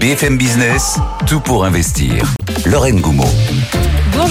[0.00, 2.34] BFM Business, tout pour investir.
[2.66, 3.28] Lorraine Goumeau.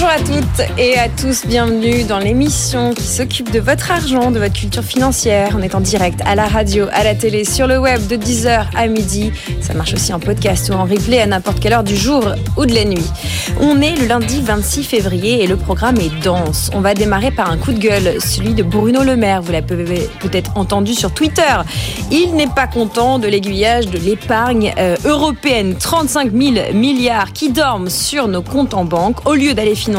[0.02, 4.38] Bonjour à toutes et à tous, bienvenue dans l'émission qui s'occupe de votre argent, de
[4.38, 5.54] votre culture financière.
[5.58, 8.64] On est en direct à la radio, à la télé, sur le web de 10h
[8.74, 9.30] à midi.
[9.60, 12.24] Ça marche aussi en podcast ou en replay à n'importe quelle heure du jour
[12.56, 13.04] ou de la nuit.
[13.60, 16.70] On est le lundi 26 février et le programme est dense.
[16.72, 19.42] On va démarrer par un coup de gueule, celui de Bruno Le Maire.
[19.42, 21.42] Vous l'avez peut-être entendu sur Twitter.
[22.10, 25.74] Il n'est pas content de l'aiguillage de l'épargne euh, européenne.
[25.78, 29.89] 35 000 milliards qui dorment sur nos comptes en banque au lieu d'aller financer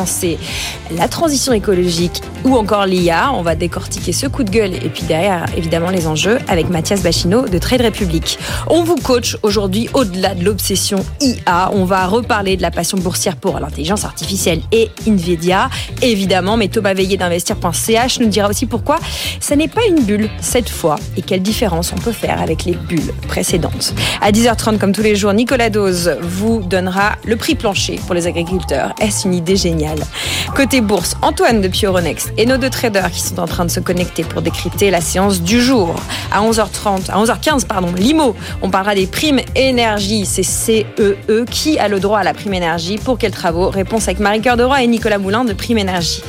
[0.97, 3.31] la transition écologique ou encore l'IA.
[3.33, 7.01] On va décortiquer ce coup de gueule et puis derrière, évidemment, les enjeux avec Mathias
[7.01, 8.39] Bachino de Trade Republic.
[8.67, 11.71] On vous coach aujourd'hui au-delà de l'obsession IA.
[11.73, 15.69] On va reparler de la passion boursière pour l'intelligence artificielle et Nvidia,
[16.01, 16.57] évidemment.
[16.57, 18.99] Mais Thomas Veillé d'investir.ch nous dira aussi pourquoi
[19.39, 22.73] ça n'est pas une bulle cette fois et quelle différence on peut faire avec les
[22.73, 23.93] bulles précédentes.
[24.21, 28.27] À 10h30, comme tous les jours, Nicolas Dose vous donnera le prix plancher pour les
[28.27, 28.93] agriculteurs.
[28.99, 29.80] Est-ce une idée géniale?
[30.55, 33.79] Côté bourse, Antoine de Pyoronext et nos deux traders qui sont en train de se
[33.79, 35.95] connecter pour décrypter la séance du jour.
[36.31, 40.25] À 11h30, à 11h15, pardon, Limo, on parlera des primes énergie.
[40.25, 40.85] C'est CEE
[41.29, 41.45] e.
[41.49, 43.69] qui a le droit à la prime énergie, pour quels travaux?
[43.69, 46.21] Réponse avec Marie-Cœur de et Nicolas Moulin de Prime Énergie.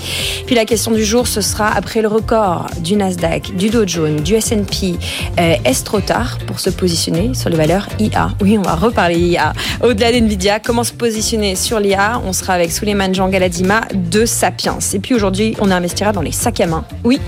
[0.47, 4.17] Puis la question du jour, ce sera après le record du Nasdaq, du Dow Jones,
[4.17, 4.95] du S&P.
[5.39, 9.19] Euh, est-ce trop tard pour se positionner sur les valeurs IA Oui, on va reparler
[9.19, 9.53] IA.
[9.83, 14.79] Au-delà d'NVIDIA, comment se positionner sur l'IA On sera avec Souleymane Jean Galadima de Sapiens.
[14.95, 16.85] Et puis aujourd'hui, on investira dans les sacs à main.
[17.03, 17.21] Oui,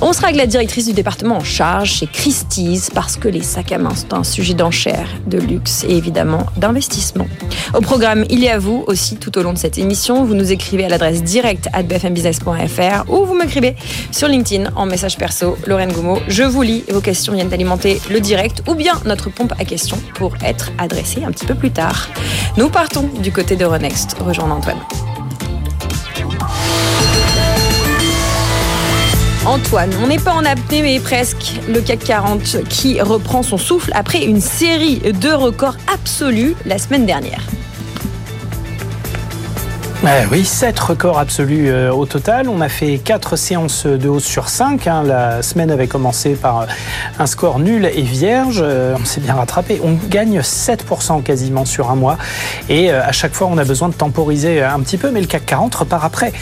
[0.00, 3.72] on sera avec la directrice du département en charge chez Christie's parce que les sacs
[3.72, 7.26] à main sont un sujet d'enchère, de luxe et évidemment d'investissement.
[7.74, 10.24] Au programme, il y a vous aussi tout au long de cette émission.
[10.24, 13.76] Vous nous écrivez à l'adresse directe at bfmbusiness.fr ou vous m'écrivez
[14.10, 16.18] sur LinkedIn en message perso, Lorraine Goumeau.
[16.28, 19.98] Je vous lis, vos questions viennent alimenter le direct ou bien notre pompe à questions
[20.14, 22.08] pour être adressée un petit peu plus tard.
[22.56, 24.78] Nous partons du côté de Renext, rejoindre Antoine.
[29.48, 33.90] Antoine, on n'est pas en apnée mais presque le CAC 40 qui reprend son souffle
[33.94, 37.40] après une série de records absolus la semaine dernière.
[40.30, 42.50] oui, 7 records absolus euh, au total.
[42.50, 44.86] On a fait 4 séances de hausse sur 5.
[44.86, 45.02] Hein.
[45.04, 46.66] La semaine avait commencé par euh,
[47.18, 48.60] un score nul et vierge.
[48.62, 49.80] Euh, on s'est bien rattrapé.
[49.82, 52.18] On gagne 7% quasiment sur un mois.
[52.68, 55.46] Et à chaque fois, on a besoin de temporiser un petit peu, mais le CAC
[55.46, 56.34] 40 repart après.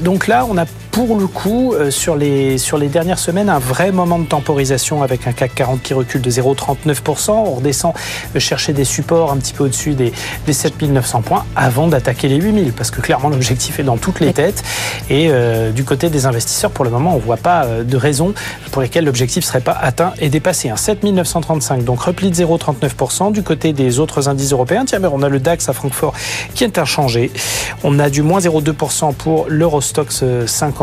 [0.00, 3.92] Donc là, on a pour le coup, sur, les, sur les dernières semaines, un vrai
[3.92, 7.30] moment de temporisation avec un CAC 40 qui recule de 0,39%.
[7.30, 7.92] On redescend
[8.38, 10.12] chercher des supports un petit peu au-dessus des,
[10.46, 12.72] des 7900 points avant d'attaquer les 8000.
[12.72, 14.62] Parce que clairement, l'objectif est dans toutes les têtes.
[15.10, 17.96] Et euh, du côté des investisseurs, pour le moment, on ne voit pas euh, de
[17.96, 18.34] raison
[18.70, 20.72] pour lesquelles l'objectif ne serait pas atteint et dépassé.
[20.74, 23.32] 7935, donc repli de 0,39%.
[23.32, 26.14] Du côté des autres indices européens, tiens, mais on a le DAX à Francfort
[26.54, 27.30] qui est inchangé.
[27.84, 30.77] On a du moins 0,2% pour l'Eurostox 50.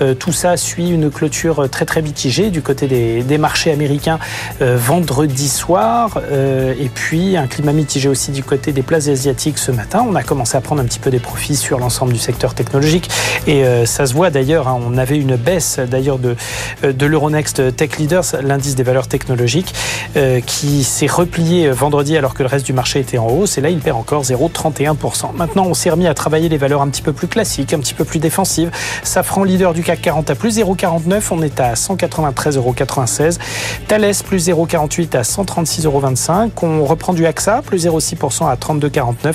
[0.00, 4.18] Euh, tout ça suit une clôture très très mitigée du côté des, marchés américains
[4.60, 6.20] vendredi soir.
[6.30, 10.04] et puis un climat mitigé aussi du côté des places asiatiques ce matin.
[10.08, 13.08] On a commencé à prendre un petit peu des profits sur l'ensemble du secteur technologique.
[13.46, 16.36] Et euh, ça se voit d'ailleurs, hein, on avait une baisse d'ailleurs de,
[16.84, 19.74] euh, de l'Euronext Tech Leaders, l'indice des valeurs technologiques,
[20.16, 23.58] euh, qui s'est replié vendredi alors que le reste du marché était en hausse.
[23.58, 25.32] Et là, il perd encore 0,31%.
[25.34, 27.94] Maintenant, on s'est remis à travailler les valeurs un petit peu plus classiques, un petit
[27.94, 28.70] peu plus défensives.
[29.30, 31.22] Safran, leader du CAC 40 à plus 0,49.
[31.30, 32.74] On est à 193,96 euros.
[33.86, 39.34] Thales, plus 0,48 à 136,25 On reprend du AXA, plus 0,6% à 32,49.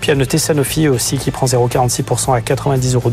[0.00, 3.12] Puis à noter Sanofi aussi qui prend 0,46% à 90,12 euros.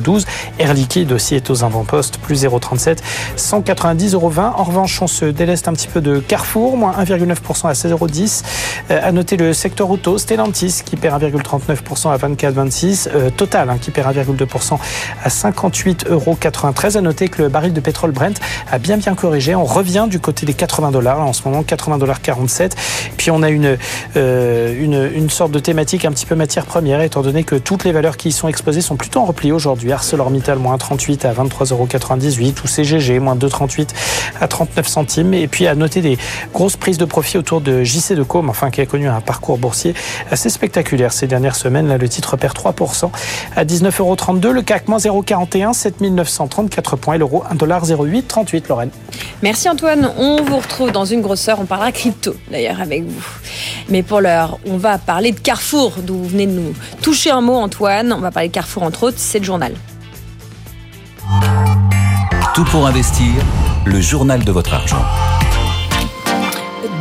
[0.57, 2.97] Air Liquide aussi est aux avant-postes, plus 0,37,
[3.37, 4.31] 190,20 euros.
[4.35, 8.07] En revanche, on se déleste un petit peu de Carrefour, moins 1,9% à 16,10 euros.
[8.89, 13.09] Euh, à noter le secteur auto, Stellantis qui perd 1,39% à 24,26.
[13.13, 14.79] Euh, Total hein, qui perd 1,2%
[15.23, 16.22] à 58,93 euros.
[16.83, 18.39] À noter que le baril de pétrole Brent
[18.71, 19.55] a bien bien corrigé.
[19.55, 22.75] On revient du côté des 80 dollars en ce moment, 80 dollars 47.
[23.17, 23.77] Puis on a une,
[24.17, 27.83] euh, une, une sorte de thématique un petit peu matière première, étant donné que toutes
[27.83, 29.91] les valeurs qui y sont exposées sont plutôt en repli aujourd'hui.
[29.91, 31.87] ArcelorMittal, moins 38 à 23,98 euros
[32.63, 33.89] ou CGG, moins 2,38
[34.41, 35.33] à 39 centimes.
[35.33, 36.17] Et puis à noter des
[36.53, 39.57] grosses prises de profit autour de JC de Com, enfin qui a connu un parcours
[39.57, 39.93] boursier
[40.31, 41.87] assez spectaculaire ces dernières semaines.
[41.87, 43.09] Là, le titre perd 3%
[43.55, 44.53] à 19,32 euros.
[44.53, 45.73] Le CAC, moins 0,41,
[46.17, 47.15] 7934 points.
[47.15, 48.89] Et l'euro, 1,0838, Lorraine.
[49.41, 50.11] Merci Antoine.
[50.17, 51.59] On vous retrouve dans une grosse heure.
[51.59, 53.23] On parlera crypto d'ailleurs avec vous.
[53.89, 57.41] Mais pour l'heure, on va parler de Carrefour, d'où vous venez de nous toucher un
[57.41, 58.13] mot, Antoine.
[58.13, 59.73] On va parler de Carrefour, entre autres, c'est le journal.
[62.53, 63.33] Tout pour investir,
[63.85, 65.03] le journal de votre argent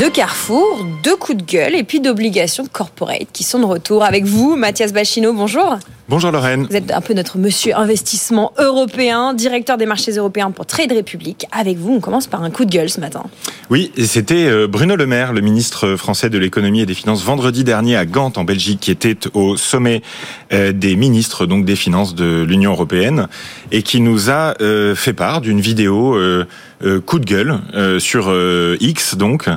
[0.03, 4.25] de Carrefour, deux coups de gueule et puis d'obligations corporate qui sont de retour avec
[4.25, 4.57] vous.
[4.57, 5.79] Mathias Bachino, bonjour.
[6.09, 6.67] Bonjour Lorraine.
[6.69, 11.47] Vous êtes un peu notre monsieur investissement européen, directeur des marchés européens pour Trade Republic.
[11.53, 13.23] Avec vous, on commence par un coup de gueule ce matin.
[13.71, 17.23] Oui, et c'était euh, Bruno Le Maire, le ministre français de l'économie et des finances,
[17.23, 20.03] vendredi dernier à Gand en Belgique, qui était au sommet
[20.53, 23.29] euh, des ministres donc des finances de l'Union européenne
[23.71, 26.19] et qui nous a euh, fait part d'une vidéo
[27.07, 27.61] coup de gueule
[28.01, 28.35] sur
[28.81, 29.49] X donc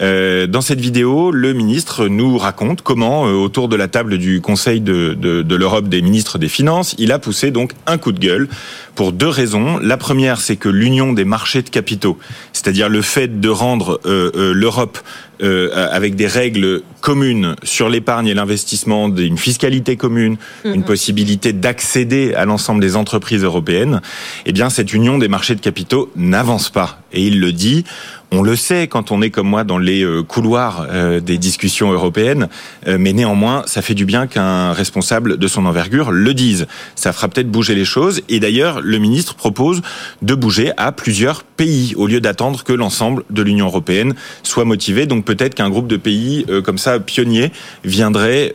[0.00, 4.40] euh, dans cette vidéo, le ministre nous raconte comment, euh, autour de la table du
[4.40, 8.12] Conseil de, de, de l'Europe des ministres des Finances, il a poussé donc un coup
[8.12, 8.48] de gueule
[8.94, 9.78] pour deux raisons.
[9.78, 12.18] La première, c'est que l'union des marchés de capitaux,
[12.52, 14.98] c'est-à-dire le fait de rendre euh, l'Europe
[15.42, 20.36] avec des règles communes sur l'épargne et l'investissement, une fiscalité commune,
[20.66, 24.02] une possibilité d'accéder à l'ensemble des entreprises européennes,
[24.44, 27.00] eh bien cette union des marchés de capitaux n'avance pas.
[27.14, 27.86] Et il le dit
[28.32, 31.90] on le sait quand on est comme moi dans les euh, couloirs euh, des discussions
[31.90, 32.48] européennes,
[32.86, 36.66] euh, mais néanmoins, ça fait du bien qu'un responsable de son envergure le dise.
[36.94, 38.22] Ça fera peut-être bouger les choses.
[38.28, 39.82] Et d'ailleurs, le ministre propose
[40.22, 45.06] de bouger à plusieurs pays au lieu d'attendre que l'ensemble de l'Union européenne soit motivé.
[45.06, 47.52] Donc peut-être qu'un groupe de pays comme ça pionniers
[47.84, 48.54] viendrait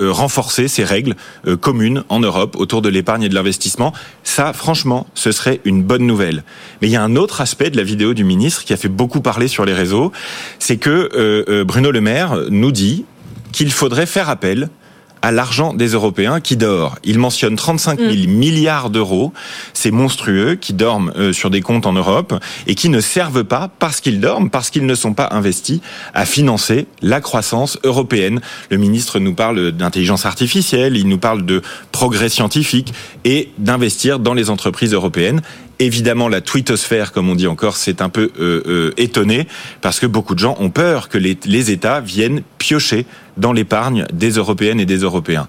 [0.00, 1.14] renforcer ces règles
[1.60, 3.92] communes en Europe autour de l'épargne et de l'investissement.
[4.24, 6.42] Ça, franchement, ce serait une bonne nouvelle.
[6.80, 8.88] Mais il y a un autre aspect de la vidéo du ministre qui a fait
[8.94, 10.12] beaucoup parlé sur les réseaux,
[10.58, 13.04] c'est que euh, euh, Bruno Le Maire nous dit
[13.52, 14.68] qu'il faudrait faire appel
[15.24, 16.96] à l'argent des Européens qui dort.
[17.02, 18.26] Il mentionne 35 000 mm.
[18.26, 19.32] milliards d'euros,
[19.72, 22.34] c'est monstrueux, qui dorment euh, sur des comptes en Europe
[22.66, 25.80] et qui ne servent pas parce qu'ils dorment, parce qu'ils ne sont pas investis
[26.12, 28.42] à financer la croissance européenne.
[28.68, 32.92] Le ministre nous parle d'intelligence artificielle, il nous parle de progrès scientifique
[33.24, 35.40] et d'investir dans les entreprises européennes.
[35.78, 39.48] Évidemment, la twittosphère, comme on dit encore, c'est un peu euh, euh, étonné
[39.80, 43.06] parce que beaucoup de gens ont peur que les, les États viennent piocher
[43.36, 45.46] dans l'épargne des Européennes et des Européens.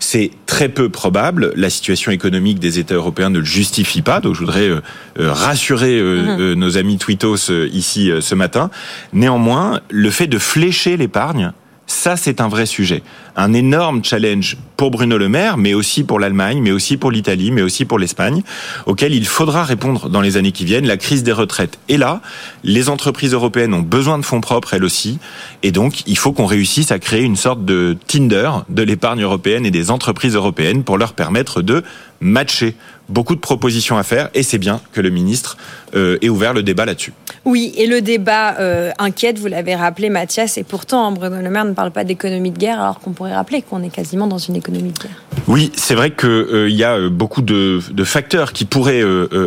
[0.00, 1.52] C'est très peu probable.
[1.56, 4.20] La situation économique des États européens ne le justifie pas.
[4.20, 4.80] Donc, je voudrais euh,
[5.18, 6.54] rassurer mhm.
[6.54, 8.70] nos amis twittos ici ce matin.
[9.12, 11.52] Néanmoins, le fait de flécher l'épargne
[11.86, 13.02] ça, c'est un vrai sujet.
[13.36, 17.50] Un énorme challenge pour Bruno Le Maire, mais aussi pour l'Allemagne, mais aussi pour l'Italie,
[17.50, 18.42] mais aussi pour l'Espagne,
[18.86, 20.86] auquel il faudra répondre dans les années qui viennent.
[20.86, 22.20] La crise des retraites est là.
[22.62, 25.18] Les entreprises européennes ont besoin de fonds propres, elles aussi.
[25.62, 29.64] Et donc, il faut qu'on réussisse à créer une sorte de Tinder de l'épargne européenne
[29.66, 31.82] et des entreprises européennes pour leur permettre de
[32.20, 32.74] matcher
[33.08, 35.56] beaucoup de propositions à faire et c'est bien que le ministre
[35.94, 37.12] euh, ait ouvert le débat là-dessus.
[37.44, 41.64] Oui, et le débat euh, inquiète, vous l'avez rappelé Mathias, et pourtant Bruno Le Maire
[41.64, 44.56] ne parle pas d'économie de guerre alors qu'on pourrait rappeler qu'on est quasiment dans une
[44.56, 45.10] économie de guerre.
[45.48, 49.02] Oui, c'est vrai qu'il euh, y a beaucoup de, de, facteurs qui pourraient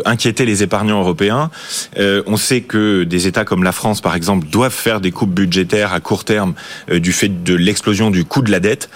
[0.05, 1.49] inquiéter les épargnants européens.
[1.97, 5.93] on sait que des États comme la France, par exemple, doivent faire des coupes budgétaires
[5.93, 6.53] à court terme
[6.91, 8.89] du fait de l'explosion du coût de la dette.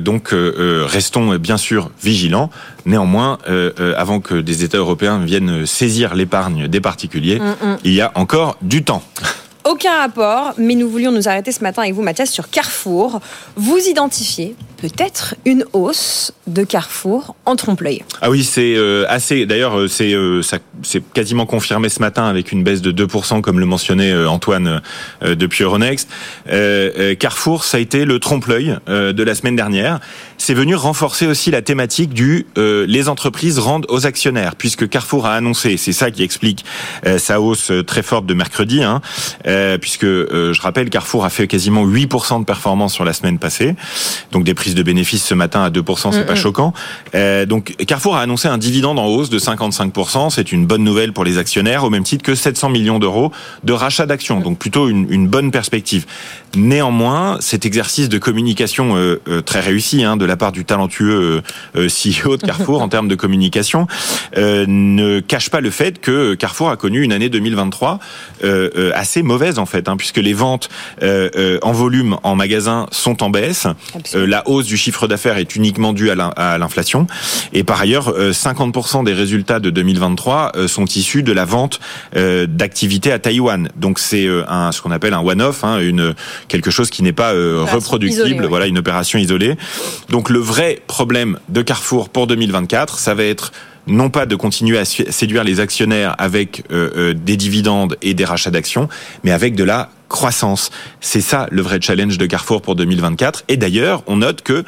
[0.00, 2.50] donc restons bien sûr vigilants.
[2.86, 7.78] Néanmoins, euh, euh, avant que des États européens viennent saisir l'épargne des particuliers, mm, mm.
[7.84, 9.02] il y a encore du temps.
[9.64, 13.20] Aucun rapport, mais nous voulions nous arrêter ce matin avec vous, Mathias, sur Carrefour.
[13.54, 18.02] Vous identifiez peut-être une hausse de Carrefour en trompe-l'œil.
[18.20, 19.46] Ah oui, c'est euh, assez.
[19.46, 20.42] D'ailleurs, euh, c'est euh,
[20.82, 24.82] c'est quasiment confirmé ce matin avec une baisse de 2%, comme le mentionnait Antoine
[25.22, 26.08] depuis Euronext.
[27.20, 30.00] Carrefour, ça a été le trompe-l'œil de la semaine dernière.
[30.38, 35.34] C'est venu renforcer aussi la thématique du les entreprises rendent aux actionnaires, puisque Carrefour a
[35.34, 36.64] annoncé, c'est ça qui explique
[37.18, 39.00] sa hausse très forte de mercredi, hein,
[39.80, 43.76] puisque je rappelle, Carrefour a fait quasiment 8% de performance sur la semaine passée,
[44.32, 46.72] donc des prises de bénéfices ce matin à 2%, c'est pas choquant.
[47.14, 51.12] Euh, donc Carrefour a annoncé un dividende en hausse de 55%, c'est une bonne nouvelle
[51.12, 53.32] pour les actionnaires, au même titre que 700 millions d'euros
[53.64, 56.06] de rachat d'actions, donc plutôt une, une, bonne perspective.
[56.54, 61.42] Néanmoins, cet exercice de communication euh, euh, très réussi hein, de la part du talentueux
[61.76, 63.86] euh, CEO de Carrefour en termes de communication
[64.36, 67.98] ne cache pas le fait que Carrefour a connu une année 2023
[68.94, 70.68] assez mauvaise en fait, hein, puisque les ventes
[71.00, 73.66] en volume en magasin sont en baisse,
[74.14, 77.06] la hausse du chiffre d'affaires est uniquement due à l'inflation.
[77.52, 81.80] Et par ailleurs, 50% euh, des résultats de 2023 euh, sont issus de la vente
[82.16, 83.68] euh, d'activités à Taïwan.
[83.76, 86.14] Donc c'est un ce qu'on appelle un one-off, hein, une
[86.48, 88.46] quelque chose qui n'est pas reproductible.
[88.46, 89.56] Voilà, une opération isolée.
[90.08, 93.52] Donc le vrai problème de Carrefour pour 2024, ça va être
[93.86, 98.88] non pas de continuer à séduire les actionnaires avec des dividendes et des rachats d'actions,
[99.24, 100.70] mais avec de la croissance.
[101.00, 103.42] C'est ça le vrai challenge de Carrefour pour 2024.
[103.48, 104.64] Et d'ailleurs, on note que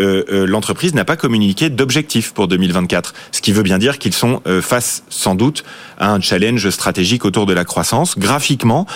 [0.00, 5.04] l'entreprise n'a pas communiqué d'objectif pour 2024, ce qui veut bien dire qu'ils sont face
[5.08, 5.62] sans doute
[5.98, 8.18] à un challenge stratégique autour de la croissance.
[8.18, 8.86] Graphiquement,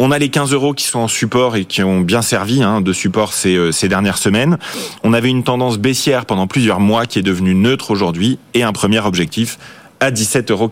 [0.00, 2.80] on a les 15 euros qui sont en support et qui ont bien servi hein,
[2.80, 4.58] de support ces, ces dernières semaines.
[5.04, 8.72] On avait une tendance baissière pendant plusieurs mois qui est devenue neutre aujourd'hui et un
[8.72, 9.56] premier objectif
[10.00, 10.70] à 17,40 euros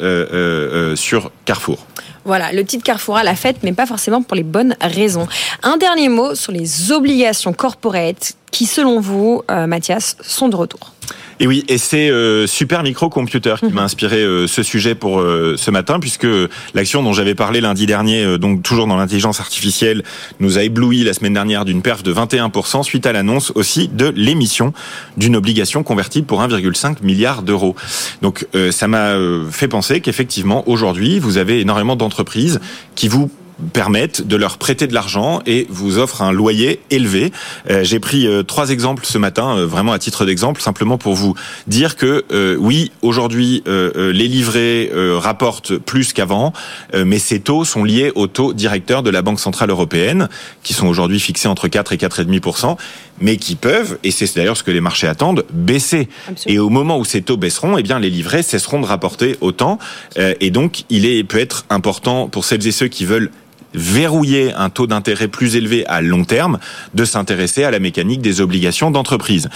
[0.00, 1.86] euh, euh, sur Carrefour.
[2.24, 5.26] Voilà, le titre Carrefour a la fête, mais pas forcément pour les bonnes raisons.
[5.62, 10.92] Un dernier mot sur les obligations corporate qui, selon vous, euh, Mathias, sont de retour.
[11.40, 15.54] Et oui, et c'est euh, Super Microcomputer qui m'a inspiré euh, ce sujet pour euh,
[15.56, 16.26] ce matin, puisque
[16.74, 20.02] l'action dont j'avais parlé lundi dernier, donc toujours dans l'intelligence artificielle,
[20.40, 24.12] nous a ébloui la semaine dernière d'une perf de 21% suite à l'annonce aussi de
[24.16, 24.72] l'émission
[25.16, 27.76] d'une obligation convertible pour 1,5 milliard d'euros.
[28.22, 29.14] Donc ça m'a
[29.50, 32.60] fait penser qu'effectivement, aujourd'hui, vous avez énormément d'entreprises
[32.94, 33.30] qui vous
[33.72, 37.32] permettent de leur prêter de l'argent et vous offrent un loyer élevé.
[37.70, 41.14] Euh, j'ai pris euh, trois exemples ce matin, euh, vraiment à titre d'exemple, simplement pour
[41.14, 41.34] vous
[41.66, 42.24] dire que
[42.58, 46.52] oui, aujourd'hui, les livrets rapportent plus qu'avant,
[46.94, 50.28] mais ces taux sont liés aux taux directeurs de la Banque centrale européenne,
[50.62, 52.76] qui sont aujourd'hui fixés entre 4 et 4,5%,
[53.20, 56.08] mais qui peuvent, et c'est d'ailleurs ce que les marchés attendent, baisser.
[56.46, 59.78] Et au moment où ces taux baisseront, eh bien les livrets cesseront de rapporter autant,
[60.16, 63.30] et donc il est peut être important pour celles et ceux qui veulent
[63.74, 66.58] verrouiller un taux d'intérêt plus élevé à long terme,
[66.94, 69.48] de s'intéresser à la mécanique des obligations d'entreprise.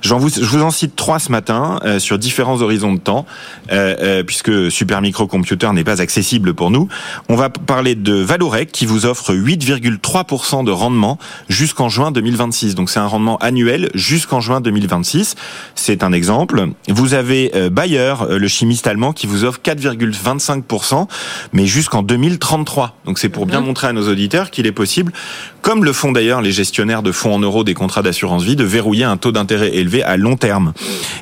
[0.00, 3.26] Je vous en cite trois ce matin euh, sur différents horizons de temps,
[3.72, 6.88] euh, euh, puisque Super Microcomputer n'est pas accessible pour nous.
[7.28, 12.74] On va parler de Valorec qui vous offre 8,3% de rendement jusqu'en juin 2026.
[12.74, 15.34] Donc c'est un rendement annuel jusqu'en juin 2026.
[15.74, 16.68] C'est un exemple.
[16.88, 21.08] Vous avez Bayer, le chimiste allemand, qui vous offre 4,25%,
[21.52, 22.96] mais jusqu'en 2033.
[23.04, 25.12] Donc c'est pour bien montrer à nos auditeurs qu'il est possible,
[25.62, 28.64] comme le font d'ailleurs les gestionnaires de fonds en euros des contrats d'assurance vie, de
[28.64, 30.72] verrouiller un taux d'intérêt élevé à long terme.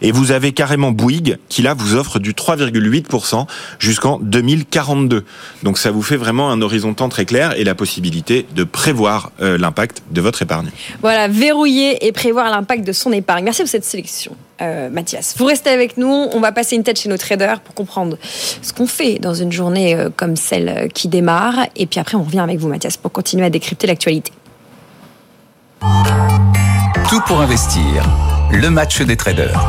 [0.03, 3.47] Et vous avez carrément Bouygues qui là vous offre du 3,8%
[3.79, 5.25] jusqu'en 2042.
[5.63, 9.31] Donc ça vous fait vraiment un horizon temps très clair et la possibilité de prévoir
[9.41, 10.71] euh, l'impact de votre épargne.
[11.01, 13.45] Voilà, verrouiller et prévoir l'impact de son épargne.
[13.45, 14.37] Merci pour cette sélection.
[14.63, 15.35] Euh, Mathias.
[15.37, 18.73] Vous restez avec nous, on va passer une tête chez nos traders pour comprendre ce
[18.73, 21.67] qu'on fait dans une journée euh, comme celle qui démarre.
[21.77, 24.33] Et puis après, on revient avec vous, Mathias, pour continuer à décrypter l'actualité.
[27.11, 28.03] Tout pour investir,
[28.51, 29.63] le match des traders.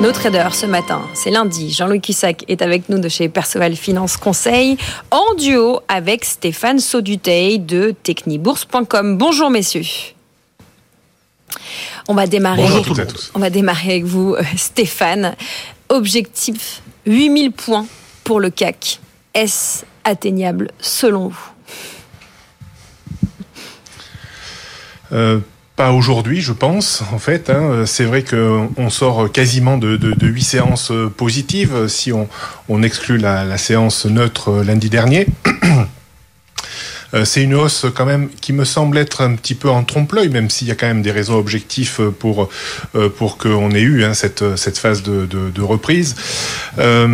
[0.00, 1.70] Nos traders ce matin, c'est lundi.
[1.70, 4.76] Jean-Louis Cussac est avec nous de chez Perceval Finance Conseil
[5.10, 9.18] en duo avec Stéphane Sauduteil de technibourse.com.
[9.18, 9.82] Bonjour messieurs.
[12.08, 12.64] On va démarrer.
[13.34, 15.34] On va démarrer avec vous, euh, Stéphane.
[15.88, 17.86] Objectif 8000 points
[18.24, 19.00] pour le CAC.
[19.34, 21.50] Est-ce atteignable selon vous?
[25.12, 25.40] Euh,
[25.76, 27.02] pas aujourd'hui, je pense.
[27.12, 27.84] En fait, hein.
[27.86, 34.62] c'est vrai qu'on sort quasiment de, huit séances positives si on, exclut la séance neutre
[34.64, 35.26] lundi dernier.
[37.14, 40.28] Euh, c'est une hausse quand même qui me semble être un petit peu en trompe-l'œil,
[40.28, 42.48] même s'il y a quand même des raisons objectifs pour
[42.94, 46.16] euh, pour qu'on ait eu hein, cette cette phase de, de, reprise.
[46.78, 47.06] Euh,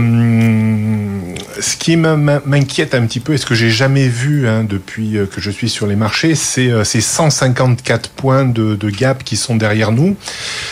[1.61, 5.41] ce qui m'inquiète un petit peu, et ce que j'ai jamais vu hein, depuis que
[5.41, 9.93] je suis sur les marchés, c'est ces 154 points de, de gap qui sont derrière
[9.93, 10.17] nous,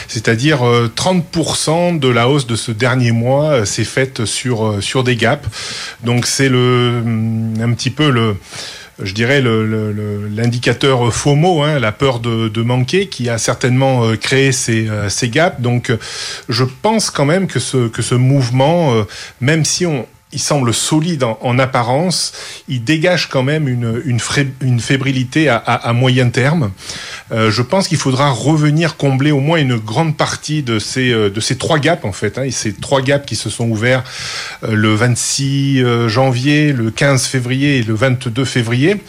[0.09, 0.61] c'est-à-dire
[0.97, 5.47] 30% de la hausse de ce dernier mois s'est faite sur sur des gaps.
[6.05, 7.03] Donc c'est le
[7.61, 8.37] un petit peu le
[9.03, 14.17] je dirais, l'indicateur le, FOMO, hein, la peur de, de, manquer, qui a certainement euh,
[14.17, 15.61] créé ces, euh, ces gaps.
[15.61, 15.93] Donc,
[16.49, 19.05] je pense quand même que ce, que ce mouvement, euh,
[19.41, 22.33] même si on, il semble solide en, apparence,
[22.69, 26.73] il dégage quand même une, une, fébrilité à, à, moyen terme.
[27.31, 31.31] Euh, je pense qu'il faudra revenir combler au moins une grande partie de ces, euh,
[31.31, 32.39] de ces trois gaps en fait.
[32.39, 34.03] Hein, ces trois gaps qui se sont ouverts
[34.65, 39.01] euh, le 26 janvier, le 15 février et le 22 février.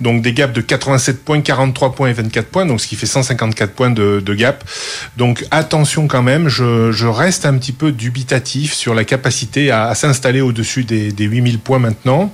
[0.00, 3.06] Donc des gaps de 87 points, 43 points et 24 points, donc ce qui fait
[3.06, 4.64] 154 points de, de gap.
[5.16, 9.88] Donc attention quand même, je, je, reste un petit peu dubitatif sur la capacité à,
[9.88, 12.32] à s'installer au au-dessus des, des 8000 points maintenant.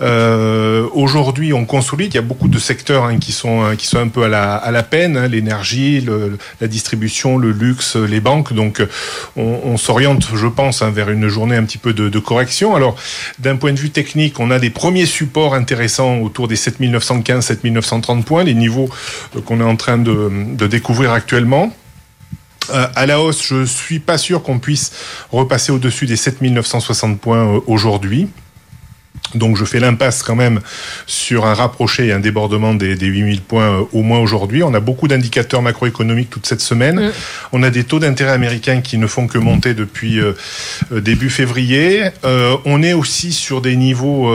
[0.00, 2.14] Euh, Aujourd'hui, on consolide.
[2.14, 4.28] Il y a beaucoup de secteurs hein, qui sont hein, qui sont un peu à
[4.28, 5.16] la, à la peine.
[5.16, 6.06] Hein, L'énergie,
[6.60, 8.52] la distribution, le luxe, les banques.
[8.52, 8.82] Donc,
[9.36, 12.74] on, s'oriente, je pense, hein, vers une journée un petit peu de, de correction.
[12.74, 12.96] Alors,
[13.38, 18.24] d'un point de vue technique, on a des premiers supports intéressants autour des 7915, 7930
[18.24, 18.88] points, les niveaux
[19.36, 21.72] euh, qu'on est en train de, de découvrir actuellement.
[22.70, 24.92] Euh, à la hausse, je suis pas sûr qu'on puisse
[25.32, 28.28] repasser au-dessus des 7960 points euh, aujourd'hui.
[29.34, 30.60] Donc je fais l'impasse quand même
[31.06, 34.62] sur un rapproché et un débordement des, des 8000 points euh, au moins aujourd'hui.
[34.62, 37.08] On a beaucoup d'indicateurs macroéconomiques toute cette semaine.
[37.08, 37.12] Mm.
[37.52, 40.32] On a des taux d'intérêt américains qui ne font que monter depuis euh,
[40.90, 42.10] début février.
[42.64, 44.30] on est aussi sur des niveaux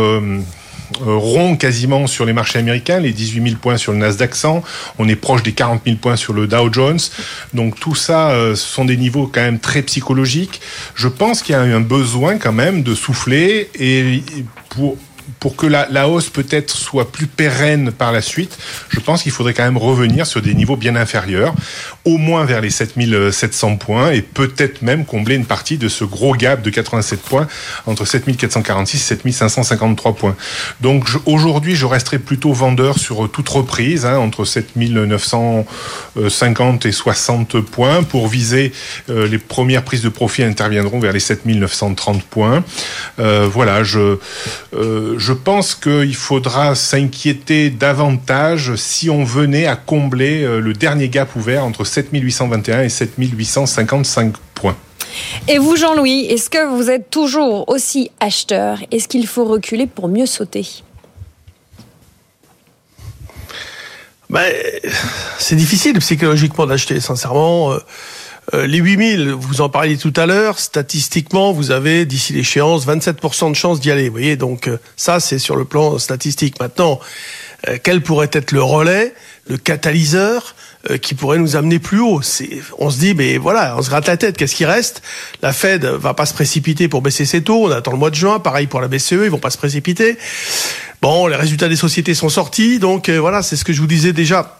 [1.02, 4.64] rond quasiment sur les marchés américains, les 18 000 points sur le Nasdaq 100,
[5.00, 7.00] on est proche des 40 000 points sur le Dow Jones.
[7.54, 10.62] Donc tout ça, euh, ce sont des niveaux quand même très psychologiques.
[10.96, 14.24] Je pense qu'il y a un besoin quand même de souffler et
[14.70, 14.98] pour
[15.40, 18.58] pour que la, hausse peut-être soit plus pérenne par la suite,
[18.90, 21.54] je pense qu'il faudrait quand même revenir sur des niveaux bien inférieurs,
[22.04, 26.36] au moins vers les 7700 points et peut-être même combler une partie de ce gros
[26.36, 27.48] gap de 87 points
[27.86, 30.36] entre 7446 et 7553 points.
[30.82, 38.04] Donc aujourd'hui, je resterai plutôt vendeur sur toute reprise, hein, entre 7950 et 60 points
[38.04, 38.72] pour viser
[39.10, 42.64] euh, les premières prises de profit interviendront vers les 7930 points.
[43.20, 44.18] Euh, voilà, je,
[44.74, 51.10] euh, je pense qu'il faudra s'inquiéter davantage si on venait à combler euh, le dernier
[51.10, 54.76] gap ouvert entre 7821 et 7855 points.
[55.48, 58.80] Et vous, Jean-Louis, est-ce que vous êtes toujours aussi acheteur?
[58.92, 60.68] Est-ce qu'il faut reculer pour mieux sauter?
[64.30, 64.52] Ben,
[65.40, 67.78] C'est difficile psychologiquement d'acheter, sincèrement.
[68.54, 72.86] Euh, euh, les 8000, vous en parliez tout à l'heure, statistiquement, vous avez d'ici l'échéance
[72.88, 74.08] 27% de chances d'y aller.
[74.08, 76.60] Vous voyez, donc euh, ça, c'est sur le plan statistique.
[76.60, 77.00] Maintenant,
[77.68, 79.14] euh, quel pourrait être le relais,
[79.48, 80.56] le catalyseur
[81.02, 82.22] qui pourrait nous amener plus haut?
[82.78, 84.38] On se dit, mais voilà, on se gratte la tête.
[84.38, 85.02] Qu'est-ce qui reste?
[85.42, 87.66] La Fed va pas se précipiter pour baisser ses taux.
[87.66, 88.40] On attend le mois de juin.
[88.40, 90.16] Pareil pour la BCE, ils vont pas se précipiter.
[91.02, 94.14] Bon, les résultats des sociétés sont sortis, donc voilà, c'est ce que je vous disais
[94.14, 94.60] déjà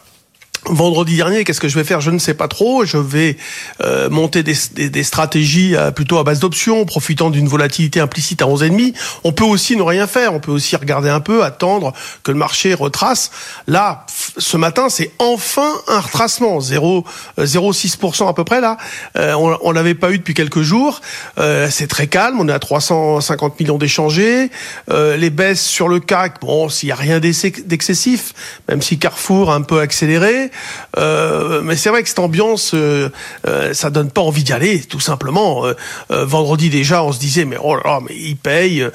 [0.68, 2.00] Vendredi dernier, qu'est-ce que je vais faire?
[2.00, 2.84] Je ne sais pas trop.
[2.84, 3.36] Je vais
[3.82, 8.94] euh, monter des, stratégies euh, plutôt à base d'options, profitant d'une volatilité implicite à 11,5.
[9.22, 10.34] On peut aussi ne rien faire.
[10.34, 11.92] On peut aussi regarder un peu, attendre
[12.24, 13.30] que le marché retrace.
[13.68, 14.06] Là,
[14.38, 18.76] ce matin, c'est enfin un retracement, 0,6% euh, à peu près là.
[19.16, 21.00] on, on l'avait pas eu depuis quelques jours.
[21.36, 22.40] c'est très calme.
[22.40, 24.50] On est à 350 millions d'échangés.
[24.90, 28.34] les baisses sur le CAC, bon, s'il y a rien d'excessif,
[28.68, 30.50] même si Carrefour a un peu accéléré.
[30.98, 33.10] Euh, mais c'est vrai que cette ambiance, euh,
[33.46, 35.64] euh, ça donne pas envie d'y aller, tout simplement.
[36.10, 38.86] vendredi déjà, on se disait mais oh là là, mais ils payent,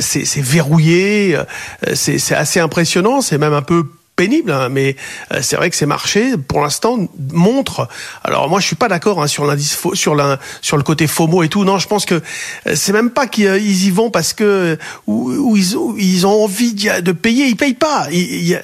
[0.00, 1.38] c'est verrouillé,
[1.94, 3.86] c'est assez impressionnant, c'est même un peu
[4.18, 4.96] pénible, hein, mais
[5.32, 6.98] euh, c'est vrai que ces marchés, pour l'instant,
[7.32, 7.88] montrent.
[8.24, 10.16] Alors moi, je suis pas d'accord hein, sur l'indice, sur
[10.60, 11.64] sur le côté FOMO et tout.
[11.64, 14.76] Non, je pense que euh, c'est même pas qu'ils euh, y vont parce que
[15.06, 18.08] ou, ils, ont, envie de payer, ils payent pas.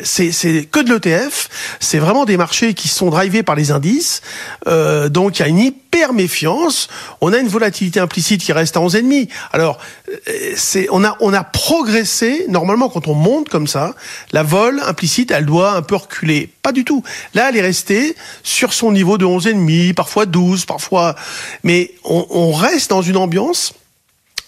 [0.02, 1.48] C'est que de l'ETF.
[1.78, 4.22] C'est vraiment des marchés qui sont drivés par les indices.
[4.66, 6.88] Donc il y a une hyper méfiance.
[7.20, 9.28] On a une volatilité implicite qui reste à 11,5.
[9.52, 9.78] Alors
[10.56, 12.46] c'est on on a progressé.
[12.48, 13.94] Normalement, quand on monte comme ça,
[14.32, 16.50] la vol implicite, elle doit un peu reculer.
[16.62, 17.02] Pas du tout.
[17.34, 21.14] Là, elle est restée sur son niveau de 11,5, parfois 12, parfois...
[21.62, 23.74] Mais on, on reste dans une ambiance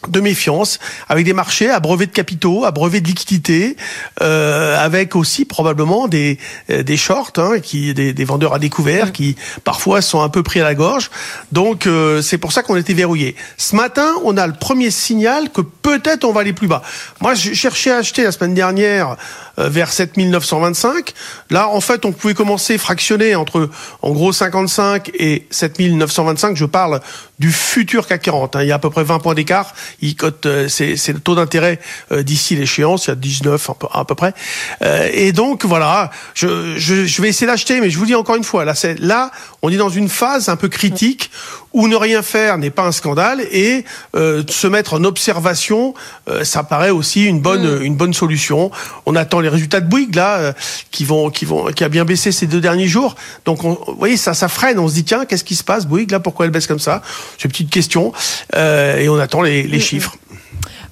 [0.09, 3.77] de méfiance, avec des marchés à brevet de capitaux, à brevet de liquidité,
[4.23, 6.39] euh, avec aussi probablement des
[6.71, 10.43] euh, des shorts, hein, qui des, des, vendeurs à découvert, qui parfois sont un peu
[10.43, 11.11] pris à la gorge.
[11.53, 13.37] Donc euh, c'est pour ça qu'on était verrouillé.
[13.57, 16.83] Ce matin, on a le premier signal que peut-être on va aller plus bas.
[17.21, 19.17] Moi, je cherchais à acheter la semaine dernière
[19.59, 21.15] euh, vers 7925.
[21.51, 23.71] Là, en fait, on pouvait commencer fractionner entre
[24.03, 26.57] en gros 55 et 7925.
[26.57, 27.01] Je parle
[27.39, 28.57] du futur CAC 40.
[28.57, 28.63] Hein.
[28.63, 31.35] Il y a à peu près 20 points d'écart il cote, euh, c'est, le taux
[31.35, 31.79] d'intérêt
[32.13, 34.35] euh, d'ici l'échéance, il y a 19 à peu près.
[34.83, 38.37] Euh, et donc voilà, je, je, je vais essayer d'acheter, mais je vous dis encore
[38.37, 39.31] une fois, là, là,
[39.63, 41.31] on est dans une phase un peu critique
[41.77, 43.85] où ne rien faire n'est pas un scandale et
[44.15, 45.95] euh, se mettre en observation,
[46.43, 47.83] ça paraît aussi une bonne, mm.
[47.83, 48.71] une bonne solution.
[49.05, 50.55] On attend les résultats de Bouygues là,
[50.91, 53.15] qui vont, qui vont, qui a bien baissé ces deux derniers jours.
[53.45, 54.79] Donc, on, vous voyez, ça, ça freine.
[54.79, 57.03] On se dit tiens, qu'est-ce qui se passe, Bouygues là Pourquoi elle baisse comme ça?
[57.37, 58.13] C'est une petite question.
[58.55, 60.17] et on attend les, les chiffres.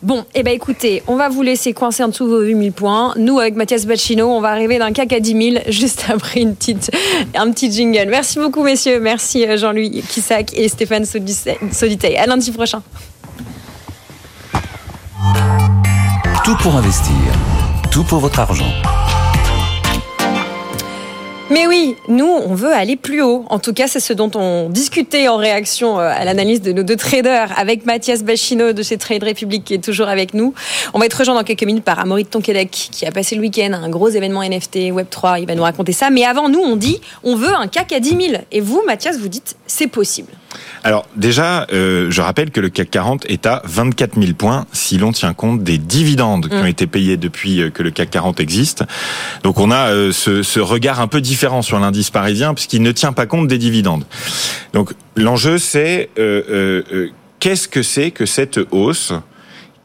[0.04, 3.14] Bon, eh ben écoutez, on va vous laisser coincer en dessous vos 8000 points.
[3.16, 6.52] Nous, avec Mathias Bacchino, on va arriver d'un CAC à 10 000 juste après un
[7.50, 8.10] petit jingle.
[8.10, 9.00] Merci beaucoup, messieurs.
[9.00, 12.18] Merci euh, Jean-Louis Kissac et Stéphane Soditey.
[12.18, 12.82] À lundi prochain.
[16.44, 17.14] Tout pour investir.
[17.90, 18.68] Tout pour votre argent.
[21.50, 23.44] Mais oui, nous, on veut aller plus haut.
[23.50, 26.83] En tout cas, c'est ce dont on discutait en réaction euh, à l'analyse de nos
[26.83, 30.54] deux traders avec Mathias Bachino de chez Trade Republic qui est toujours avec nous.
[30.94, 33.72] On va être rejoint dans quelques minutes par Amaury Tonquedec qui a passé le week-end
[33.74, 35.42] à un gros événement NFT Web3.
[35.42, 36.09] Il va nous raconter ça.
[36.09, 38.42] Mais avant, nous, on dit on veut un CAC à 10 000.
[38.50, 40.33] Et vous, Mathias, vous dites c'est possible.
[40.82, 44.98] Alors déjà, euh, je rappelle que le CAC 40 est à 24 000 points si
[44.98, 46.68] l'on tient compte des dividendes qui ont mm.
[46.68, 48.84] été payés depuis euh, que le CAC 40 existe.
[49.42, 52.92] Donc on a euh, ce, ce, regard un peu différent sur l'indice parisien puisqu'il ne
[52.92, 54.04] tient pas compte des dividendes.
[54.72, 56.10] Donc l'enjeu c'est
[57.40, 59.12] qu'est-ce que c'est que cette hausse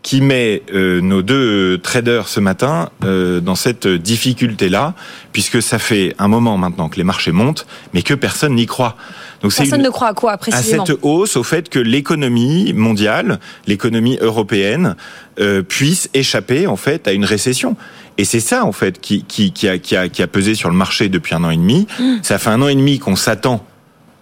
[0.01, 4.93] qui met euh, nos deux traders ce matin euh, dans cette difficulté-là,
[5.33, 8.95] puisque ça fait un moment maintenant que les marchés montent, mais que personne n'y croit.
[9.41, 13.39] Donc personne ne croit à quoi précisément À cette hausse, au fait que l'économie mondiale,
[13.67, 14.95] l'économie européenne,
[15.39, 17.75] euh, puisse échapper en fait à une récession.
[18.17, 20.69] Et c'est ça en fait qui, qui, qui, a, qui, a, qui a pesé sur
[20.69, 21.87] le marché depuis un an et demi.
[21.99, 22.15] Mmh.
[22.23, 23.65] Ça fait un an et demi qu'on s'attend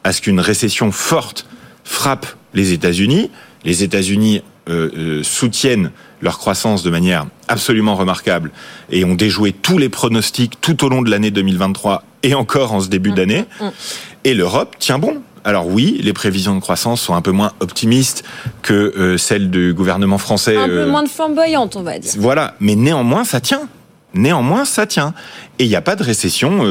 [0.03, 1.47] à ce qu'une récession forte
[1.83, 3.29] frappe les États-Unis.
[3.63, 8.51] Les États-Unis euh, euh, soutiennent leur croissance de manière absolument remarquable
[8.89, 12.79] et ont déjoué tous les pronostics tout au long de l'année 2023 et encore en
[12.79, 13.45] ce début mmh, d'année.
[13.61, 13.71] Mmh, mmh.
[14.25, 15.21] Et l'Europe tient bon.
[15.43, 18.23] Alors oui, les prévisions de croissance sont un peu moins optimistes
[18.61, 20.57] que euh, celles du gouvernement français.
[20.57, 22.11] Un peu moins de flamboyantes, on va dire.
[22.17, 23.69] Voilà, mais néanmoins, ça tient.
[24.13, 25.13] Néanmoins, ça tient.
[25.59, 26.63] Et il n'y a pas de récession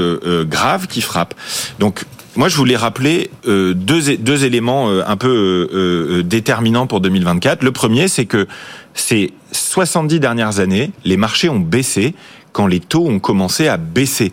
[0.44, 1.34] grave qui frappe.
[1.78, 2.04] Donc,
[2.36, 7.62] moi, je voulais rappeler euh, deux, deux éléments euh, un peu euh, déterminants pour 2024.
[7.62, 8.46] Le premier, c'est que
[8.94, 12.14] ces 70 dernières années, les marchés ont baissé
[12.52, 14.32] quand les taux ont commencé à baisser,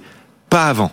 [0.50, 0.92] pas avant.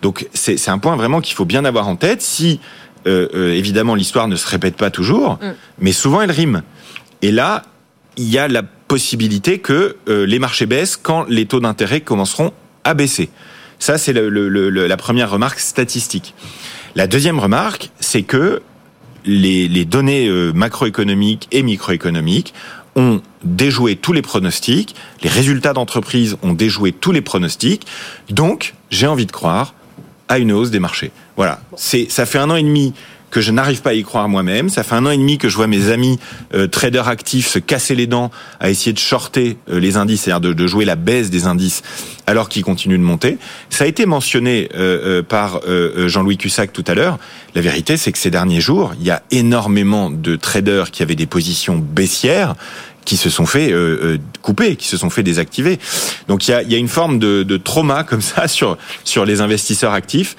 [0.00, 2.22] Donc c'est un point vraiment qu'il faut bien avoir en tête.
[2.22, 2.60] Si
[3.06, 5.54] évidemment l'histoire ne se répète pas toujours, mm.
[5.78, 6.62] mais souvent elle rime.
[7.22, 7.62] Et là,
[8.18, 12.52] il y a la possibilité que les marchés baissent quand les taux d'intérêt commenceront
[12.84, 13.30] à baisser.
[13.78, 16.34] Ça, c'est la première remarque statistique.
[16.94, 18.62] La deuxième remarque, c'est que
[19.24, 22.54] les, données euh, macroéconomiques et microéconomiques
[22.96, 27.86] ont déjoué tous les pronostics, les résultats d'entreprise ont déjoué tous les pronostics,
[28.30, 29.74] donc j'ai envie de croire
[30.28, 31.12] à une hausse des marchés.
[31.36, 32.94] Voilà, c'est ça fait un an et demi
[33.30, 34.68] que je n'arrive pas à y croire moi-même.
[34.68, 36.18] Ça fait un an et demi que je vois mes amis
[36.54, 40.54] euh, traders actifs se casser les dents à essayer de shorter euh, les indices, c'est-à-dire
[40.54, 41.82] de, jouer la baisse des indices
[42.26, 43.38] alors qu'ils continuent de monter.
[43.70, 45.60] Ça a été mentionné euh, par
[45.96, 47.18] Jean-Louis Cussac tout à l'heure.
[47.54, 51.14] La vérité, c'est que ces derniers jours, il y a énormément de traders qui avaient
[51.14, 52.54] des positions baissières
[53.06, 53.72] qui se sont fait
[54.42, 55.78] couper, qui se sont fait désactiver.
[56.28, 59.24] Donc il y a, y a une forme de, de trauma comme ça sur sur
[59.24, 60.36] les investisseurs actifs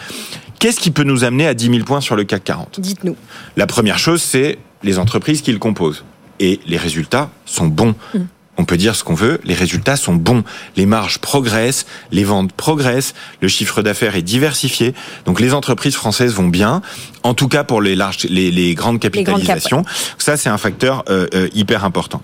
[0.59, 3.15] Qu'est-ce qui peut nous amener à 10 000 points sur le CAC 40 Dites-nous.
[3.55, 6.03] La première chose, c'est les entreprises qui le composent.
[6.41, 7.95] Et les résultats sont bons.
[8.13, 8.25] Hmm.
[8.57, 10.43] On peut dire ce qu'on veut, les résultats sont bons.
[10.75, 14.93] Les marges progressent, les ventes progressent, le chiffre d'affaires est diversifié.
[15.23, 16.81] Donc les entreprises françaises vont bien,
[17.23, 19.85] en tout cas pour les, larges, les, grandes capitalisations.
[20.17, 22.21] Ça, c'est un facteur euh, euh, hyper important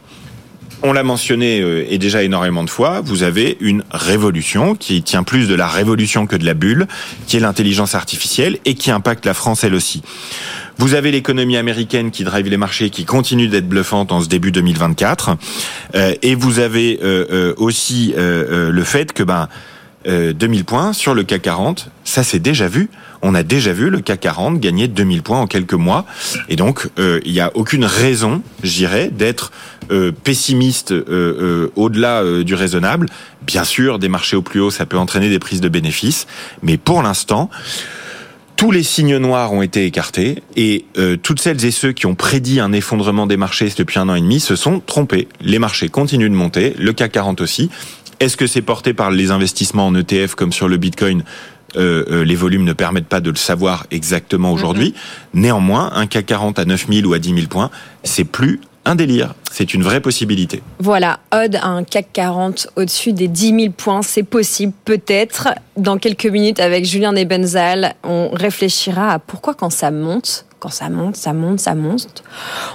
[0.86, 5.24] on l'a mentionné euh, et déjà énormément de fois, vous avez une révolution qui tient
[5.24, 6.88] plus de la révolution que de la bulle,
[7.26, 10.04] qui est l'intelligence artificielle et qui impacte la France elle aussi.
[10.78, 14.52] Vous avez l'économie américaine qui drive les marchés, qui continue d'être bluffante en ce début
[14.52, 15.38] 2024,
[15.96, 19.48] euh, et vous avez euh, aussi le fait que ben
[20.08, 22.90] 2000 points sur le CAC 40, ça c'est déjà vu
[23.26, 26.06] on a déjà vu le CAC 40 gagner 2000 points en quelques mois.
[26.48, 29.52] Et donc, euh, il n'y a aucune raison, j'irais, d'être
[29.92, 33.08] euh, pessimiste euh, au-delà du raisonnable.
[33.42, 36.28] Bien sûr, des marchés au plus haut, ça peut entraîner des prises de bénéfices.
[36.62, 37.50] Mais pour l'instant,
[38.58, 40.86] tous les signes noirs ont été écartés et
[41.24, 44.22] toutes celles et ceux qui ont prédit un effondrement des marchés depuis un an et
[44.22, 45.28] demi se sont trompés.
[45.42, 47.70] Les marchés continuent de monter, le CAC 40 aussi.
[48.20, 51.24] Est-ce que c'est porté par les investissements en ETF comme sur le Bitcoin
[51.78, 54.90] euh, euh, les volumes ne permettent pas de le savoir exactement aujourd'hui.
[54.90, 55.40] Mm-hmm.
[55.42, 57.70] Néanmoins, un CAC 40 à 9000 ou à 10 000 points,
[58.04, 59.34] c'est plus un délire.
[59.52, 60.62] C'est une vraie possibilité.
[60.80, 65.50] Voilà, Odd un CAC 40 au-dessus des 10 000 points, c'est possible peut-être.
[65.76, 71.16] Dans quelques minutes, avec Julien Nebenzal, on réfléchira à pourquoi quand ça monte, ça monte,
[71.16, 72.24] ça monte, ça monte,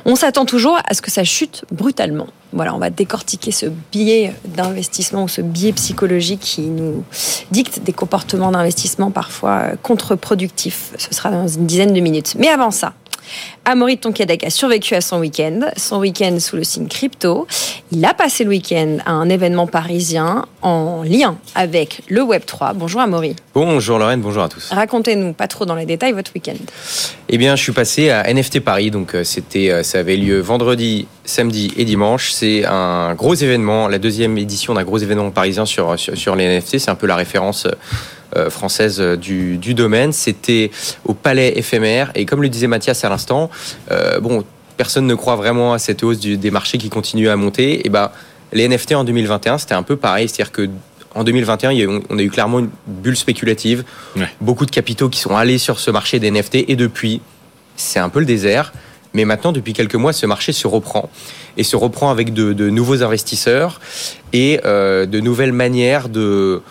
[0.04, 2.26] on s'attend toujours à ce que ça chute brutalement.
[2.52, 7.04] Voilà, on va décortiquer ce biais d'investissement ou ce biais psychologique qui nous
[7.52, 10.92] dicte des comportements d'investissement parfois contre-productifs.
[10.98, 12.34] Ce sera dans une dizaine de minutes.
[12.38, 12.94] Mais avant ça,
[13.64, 17.46] Amaury Tonquédec a survécu à son week-end, son week-end sous le signe crypto.
[17.92, 22.74] Il a passé le week-end à un événement parisien en lien avec le Web3.
[22.74, 23.36] Bonjour Amaury.
[23.54, 24.70] Bonjour Lorraine, bonjour à tous.
[24.70, 26.56] Racontez-nous, pas trop dans les détails, votre week-end.
[27.28, 30.40] Eh bien, je suis passé à NFT Paris, donc euh, c'était, euh, ça avait lieu
[30.40, 32.32] vendredi, samedi et dimanche.
[32.32, 36.58] C'est un gros événement, la deuxième édition d'un gros événement parisien sur, sur, sur les
[36.58, 36.78] NFT.
[36.78, 37.72] C'est un peu la référence euh,
[38.50, 40.12] française euh, du, domaine.
[40.12, 40.70] C'était
[41.04, 42.10] au Palais éphémère.
[42.14, 43.50] Et comme le disait Mathias à l'instant,
[43.90, 44.44] euh, bon,
[44.76, 47.86] personne ne croit vraiment à cette hausse des marchés qui continuent à monter.
[47.86, 48.10] Et ben,
[48.52, 50.28] les NFT en 2021, c'était un peu pareil.
[50.28, 50.68] C'est-à-dire que
[51.14, 53.84] en 2021, on a eu clairement une bulle spéculative.
[54.40, 56.66] Beaucoup de capitaux qui sont allés sur ce marché des NFT.
[56.68, 57.20] Et depuis,
[57.76, 58.72] c'est un peu le désert.
[59.12, 61.10] Mais maintenant, depuis quelques mois, ce marché se reprend
[61.56, 63.80] et se reprend avec de, nouveaux investisseurs
[64.32, 66.62] et euh, de nouvelles manières de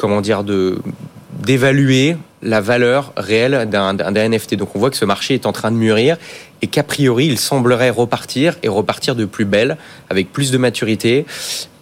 [0.00, 3.92] comment dire d'évaluer la valeur réelle d'un
[4.28, 4.54] NFT.
[4.54, 6.16] Donc on voit que ce marché est en train de mûrir
[6.62, 9.76] et qu'a priori il semblerait repartir et repartir de plus belle,
[10.08, 11.26] avec plus de maturité.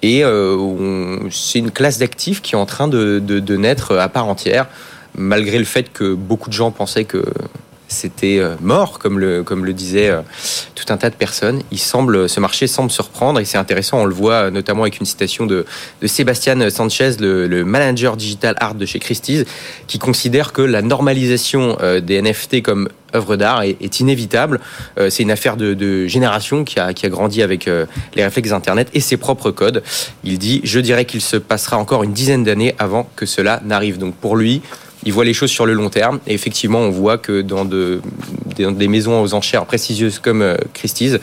[0.03, 4.67] Et euh, c'est une classe d'actifs qui est en train de naître à part entière,
[5.17, 7.23] malgré le fait que beaucoup de gens pensaient que
[7.89, 10.21] c'était euh, mort, comme le, comme le disait euh,
[10.75, 11.63] tout un tas de personnes.
[11.73, 14.03] Il semble, ce marché semble se reprendre et c'est intéressant.
[14.03, 15.65] On le voit euh, notamment avec une citation de,
[16.01, 19.45] de Sébastien Sanchez, le, manager digital art de chez Christie's,
[19.87, 24.61] qui considère que la normalisation des NFT comme œuvre d'art est, inévitable.
[24.97, 29.01] c'est une affaire de, génération qui a, qui a grandi avec les réflexes Internet et
[29.01, 29.83] ses propres codes.
[30.25, 33.99] Il dit, je dirais qu'il se passera encore une dizaine d'années avant que cela n'arrive.
[33.99, 34.63] Donc pour lui,
[35.05, 36.21] il voit les choses sur le long terme.
[36.27, 38.01] Et effectivement, on voit que dans, de,
[38.57, 41.19] des maisons aux enchères prestigieuses comme euh, Christie's,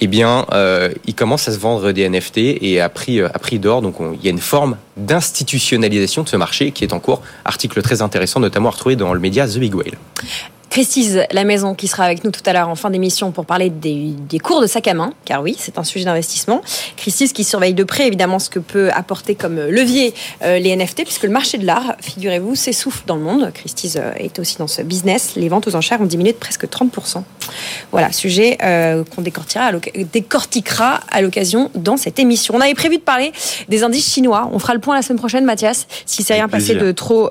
[0.00, 3.38] eh bien, euh, il commence à se vendre des NFT et à prix, euh, à
[3.38, 3.82] prix d'or.
[3.82, 7.22] Donc, il y a une forme d'institutionnalisation de ce marché qui est en cours.
[7.44, 9.98] Article très intéressant, notamment à retrouver dans le média The Big Whale.
[10.72, 13.68] Christie's, la maison, qui sera avec nous tout à l'heure en fin d'émission pour parler
[13.68, 16.62] des, cours de sac à main, car oui, c'est un sujet d'investissement.
[16.96, 21.04] Christie's qui surveille de près évidemment ce que peut apporter comme levier euh, les NFT,
[21.04, 23.50] puisque le marché de l'art, figurez-vous, s'essouffle dans le monde.
[23.52, 25.34] Christie's euh, est aussi dans ce business.
[25.36, 27.22] Les ventes aux enchères ont diminué de presque 30%.
[27.90, 32.54] Voilà, sujet euh, qu'on décortiquera à l'occasion dans cette émission.
[32.56, 33.32] On avait prévu de parler
[33.68, 34.48] des indices chinois.
[34.52, 37.30] On fera le point la semaine prochaine, Mathias, si c'est rien passé de trop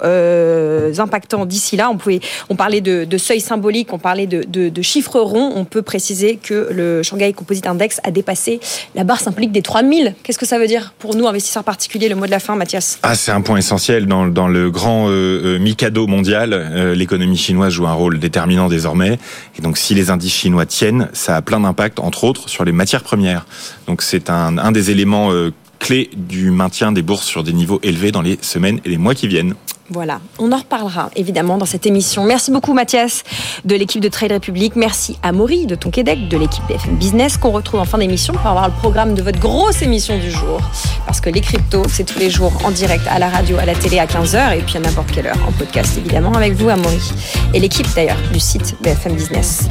[1.00, 1.89] impactant d'ici là.
[1.89, 2.19] On pouvait,
[2.50, 7.04] on parlait de, de symbolique, on parlait de, chiffres ronds, on peut préciser que le
[7.04, 8.60] Shanghai Composite Index a dépassé
[8.95, 10.15] la barre symbolique des 3000.
[10.24, 13.00] Qu'est-ce que ça veut dire pour nous, investisseurs particuliers, le mot de la fin, Mathias
[13.04, 15.12] ah, C'est un point essentiel dans, le grand euh,
[15.56, 16.54] euh, Mikado mondial.
[16.54, 19.19] Euh, l'économie chinoise joue un rôle déterminant désormais.
[19.58, 22.71] Et donc si les indices chinois tiennent, ça a plein d'impact, entre autres, sur les
[22.71, 23.45] matières premières.
[23.87, 25.31] Donc c'est un, un des éléments
[25.79, 29.15] clés du maintien des bourses sur des niveaux élevés dans les semaines et les mois
[29.15, 29.55] qui viennent.
[29.93, 32.23] Voilà, on en reparlera évidemment dans cette émission.
[32.23, 33.23] Merci beaucoup Mathias
[33.65, 34.77] de l'équipe de Trade Republic.
[34.77, 38.47] Merci à Maury de Tonquédec, de l'équipe BFM Business qu'on retrouve en fin d'émission pour
[38.47, 40.62] avoir le programme de votre grosse émission du jour.
[41.06, 43.75] Parce que les cryptos, c'est tous les jours en direct à la radio, à la
[43.75, 46.77] télé à 15h et puis à n'importe quelle heure en podcast évidemment avec vous à
[46.77, 47.12] Maury.
[47.54, 49.67] Et l'équipe d'ailleurs du site BFM Business.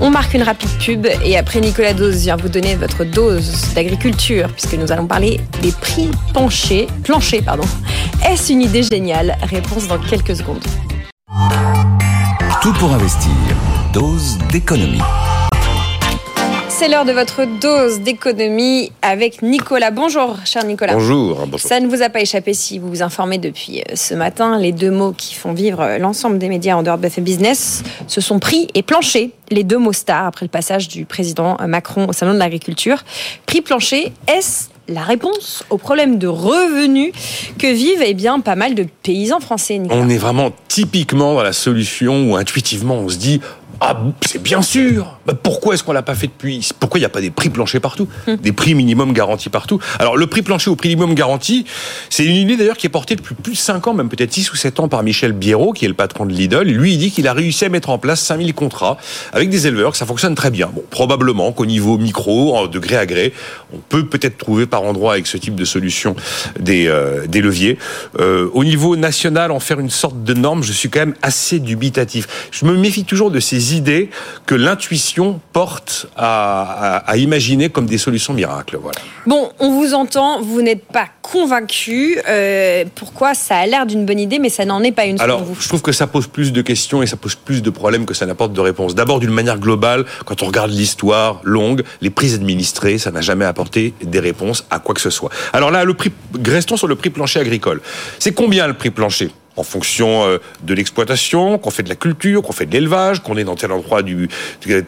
[0.00, 4.48] On marque une rapide pub et après Nicolas Dose vient vous donner votre dose d'agriculture
[4.48, 7.44] puisque nous allons parler des prix penchés, planchers.
[7.44, 7.64] Pardon.
[8.28, 10.64] Est-ce une idée géniale Réponse dans quelques secondes.
[12.62, 13.30] Tout pour investir.
[13.92, 15.02] Dose d'économie.
[16.70, 19.90] C'est l'heure de votre dose d'économie avec Nicolas.
[19.90, 20.94] Bonjour, cher Nicolas.
[20.94, 24.58] Bonjour, Ça ne vous a pas échappé si vous vous informez depuis euh, ce matin.
[24.58, 27.82] Les deux mots qui font vivre euh, l'ensemble des médias en dehors de BFM Business,
[28.06, 29.30] ce sont prix et plancher.
[29.50, 33.04] Les deux mots stars après le passage du président Macron au Salon de l'Agriculture.
[33.44, 37.12] Prix plancher, est-ce la réponse au problème de revenus
[37.58, 39.80] que vivent eh bien, pas mal de paysans français.
[39.90, 43.40] On est vraiment typiquement dans la solution où intuitivement on se dit
[43.80, 45.18] ah, c'est bien sûr.
[45.30, 47.50] Bah, pourquoi est-ce qu'on l'a pas fait depuis Pourquoi il n'y a pas des prix
[47.50, 48.08] planchers partout?
[48.26, 48.36] Hum.
[48.36, 51.66] Des prix minimum garantis partout Alors, le prix plancher au prix minimum garanti,
[52.08, 54.52] c'est une idée d'ailleurs qui est portée depuis plus de 5 ans, même peut-être 6
[54.52, 56.64] ou 7 ans par Michel Biérot, qui est le patron de Lidl.
[56.64, 58.96] Lui, il dit qu'il a réussi à mettre en place 5000 contrats
[59.32, 60.68] avec des éleveurs, que ça fonctionne très bien.
[60.74, 63.32] Bon, probablement qu'au niveau micro, de gré à gré,
[63.72, 66.16] on peut peut-être trouver par endroit avec ce type de solution
[66.58, 67.78] des, euh, des leviers.
[68.18, 71.60] Euh, au niveau national, en faire une sorte de norme, je suis quand même assez
[71.60, 72.48] dubitatif.
[72.50, 74.10] Je me méfie toujours de ces idées
[74.46, 75.19] que l'intuition
[75.52, 78.78] porte à, imaginer comme des solutions miracles.
[78.80, 78.98] Voilà.
[79.26, 82.18] Bon, on vous entend, vous n'êtes pas convaincu.
[82.28, 85.42] Euh, pourquoi ça a l'air d'une bonne idée, mais ça n'en est pas une Alors,
[85.42, 85.56] vous?
[85.60, 88.14] je trouve que ça pose plus de questions et ça pose plus de problèmes que
[88.14, 88.94] ça n'apporte de réponses.
[88.94, 93.44] D'abord, d'une manière globale, quand on regarde l'histoire longue, les prises administrées, ça n'a jamais
[93.44, 95.30] apporté des réponses à quoi que ce soit.
[95.52, 96.12] Alors là, le prix,
[96.44, 97.80] restons sur le prix plancher agricole.
[98.18, 99.30] C'est combien le prix plancher?
[99.60, 103.36] En fonction euh, de l'exploitation, qu'on fait de la culture, qu'on fait de l'élevage, qu'on
[103.36, 104.28] est dans tel endroit du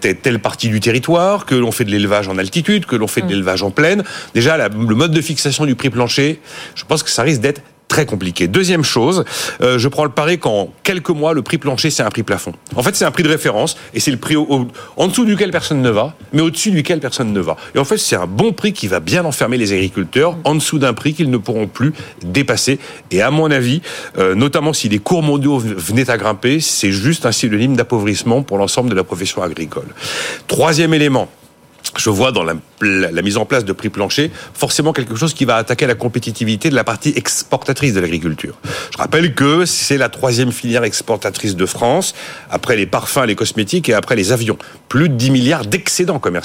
[0.00, 3.26] telle partie du territoire, que l'on fait de l'élevage en altitude, que l'on fait de
[3.26, 3.30] mm.
[3.30, 4.02] l'élevage en plaine.
[4.34, 6.40] Déjà, le mode de fixation du prix plancher,
[6.74, 8.48] je pense que ça risque d'être très compliqué.
[8.48, 9.22] Deuxième chose,
[9.60, 12.54] euh, je prends le pari qu'en quelques mois, le prix plancher, c'est un prix plafond.
[12.74, 15.82] En fait, c'est un prix de référence et c'est le prix en dessous duquel personne
[15.82, 17.58] ne va, mais au-dessus duquel personne ne va.
[17.74, 20.78] Et en fait, c'est un bon prix qui va bien enfermer les agriculteurs en dessous
[20.78, 21.92] d'un prix qu'ils ne pourront plus
[22.24, 22.78] dépasser.
[23.10, 23.82] Et à mon avis,
[24.16, 28.56] euh, notamment si les cours mondiaux venaient à grimper, c'est juste un synonyme d'appauvrissement pour
[28.56, 29.88] l'ensemble de la profession agricole.
[30.46, 31.28] Troisième élément,
[31.96, 35.56] je vois dans la, mise en place de prix plancher forcément quelque chose qui va
[35.56, 38.58] attaquer la compétitivité de la partie exportatrice de l'agriculture.
[38.92, 42.14] Je rappelle que c'est la troisième filière exportatrice de France,
[42.50, 44.58] après les parfums, les cosmétiques et après les avions.
[44.88, 46.42] Plus de 10 milliards d'excédents commerciaux.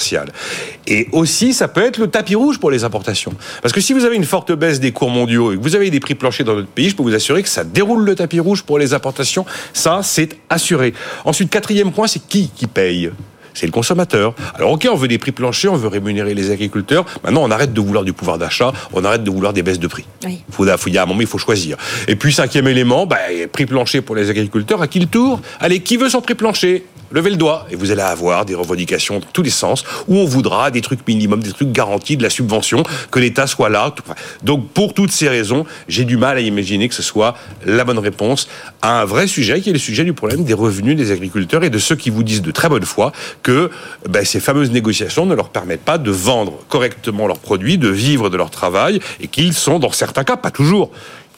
[0.86, 3.34] Et aussi, ça peut être le tapis rouge pour les importations.
[3.62, 5.90] Parce que si vous avez une forte baisse des cours mondiaux et que vous avez
[5.90, 8.40] des prix planchers dans notre pays, je peux vous assurer que ça déroule le tapis
[8.40, 9.44] rouge pour les importations.
[9.72, 10.94] Ça, c'est assuré.
[11.24, 13.10] Ensuite, quatrième point, c'est qui qui paye?
[13.58, 14.34] C'est le consommateur.
[14.54, 17.04] Alors ok, on veut des prix planchers, on veut rémunérer les agriculteurs.
[17.24, 19.88] Maintenant, on arrête de vouloir du pouvoir d'achat, on arrête de vouloir des baisses de
[19.88, 20.04] prix.
[20.24, 21.76] Il faut, il y a un moment, il faut choisir.
[22.06, 23.18] Et puis cinquième élément, bah,
[23.52, 24.80] prix plancher pour les agriculteurs.
[24.80, 25.40] À qui le tour?
[25.60, 26.84] Allez, qui veut son prix plancher?
[27.10, 30.24] Levez le doigt et vous allez avoir des revendications dans tous les sens où on
[30.24, 33.94] voudra des trucs minimums, des trucs garantis, de la subvention, que l'État soit là.
[34.42, 37.98] Donc pour toutes ces raisons, j'ai du mal à imaginer que ce soit la bonne
[37.98, 38.48] réponse
[38.82, 41.70] à un vrai sujet qui est le sujet du problème des revenus des agriculteurs et
[41.70, 43.70] de ceux qui vous disent de très bonne foi que
[44.08, 48.30] ben, ces fameuses négociations ne leur permettent pas de vendre correctement leurs produits, de vivre
[48.30, 50.90] de leur travail et qu'ils sont dans certains cas, pas toujours,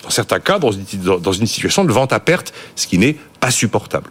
[0.02, 4.10] dans certains cas, dans une, situation de vente à perte, ce qui n'est pas supportable.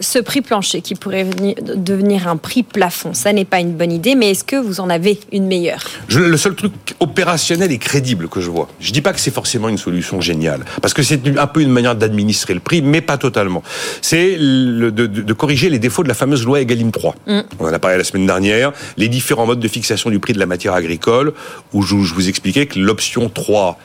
[0.00, 4.14] Ce prix plancher qui pourrait devenir un prix plafond, ça n'est pas une bonne idée,
[4.14, 5.82] mais est-ce que vous en avez une meilleure?
[6.10, 9.30] Le seul truc opérationnel et crédible que je vois, je ne dis pas que c'est
[9.30, 13.00] forcément une solution géniale, parce que c'est un peu une manière d'administrer le prix, mais
[13.00, 13.62] pas totalement.
[14.00, 17.14] C'est de, corriger les défauts de la fameuse loi Egalim 3.
[17.26, 17.40] Mm.
[17.58, 20.38] On en a parlé la semaine dernière, les différents modes de fixation du prix de
[20.38, 21.34] la matière agricole,
[21.74, 23.78] où je, je vous expliquais que l'option 3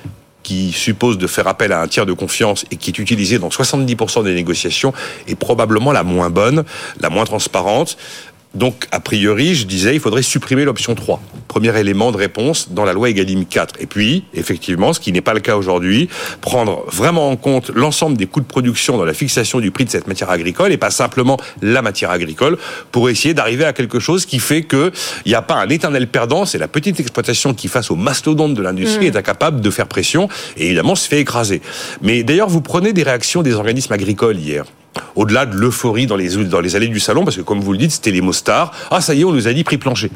[0.44, 3.50] qui suppose de faire appel à un tiers de confiance et qui est utilisé dans
[3.50, 4.94] 70% des négociations
[5.28, 6.64] est probablement la moins bonne,
[7.00, 7.98] la moins transparente.
[8.54, 11.22] Donc, a priori, je disais, il faudrait supprimer l'option 3.
[11.48, 13.76] Premier élément de réponse dans la loi Egalim 4.
[13.80, 16.10] Et puis, effectivement, ce qui n'est pas le cas aujourd'hui,
[16.42, 19.90] prendre vraiment en compte l'ensemble des coûts de production dans la fixation du prix de
[19.90, 22.58] cette matière agricole et pas simplement la matière agricole
[22.92, 24.92] pour essayer d'arriver à quelque chose qui fait que
[25.26, 26.46] il n'y a pas un éternel perdant.
[26.46, 29.14] C'est la petite exploitation qui, face au mastodonte de l'industrie, mmh.
[29.14, 31.62] est incapable de faire pression et évidemment se fait écraser.
[32.02, 34.66] Mais d'ailleurs, vous prenez des réactions des organismes agricoles hier
[35.16, 37.78] au-delà de l'euphorie dans les, dans les allées du salon, parce que comme vous le
[37.78, 38.74] dites, c'était les mots stars.
[38.92, 40.12] Ah, ça y est, on nous a dit prix plancher.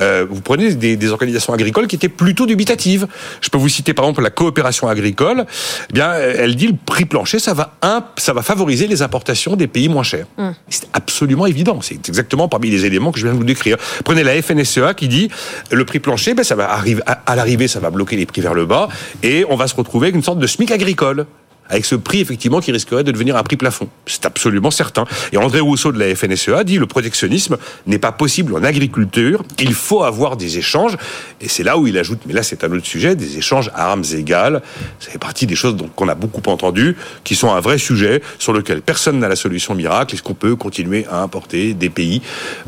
[0.00, 3.06] Euh, vous prenez des, organisations agricoles qui étaient plutôt dubitatives.
[3.40, 5.46] Je peux vous citer par exemple la coopération agricole.
[5.90, 7.76] Eh bien, elle dit le prix plancher, ça va,
[8.16, 10.26] ça va favoriser les importations des pays moins chers.
[10.38, 10.50] Mmh.
[10.68, 11.80] C'est absolument évident.
[11.82, 13.76] C'est exactement parmi les éléments que je viens de vous décrire.
[14.04, 15.28] Prenez la FNSEA qui dit
[15.70, 18.54] le prix plancher, ben, ça va arriver à l'arrivée, ça va bloquer les prix vers
[18.54, 18.88] le bas,
[19.22, 21.26] et on va se retrouver avec une sorte de SMIC agricole
[21.68, 23.88] avec ce prix effectivement qui risquerait de devenir un prix plafond.
[24.06, 25.04] C'est absolument certain.
[25.32, 29.74] Et André Rousseau de la FNSEA dit le protectionnisme n'est pas possible en agriculture, il
[29.74, 30.96] faut avoir des échanges.
[31.40, 33.90] Et c'est là où il ajoute, mais là c'est un autre sujet, des échanges à
[33.90, 34.62] armes égales.
[35.00, 38.52] Ça fait partie des choses qu'on a beaucoup entendues, qui sont un vrai sujet sur
[38.52, 40.14] lequel personne n'a la solution miracle.
[40.14, 42.22] Est-ce qu'on peut continuer à importer des pays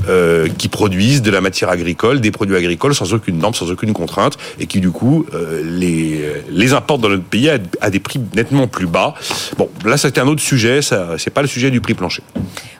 [0.08, 3.92] euh, qui produisent de la matière agricole, des produits agricoles sans aucune norme, sans aucune
[3.92, 8.00] contrainte, et qui du coup euh, les, les importent dans notre pays à, à des
[8.00, 9.14] prix nettement plus bas.
[9.56, 12.22] Bon, là, c'était un autre sujet, ça, c'est pas le sujet du prix plancher.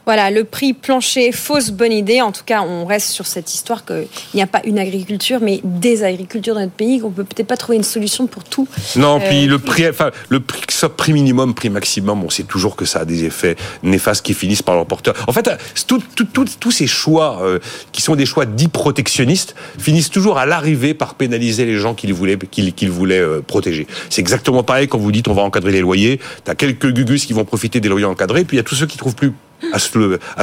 [0.07, 2.23] Voilà, le prix plancher, fausse bonne idée.
[2.23, 5.61] En tout cas, on reste sur cette histoire qu'il n'y a pas une agriculture, mais
[5.65, 8.69] des agricultures dans notre pays, qu'on peut peut-être pas trouver une solution pour tout.
[8.95, 12.45] Non, puis euh, le prix, enfin, le prix, soit prix minimum, prix maximum, on sait
[12.45, 15.11] toujours que ça a des effets néfastes qui finissent par l'emporter.
[15.27, 15.51] En fait,
[15.87, 17.59] tous ces choix, euh,
[17.91, 22.15] qui sont des choix dits protectionnistes, finissent toujours à l'arrivée par pénaliser les gens qu'ils
[22.15, 23.89] voulaient, qu'ils voulaient euh, protéger.
[24.09, 25.96] C'est exactement pareil quand vous dites on va encadrer les loyers.
[26.45, 28.87] T'as quelques gugus qui vont profiter des loyers encadrés, puis il y a tous ceux
[28.87, 29.33] qui trouvent plus
[29.73, 29.79] à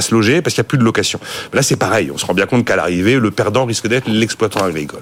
[0.01, 1.19] se, loger parce qu'il n'y a plus de location.
[1.53, 2.11] Là, c'est pareil.
[2.11, 5.01] On se rend bien compte qu'à l'arrivée, le perdant risque d'être l'exploitant agricole.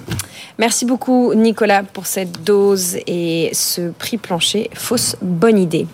[0.60, 4.70] Merci beaucoup, Nicolas, pour cette dose et ce prix plancher.
[4.74, 5.88] Fausse bonne idée.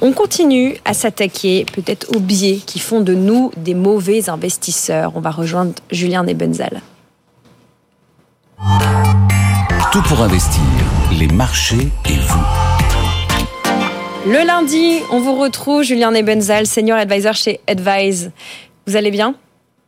[0.00, 5.12] On continue à s'attaquer peut-être aux biais qui font de nous des mauvais investisseurs.
[5.14, 6.80] On va rejoindre Julien Nebenzal.
[9.92, 10.62] Tout pour investir,
[11.18, 12.51] les marchés et vous.
[14.24, 18.30] Le lundi, on vous retrouve, Julien Nebenzal, senior advisor chez Advise.
[18.86, 19.34] Vous allez bien?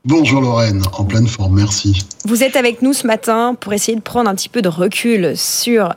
[0.04, 2.04] Bonjour Lorraine, en pleine forme, merci.
[2.24, 5.36] Vous êtes avec nous ce matin pour essayer de prendre un petit peu de recul
[5.36, 5.94] sur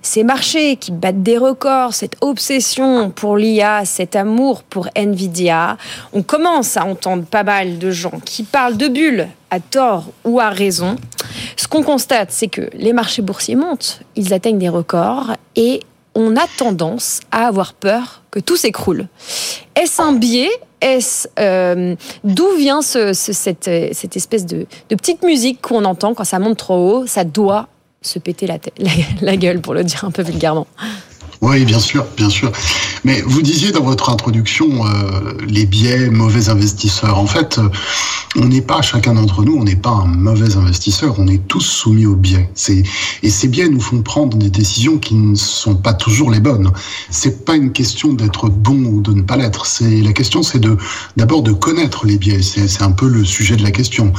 [0.00, 5.76] ces marchés qui battent des records, cette obsession pour l'IA, cet amour pour Nvidia.
[6.12, 10.38] On commence à entendre pas mal de gens qui parlent de bulles à tort ou
[10.38, 10.94] à raison.
[11.56, 15.80] Ce qu'on constate, c'est que les marchés boursiers montent, ils atteignent des records et
[16.14, 19.08] on a tendance à avoir peur que tout s'écroule.
[19.74, 26.24] Est-ce un biais est euh, d'où vient cette, espèce de, petite musique qu'on entend quand
[26.24, 27.68] ça monte trop haut Ça doit
[28.02, 28.58] se péter la,
[29.20, 30.66] la, gueule, pour le dire un peu vulgairement?
[31.42, 32.52] Oui, bien sûr, bien sûr.
[33.02, 37.18] Mais vous disiez dans votre introduction euh, les biais mauvais investisseurs.
[37.18, 37.68] En fait, euh,
[38.36, 41.16] on n'est pas chacun d'entre nous, on n'est pas un mauvais investisseur.
[41.18, 42.48] On est tous soumis aux biais.
[43.24, 46.70] Et ces biais nous font prendre des décisions qui ne sont pas toujours les bonnes.
[47.10, 49.66] C'est pas une question d'être bon ou de ne pas l'être.
[49.66, 50.76] C'est la question, c'est de
[51.16, 52.40] d'abord de connaître les biais.
[52.40, 54.12] C'est un peu le sujet de la question.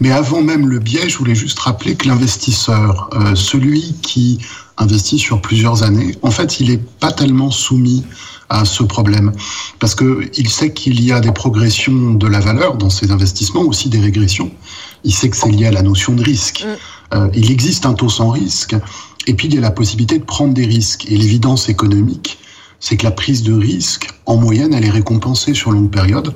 [0.00, 4.38] Mais avant même le biais, je voulais juste rappeler que l'investisseur, euh, celui qui
[4.78, 8.04] investit sur plusieurs années, en fait, il n'est pas tellement soumis
[8.48, 9.32] à ce problème
[9.78, 13.62] parce que il sait qu'il y a des progressions de la valeur dans ses investissements,
[13.62, 14.50] aussi des régressions.
[15.04, 16.64] Il sait que c'est lié à la notion de risque.
[17.14, 18.74] Euh, il existe un taux sans risque
[19.26, 21.06] et puis il y a la possibilité de prendre des risques.
[21.10, 22.38] Et l'évidence économique,
[22.80, 26.34] c'est que la prise de risque, en moyenne, elle est récompensée sur longue période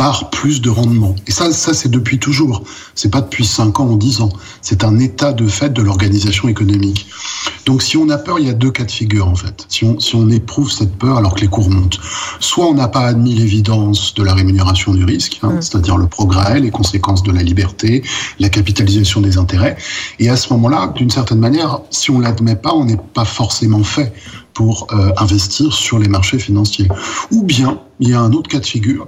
[0.00, 1.14] par plus de rendement.
[1.26, 2.64] Et ça, ça c'est depuis toujours.
[2.94, 4.30] C'est pas depuis 5 ans ou 10 ans.
[4.62, 7.06] C'est un état de fait de l'organisation économique.
[7.66, 9.66] Donc si on a peur, il y a deux cas de figure en fait.
[9.68, 12.00] Si on, si on éprouve cette peur alors que les cours montent,
[12.38, 16.60] soit on n'a pas admis l'évidence de la rémunération du risque, hein, c'est-à-dire le progrès,
[16.60, 18.02] les conséquences de la liberté,
[18.38, 19.76] la capitalisation des intérêts.
[20.18, 23.84] Et à ce moment-là, d'une certaine manière, si on l'admet pas, on n'est pas forcément
[23.84, 24.14] fait
[24.54, 26.88] pour euh, investir sur les marchés financiers.
[27.30, 29.06] Ou bien, il y a un autre cas de figure,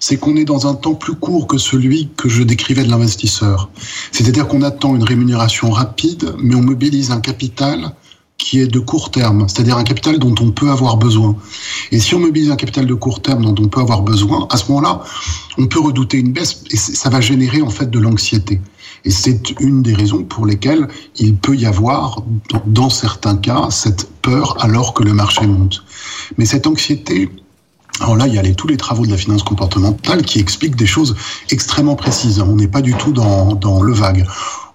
[0.00, 3.70] c'est qu'on est dans un temps plus court que celui que je décrivais de l'investisseur.
[4.10, 7.94] C'est-à-dire qu'on attend une rémunération rapide, mais on mobilise un capital
[8.38, 11.36] qui est de court terme, c'est-à-dire un capital dont on peut avoir besoin.
[11.92, 14.56] Et si on mobilise un capital de court terme dont on peut avoir besoin, à
[14.56, 15.02] ce moment-là,
[15.58, 18.60] on peut redouter une baisse et ça va générer en fait de l'anxiété.
[19.04, 22.22] Et c'est une des raisons pour lesquelles il peut y avoir,
[22.66, 25.84] dans certains cas, cette peur alors que le marché monte.
[26.38, 27.28] Mais cette anxiété,
[28.00, 30.76] alors là, il y a les, tous les travaux de la finance comportementale qui expliquent
[30.76, 31.16] des choses
[31.50, 32.40] extrêmement précises.
[32.40, 34.26] On n'est pas du tout dans, dans le vague.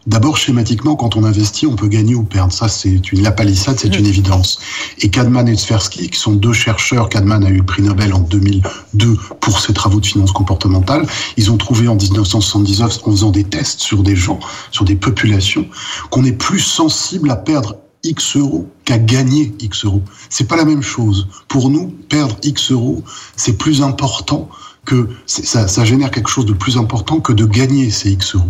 [0.08, 2.54] D'abord, schématiquement, quand on investit, on peut gagner ou perdre.
[2.54, 4.60] Ça, c'est une la palissade, c'est une évidence.
[5.00, 8.20] Et Kahneman et Tversky, qui sont deux chercheurs, Kahneman a eu le prix Nobel en
[8.20, 11.08] 2002 pour ses travaux de finance comportementale,
[11.38, 14.40] ils ont trouvé en 1979, en faisant des tests sur des gens,
[14.70, 15.66] sur des populations,
[16.12, 17.76] qu'on est plus sensible à perdre
[18.06, 20.04] X euros qu'à gagner X euros.
[20.30, 21.28] C'est pas la même chose.
[21.48, 23.04] Pour nous, perdre X euros,
[23.36, 24.50] c'est plus important
[24.86, 28.46] que ça, ça, génère quelque chose de plus important que de gagner ces X euros.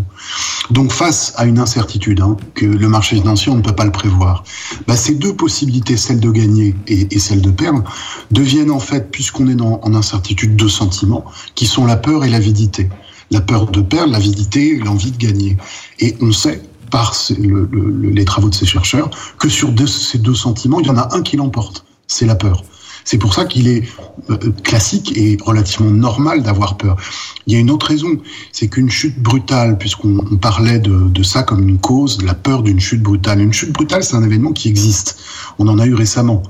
[0.70, 3.92] Donc face à une incertitude, hein, que le marché financier, on ne peut pas le
[3.92, 4.44] prévoir,
[4.86, 7.84] bah, ces deux possibilités, celle de gagner et, celle de perdre,
[8.32, 11.24] deviennent en fait, puisqu'on est dans, en incertitude, deux sentiments,
[11.56, 12.90] qui sont la peur et l'avidité.
[13.32, 15.58] La peur de perdre, l'avidité, l'envie de gagner.
[16.00, 19.10] Et on sait par le, le, les travaux de ces chercheurs
[19.40, 22.64] que sur ces deux sentiments, il y en a un qui l'emporte, c'est la peur.
[23.06, 23.84] C'est pour ça qu'il est
[24.32, 26.98] euh, classique et relativement normal d'avoir peur.
[27.46, 28.18] Il y a une autre raison,
[28.52, 32.80] c'est qu'une chute brutale, puisqu'on parlait de, de, ça comme une cause, la peur d'une
[32.80, 33.42] chute brutale.
[33.42, 35.20] Une chute brutale, c'est un événement qui existe.
[35.60, 36.42] On en a eu récemment.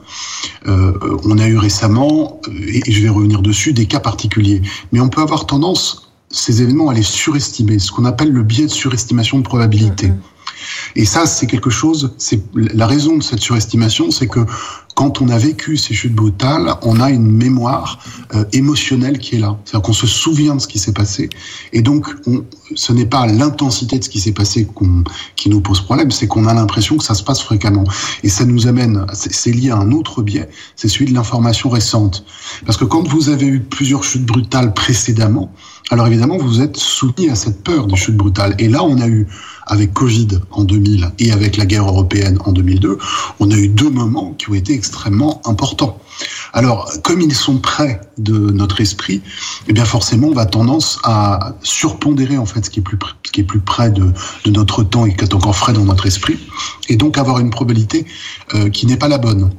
[0.67, 0.93] Euh,
[1.25, 4.61] on a eu récemment, et je vais revenir dessus, des cas particuliers.
[4.93, 6.04] Mais on peut avoir tendance,
[6.35, 10.09] ces événements, à les surestimer, ce qu'on appelle le biais de surestimation de probabilité.
[10.09, 10.19] Mmh.
[10.95, 14.45] Et ça, c'est quelque chose, c'est la raison de cette surestimation, c'est que
[14.95, 17.99] quand on a vécu ces chutes brutales, on a une mémoire
[18.33, 19.57] euh, émotionnelle qui est là.
[19.65, 21.29] C'est-à-dire qu'on se souvient de ce qui s'est passé.
[21.73, 24.67] Et donc, on, ce n'est pas l'intensité de ce qui s'est passé
[25.35, 27.83] qui nous pose problème, c'est qu'on a l'impression que ça se passe fréquemment.
[28.23, 32.25] Et ça nous amène, c'est lié à un autre biais, c'est celui de l'information récente.
[32.65, 35.51] Parce que quand vous avez eu plusieurs chutes brutales précédemment,
[35.91, 38.55] alors évidemment, vous êtes soumis à cette peur des chutes brutales.
[38.57, 39.27] Et là, on a eu,
[39.67, 42.97] avec Covid en 2000 et avec la guerre européenne en 2002,
[43.39, 45.99] on a eu deux moments qui ont été extrêmement importants.
[46.53, 49.21] Alors, comme ils sont près de notre esprit,
[49.67, 53.31] eh bien forcément, on va tendance à surpondérer en fait ce qui est plus, ce
[53.31, 54.11] qui est plus près de,
[54.45, 56.39] de notre temps et qui est encore frais dans notre esprit,
[56.89, 58.05] et donc avoir une probabilité
[58.53, 59.51] euh, qui n'est pas la bonne.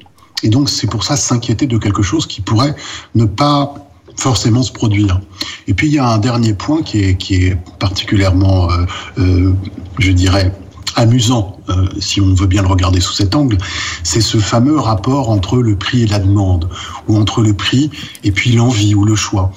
[0.43, 2.75] Et donc, c'est pour ça s'inquiéter de quelque chose qui pourrait
[3.15, 3.86] ne pas
[4.17, 5.21] forcément se produire.
[5.69, 8.87] Et puis il y a un dernier point qui est, qui est particulièrement, euh,
[9.19, 9.53] euh,
[9.99, 10.53] je dirais,
[10.97, 13.59] amusant, euh, si on veut bien le regarder sous cet angle,
[14.03, 16.69] c'est ce fameux rapport entre le prix et la demande,
[17.07, 17.91] ou entre le prix
[18.25, 19.53] et puis l'envie ou le choix.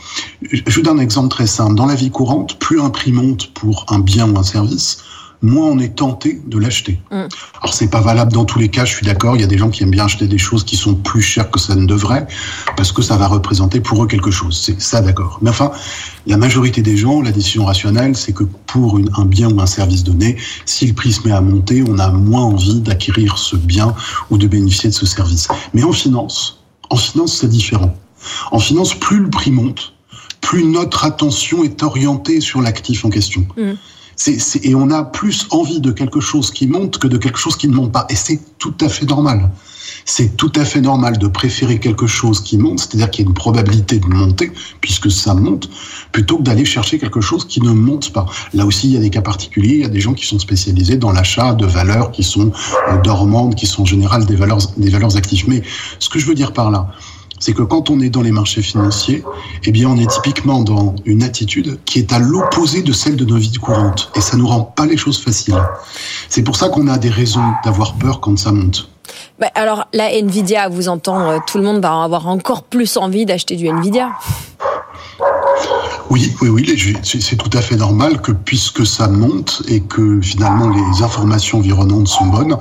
[0.52, 1.76] Je vous donne un exemple très simple.
[1.76, 5.04] Dans la vie courante, plus un prix monte pour un bien ou un service,
[5.42, 7.00] moins on est tenté de l'acheter.
[7.12, 7.28] Mm.
[7.62, 9.58] Alors c'est pas valable dans tous les cas, je suis d'accord, il y a des
[9.58, 12.28] gens qui aiment bien acheter des choses qui sont plus chères que ça ne devrait,
[12.76, 14.60] parce que ça va représenter pour eux quelque chose.
[14.62, 15.40] C'est ça d'accord.
[15.42, 15.72] Mais enfin,
[16.28, 19.66] la majorité des gens, la décision rationnelle, c'est que pour une, un bien ou un
[19.66, 23.56] service donné, si le prix se met à monter, on a moins envie d'acquérir ce
[23.56, 23.96] bien
[24.30, 25.48] ou de bénéficier de ce service.
[25.74, 26.60] Mais en finance,
[26.90, 27.94] en finance, c'est différent.
[28.52, 29.94] En finance, plus le prix monte,
[30.42, 33.46] plus notre attention est orientée sur l'actif en question.
[34.64, 37.68] Et on a plus envie de quelque chose qui monte que de quelque chose qui
[37.68, 38.06] ne monte pas.
[38.10, 39.50] Et c'est tout à fait normal.
[40.06, 43.30] C'est tout à fait normal de préférer quelque chose qui monte, c'est-à-dire qu'il y a
[43.30, 44.52] une probabilité de monter,
[44.82, 45.70] puisque ça monte,
[46.12, 48.26] plutôt que d'aller chercher quelque chose qui ne monte pas.
[48.54, 50.40] Là aussi, il y a des cas particuliers, il y a des gens qui sont
[50.40, 52.52] spécialisés dans l'achat de valeurs qui sont
[52.90, 55.46] euh, dormantes, qui sont en général des valeurs, des valeurs actives.
[55.48, 55.62] Mais
[56.00, 56.92] ce que je veux dire par là,
[57.40, 59.24] c'est que quand on est dans les marchés financiers,
[59.64, 63.26] eh bien, on est typiquement dans une attitude qui est à l'opposé de celle de
[63.26, 64.12] nos vies courantes.
[64.16, 65.62] Et ça nous rend pas les choses faciles.
[66.28, 68.90] C'est pour ça qu'on a des raisons d'avoir peur quand ça monte.
[69.56, 73.56] Alors, la Nvidia, vous entend, euh, tout le monde va avoir encore plus envie d'acheter
[73.56, 74.10] du Nvidia.
[76.10, 80.68] Oui, oui, oui, c'est tout à fait normal que puisque ça monte et que finalement
[80.68, 82.58] les informations environnantes sont bonnes,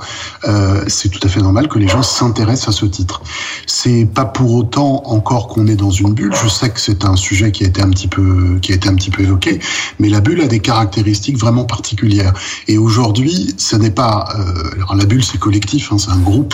[0.47, 3.23] euh, c'est tout à fait normal que les gens s'intéressent à ce titre.
[3.65, 6.35] C'est pas pour autant encore qu'on est dans une bulle.
[6.35, 8.87] Je sais que c'est un sujet qui a été un petit peu qui a été
[8.87, 9.59] un petit peu évoqué,
[9.97, 12.33] mais la bulle a des caractéristiques vraiment particulières.
[12.67, 16.53] Et aujourd'hui, ce n'est pas euh, alors la bulle, c'est collectif, hein, c'est un groupe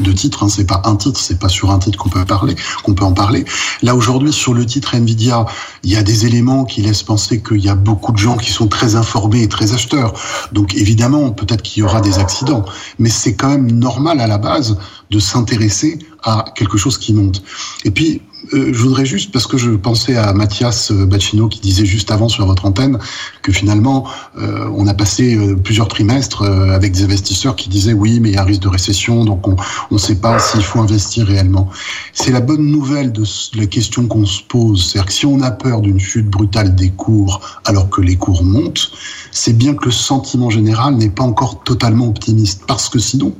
[0.00, 0.42] de titres.
[0.42, 3.04] Hein, c'est pas un titre, c'est pas sur un titre qu'on peut parler, qu'on peut
[3.04, 3.44] en parler.
[3.82, 5.46] Là aujourd'hui, sur le titre Nvidia,
[5.82, 8.50] il y a des éléments qui laissent penser qu'il y a beaucoup de gens qui
[8.50, 10.12] sont très informés et très acheteurs.
[10.52, 12.64] Donc évidemment, peut-être qu'il y aura des accidents,
[12.98, 14.78] mais c'est quand même normal à la base
[15.10, 17.42] de s'intéresser à quelque chose qui monte.
[17.84, 18.20] Et puis,
[18.52, 22.28] euh, je voudrais juste, parce que je pensais à Mathias Bacchino qui disait juste avant
[22.28, 22.98] sur votre antenne
[23.42, 24.06] que finalement,
[24.38, 28.34] euh, on a passé euh, plusieurs trimestres avec des investisseurs qui disaient oui, mais il
[28.34, 29.56] y a un risque de récession, donc on
[29.90, 31.70] ne sait pas s'il faut investir réellement.
[32.12, 33.24] C'est la bonne nouvelle de
[33.54, 36.90] la question qu'on se pose, c'est-à-dire que si on a peur d'une chute brutale des
[36.90, 38.90] cours alors que les cours montent,
[39.30, 43.32] c'est bien que le sentiment général n'est pas encore totalement optimiste, parce que sinon,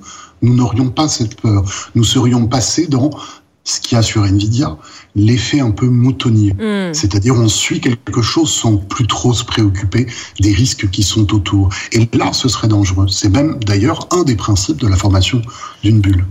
[0.46, 1.64] nous n'aurions pas cette peur.
[1.94, 3.10] Nous serions passés dans
[3.64, 4.78] ce qu'il y a sur Nvidia,
[5.16, 6.52] l'effet un peu moutonnier.
[6.52, 6.94] Hmm.
[6.94, 10.06] C'est-à-dire on suit quelque chose sans plus trop se préoccuper
[10.38, 11.70] des risques qui sont autour.
[11.90, 13.08] Et là, ce serait dangereux.
[13.08, 15.42] C'est même d'ailleurs un des principes de la formation
[15.82, 16.24] d'une bulle.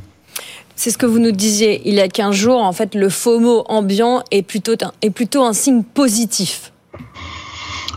[0.77, 2.61] C'est ce que vous nous disiez il y a 15 jours.
[2.61, 6.71] En fait, le FOMO ambiant est plutôt est plutôt un signe positif.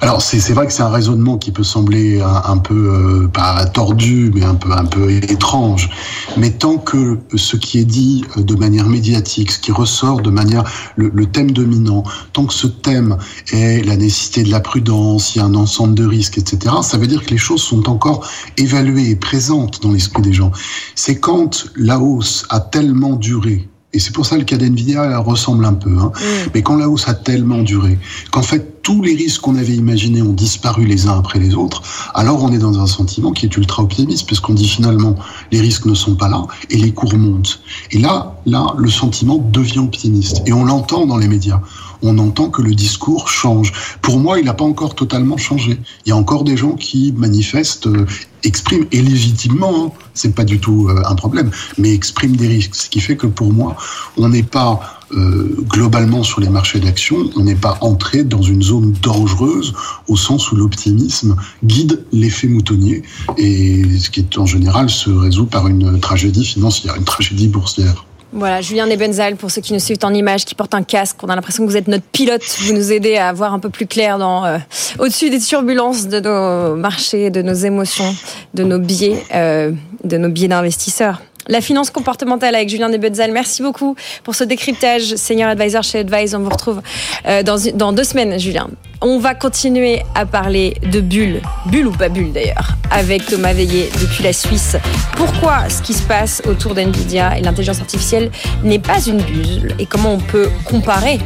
[0.00, 4.30] Alors c'est vrai que c'est un raisonnement qui peut sembler un, peu euh, pas tordu,
[4.32, 5.90] mais un peu un peu étrange.
[6.36, 10.30] Mais tant que ce qui est dit euh, de manière médiatique, ce qui ressort de
[10.30, 10.62] manière
[10.96, 13.16] le, le, thème dominant, tant que ce thème
[13.52, 16.76] est la nécessité de la prudence, il y a un ensemble de risques, etc.
[16.82, 18.24] Ça veut dire que les choses sont encore
[18.56, 20.52] évaluées et présentes dans l'esprit des gens.
[20.94, 25.18] C'est quand la hausse a tellement duré et c'est pour ça que le cas d'NVIDIA
[25.18, 25.96] ressemble un peu.
[25.98, 26.12] Hein.
[26.14, 26.50] Mm.
[26.54, 27.98] Mais quand la hausse a tellement duré,
[28.30, 31.82] qu'en fait tous les risques qu'on avait imaginés ont disparu les uns après les autres,
[32.14, 35.16] alors on est dans un sentiment qui est ultra optimiste, puisqu'on dit finalement
[35.52, 37.60] les risques ne sont pas là et les cours montent.
[37.90, 40.42] Et là, là, le sentiment devient optimiste.
[40.46, 41.60] Et on l'entend dans les médias
[42.02, 43.72] on entend que le discours change.
[44.02, 45.78] Pour moi, il n'a pas encore totalement changé.
[46.06, 48.06] Il y a encore des gens qui manifestent, euh,
[48.44, 52.74] expriment, et légitimement, hein, c'est pas du tout euh, un problème, mais expriment des risques.
[52.74, 53.76] Ce qui fait que pour moi,
[54.16, 58.62] on n'est pas euh, globalement sur les marchés d'action, on n'est pas entré dans une
[58.62, 59.72] zone dangereuse
[60.06, 61.34] au sens où l'optimisme
[61.64, 63.02] guide l'effet moutonnier
[63.38, 68.04] et ce qui est en général se résout par une tragédie financière, une tragédie boursière.
[68.32, 71.16] Voilà, Julien Nebenzal, pour ceux qui nous suivent en image, qui porte un casque.
[71.22, 72.42] On a l'impression que vous êtes notre pilote.
[72.60, 74.58] Vous nous aidez à voir un peu plus clair dans euh,
[74.98, 78.14] au-dessus des turbulences de nos marchés, de nos émotions,
[78.52, 79.72] de nos biais, euh,
[80.04, 81.22] de nos biais d'investisseurs.
[81.48, 83.32] La finance comportementale avec Julien Nebenzal.
[83.32, 85.16] Merci beaucoup pour ce décryptage.
[85.16, 86.34] Senior Advisor chez Advise.
[86.34, 86.82] On vous retrouve
[87.26, 88.68] euh, dans, dans deux semaines, Julien.
[89.00, 93.88] On va continuer à parler de bulles, bulles ou pas bulles d'ailleurs, avec Thomas Veillé
[94.00, 94.76] depuis la Suisse.
[95.16, 98.30] Pourquoi ce qui se passe autour d'NVIDIA et l'intelligence artificielle
[98.62, 101.18] n'est pas une bulle et comment on peut comparer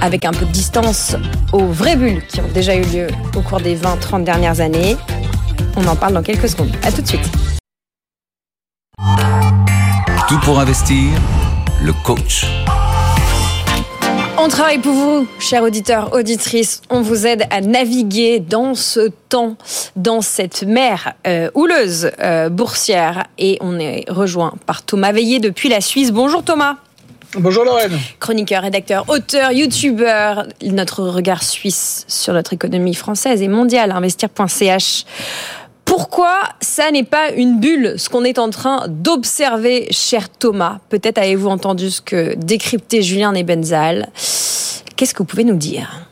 [0.00, 1.16] avec un peu de distance
[1.52, 4.96] aux vraies bulles qui ont déjà eu lieu au cours des 20-30 dernières années?
[5.76, 6.70] On en parle dans quelques secondes.
[6.84, 7.28] À tout de suite.
[10.28, 11.12] Tout pour investir,
[11.80, 12.46] le coach.
[14.38, 16.82] On travaille pour vous, chers auditeurs, auditrices.
[16.90, 19.56] On vous aide à naviguer dans ce temps,
[19.94, 23.26] dans cette mer euh, houleuse euh, boursière.
[23.38, 26.10] Et on est rejoint par Thomas Veillé depuis la Suisse.
[26.10, 26.74] Bonjour Thomas.
[27.38, 27.96] Bonjour Lorraine.
[28.18, 30.48] Chroniqueur, rédacteur, auteur, youtubeur.
[30.60, 35.04] Notre regard suisse sur notre économie française et mondiale, investir.ch.
[35.86, 40.80] Pourquoi ça n'est pas une bulle, ce qu'on est en train d'observer, cher Thomas?
[40.90, 44.08] Peut-être avez-vous entendu ce que décryptait Julien Nebenzal.
[44.96, 46.06] Qu'est-ce que vous pouvez nous dire?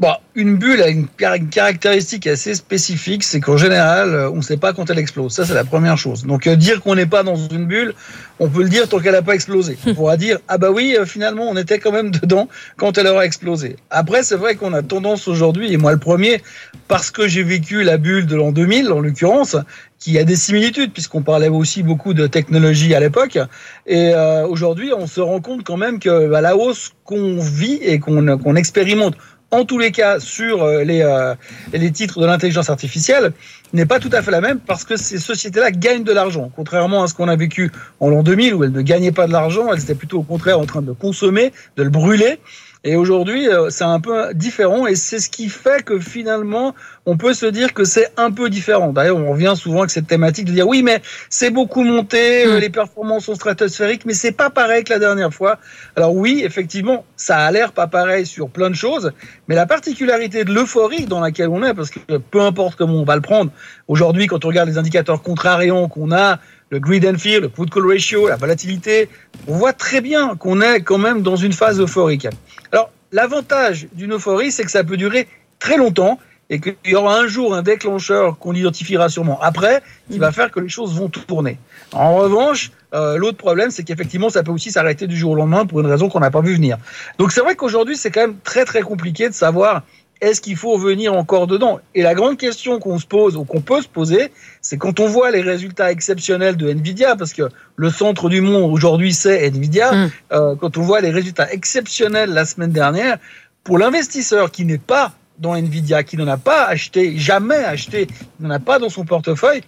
[0.00, 4.56] Bon, une bulle a une, caractéristique assez spécifique, c'est qu'en général, euh, on ne sait
[4.56, 5.32] pas quand elle explose.
[5.32, 6.24] Ça, c'est la première chose.
[6.24, 7.94] Donc, euh, dire qu'on n'est pas dans une bulle,
[8.40, 9.78] on peut le dire tant qu'elle n'a pas explosé.
[9.86, 13.06] On pourra dire, ah bah oui, euh, finalement, on était quand même dedans quand elle
[13.06, 13.76] aura explosé.
[13.90, 16.42] Après, c'est vrai qu'on a tendance aujourd'hui, et moi le premier,
[16.88, 19.56] parce que j'ai vécu la bulle de l'an 2000, en l'occurrence,
[20.00, 23.38] qui a des similitudes, puisqu'on parlait aussi beaucoup de technologie à l'époque.
[23.86, 24.12] Et
[24.46, 28.56] aujourd'hui, on se rend compte quand même que bah, la hausse qu'on vit et qu'on
[28.56, 29.14] expérimente
[29.54, 31.34] en tous les cas sur euh, les, euh,
[31.72, 33.32] les titres de l'intelligence artificielle
[33.72, 36.50] n'est pas tout à fait la même parce que ces sociétés-là gagnent de l'argent.
[36.54, 39.32] Contrairement à ce qu'on a vécu en l'an 2000 où elles ne gagnaient pas de
[39.32, 42.38] l'argent, elles étaient plutôt au contraire en train de consommer, de le brûler.
[42.86, 46.74] Et aujourd'hui, euh, c'est un peu différent et c'est ce qui fait que finalement,
[47.06, 48.92] on peut se dire que c'est un peu différent.
[48.92, 52.58] D'ailleurs, on revient souvent avec cette thématique de dire oui, mais c'est beaucoup monté, euh,
[52.58, 52.60] mm.
[52.60, 55.58] les performances sont stratosphériques, mais c'est pas pareil que la dernière fois.
[55.96, 59.12] Alors oui, effectivement, ça a l'air pas pareil sur plein de choses,
[59.48, 63.04] mais la particularité de l'euphorie dans laquelle on est, parce que peu importe comment on
[63.04, 63.50] va le prendre,
[63.88, 66.38] aujourd'hui, quand on regarde les indicateurs contrariants qu'on a,
[66.70, 69.08] le greed and fear, le put call ratio, la volatilité,
[69.46, 72.26] on voit très bien qu'on est quand même dans une phase euphorique.
[72.72, 76.18] Alors, l'avantage d'une euphorie, c'est que ça peut durer très longtemps
[76.50, 80.50] et qu'il y aura un jour un déclencheur qu'on identifiera sûrement après, qui va faire
[80.50, 81.58] que les choses vont tourner.
[81.92, 85.66] En revanche, euh, l'autre problème, c'est qu'effectivement, ça peut aussi s'arrêter du jour au lendemain
[85.66, 86.76] pour une raison qu'on n'a pas vu venir.
[87.18, 89.82] Donc c'est vrai qu'aujourd'hui, c'est quand même très très compliqué de savoir
[90.24, 91.80] est-ce qu'il faut venir encore dedans?
[91.94, 95.06] Et la grande question qu'on se pose ou qu'on peut se poser, c'est quand on
[95.06, 99.92] voit les résultats exceptionnels de Nvidia, parce que le centre du monde aujourd'hui c'est Nvidia,
[99.92, 100.10] mm.
[100.32, 103.18] euh, quand on voit les résultats exceptionnels la semaine dernière,
[103.64, 108.06] pour l'investisseur qui n'est pas dans Nvidia, qui n'en a pas acheté, jamais acheté,
[108.40, 109.62] n'en a pas dans son portefeuille,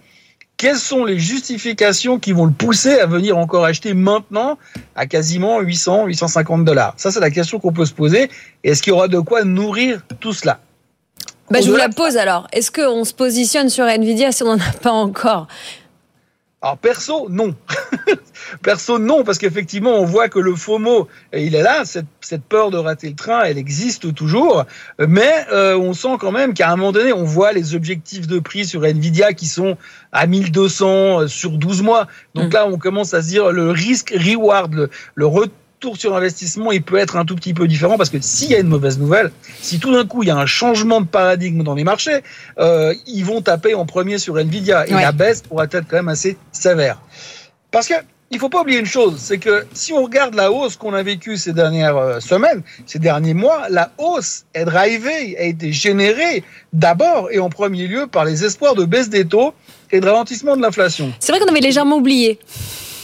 [0.57, 4.57] quelles sont les justifications qui vont le pousser à venir encore acheter maintenant
[4.95, 6.93] à quasiment 800, 850 dollars?
[6.97, 8.29] Ça, c'est la question qu'on peut se poser.
[8.63, 10.59] Est-ce qu'il y aura de quoi nourrir tout cela?
[11.51, 12.47] Bah, Je vous la pose alors.
[12.51, 15.47] Est-ce qu'on se positionne sur Nvidia si on n'en a pas encore?
[16.67, 17.55] Alors perso, non.
[18.61, 22.71] perso, non, parce qu'effectivement, on voit que le FOMO, il est là, cette, cette, peur
[22.71, 24.65] de rater le train, elle existe toujours,
[24.99, 28.39] mais euh, on sent quand même qu'à un moment donné, on voit les objectifs de
[28.39, 29.77] prix sur Nvidia qui sont
[30.11, 32.07] à 1200 euh, sur 12 mois.
[32.35, 32.53] Donc mm.
[32.53, 36.71] là, on commence à se dire le risque reward, le, le retour tour sur investissement,
[36.71, 38.97] il peut être un tout petit peu différent parce que s'il y a une mauvaise
[38.97, 42.21] nouvelle, si tout d'un coup il y a un changement de paradigme dans les marchés,
[42.59, 46.09] euh, ils vont taper en premier sur Nvidia et la baisse pourra être quand même
[46.09, 46.99] assez sévère.
[47.71, 47.93] Parce que
[48.29, 51.01] il faut pas oublier une chose, c'est que si on regarde la hausse qu'on a
[51.01, 56.43] vécue ces dernières euh, semaines, ces derniers mois, la hausse est drivée, a été générée
[56.73, 59.53] d'abord et en premier lieu par les espoirs de baisse des taux
[59.91, 61.13] et de ralentissement de l'inflation.
[61.19, 62.39] C'est vrai qu'on avait légèrement oublié.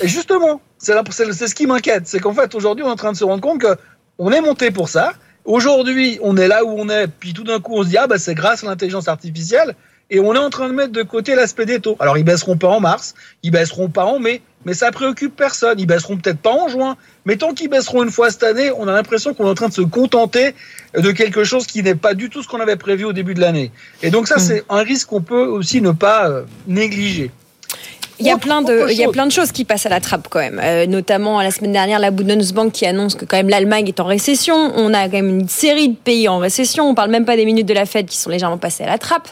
[0.03, 2.07] Et justement, c'est ce qui m'inquiète.
[2.07, 4.69] C'est qu'en fait, aujourd'hui, on est en train de se rendre compte qu'on est monté
[4.69, 5.13] pour ça.
[5.45, 8.05] Aujourd'hui, on est là où on est, puis tout d'un coup, on se dit, ah,
[8.05, 9.75] bah, c'est grâce à l'intelligence artificielle.
[10.09, 11.95] Et on est en train de mettre de côté l'aspect des taux.
[12.01, 15.79] Alors, ils baisseront pas en mars, ils baisseront pas en mai, mais ça préoccupe personne.
[15.79, 18.89] Ils baisseront peut-être pas en juin, mais tant qu'ils baisseront une fois cette année, on
[18.89, 20.53] a l'impression qu'on est en train de se contenter
[20.97, 23.39] de quelque chose qui n'est pas du tout ce qu'on avait prévu au début de
[23.39, 23.71] l'année.
[24.01, 24.39] Et donc ça, mmh.
[24.39, 27.31] c'est un risque qu'on peut aussi ne pas euh, négliger.
[28.19, 29.99] Il y, a plein de, il y a plein de choses qui passent à la
[29.99, 33.49] trappe quand même, euh, notamment la semaine dernière la Bundesbank qui annonce que quand même
[33.49, 34.71] l'Allemagne est en récession.
[34.75, 36.87] On a quand même une série de pays en récession.
[36.87, 38.97] On parle même pas des minutes de la Fed qui sont légèrement passées à la
[38.97, 39.27] trappe.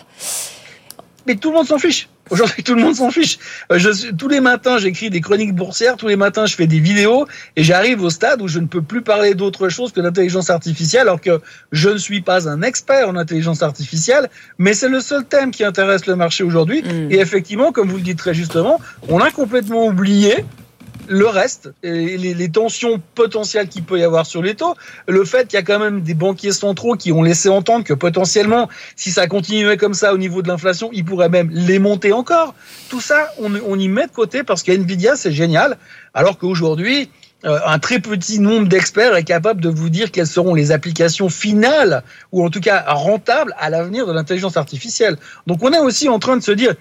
[1.27, 2.09] Mais tout le monde s'en fiche.
[2.31, 3.37] Aujourd'hui, tout le monde s'en fiche.
[3.71, 6.79] Euh, je, tous les matins, j'écris des chroniques boursières, tous les matins, je fais des
[6.79, 7.27] vidéos,
[7.57, 11.03] et j'arrive au stade où je ne peux plus parler d'autre chose que d'intelligence artificielle,
[11.03, 11.41] alors que
[11.73, 15.65] je ne suis pas un expert en intelligence artificielle, mais c'est le seul thème qui
[15.65, 16.81] intéresse le marché aujourd'hui.
[16.81, 17.11] Mm.
[17.11, 18.79] Et effectivement, comme vous le dites très justement,
[19.09, 20.45] on a complètement oublié
[21.11, 24.75] le reste, les, tensions potentielles qu'il peut y avoir sur les taux,
[25.07, 27.93] le fait qu'il y a quand même des banquiers centraux qui ont laissé entendre que
[27.93, 32.13] potentiellement, si ça continuait comme ça au niveau de l'inflation, ils pourraient même les monter
[32.13, 32.55] encore.
[32.89, 35.77] Tout ça, on, on y met de côté parce qu'NVIDIA, c'est génial,
[36.13, 37.09] alors qu'aujourd'hui,
[37.43, 41.27] euh, un très petit nombre d'experts est capable de vous dire quelles seront les applications
[41.27, 45.17] finales, ou en tout cas rentables, à l'avenir de l'intelligence artificielle.
[45.45, 46.73] Donc on est aussi en train de se dire,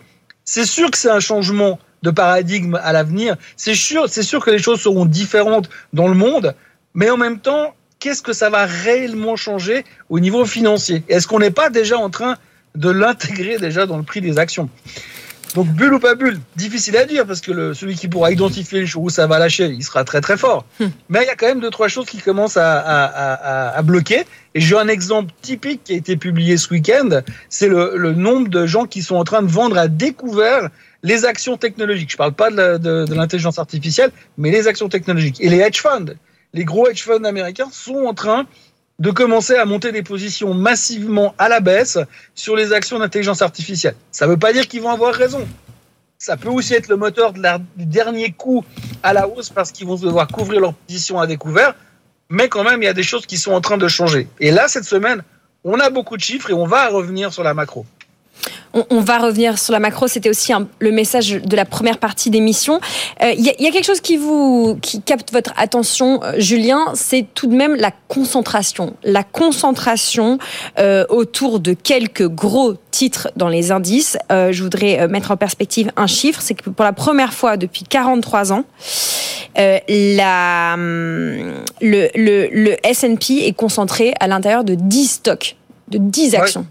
[0.44, 3.36] c'est sûr que c'est un changement de paradigme à l'avenir.
[3.56, 6.54] C'est sûr, c'est sûr que les choses seront différentes dans le monde,
[6.94, 11.04] mais en même temps, qu'est-ce que ça va réellement changer au niveau financier?
[11.08, 12.36] Est-ce qu'on n'est pas déjà en train
[12.74, 14.68] de l'intégrer déjà dans le prix des actions?
[15.54, 18.80] Donc bulle ou pas bulle, difficile à dire parce que le, celui qui pourra identifier
[18.80, 20.64] les choses où ça va lâcher, il sera très très fort.
[20.78, 20.86] Hmm.
[21.08, 24.24] Mais il y a quand même deux trois choses qui commencent à, à, à, bloquer.
[24.54, 28.48] Et j'ai un exemple typique qui a été publié ce week-end, c'est le, le, nombre
[28.48, 30.68] de gens qui sont en train de vendre à découvert
[31.02, 32.10] les actions technologiques.
[32.10, 35.40] Je ne parle pas de l'intelligence artificielle, mais les actions technologiques.
[35.40, 36.14] Et les hedge funds,
[36.52, 38.46] les gros hedge funds américains sont en train
[38.98, 41.98] de commencer à monter des positions massivement à la baisse
[42.34, 43.94] sur les actions d'intelligence artificielle.
[44.12, 45.48] Ça ne veut pas dire qu'ils vont avoir raison.
[46.18, 48.62] Ça peut aussi être le moteur du dernier coup
[49.02, 51.74] à la hausse parce qu'ils vont devoir couvrir leur position à découvert.
[52.28, 54.28] Mais quand même, il y a des choses qui sont en train de changer.
[54.38, 55.22] Et là, cette semaine,
[55.64, 57.86] on a beaucoup de chiffres et on va revenir sur la macro.
[58.72, 60.06] On, va revenir sur la macro.
[60.06, 62.80] C'était aussi le message de la première partie d'émission.
[63.22, 66.92] Euh, il y, a quelque chose qui vous qui capte votre attention, euh, Julien.
[66.94, 68.94] C'est tout de même la concentration.
[69.02, 70.38] La concentration
[70.78, 74.16] euh, autour de quelques gros titres dans les indices.
[74.30, 76.40] je voudrais mettre en perspective un chiffre.
[76.40, 78.64] C'est que pour la première fois depuis 43 ans,
[79.56, 85.56] la, hum, le, le, S&P est concentré à l'intérieur de 10 stocks,
[85.88, 86.66] de 10 actions.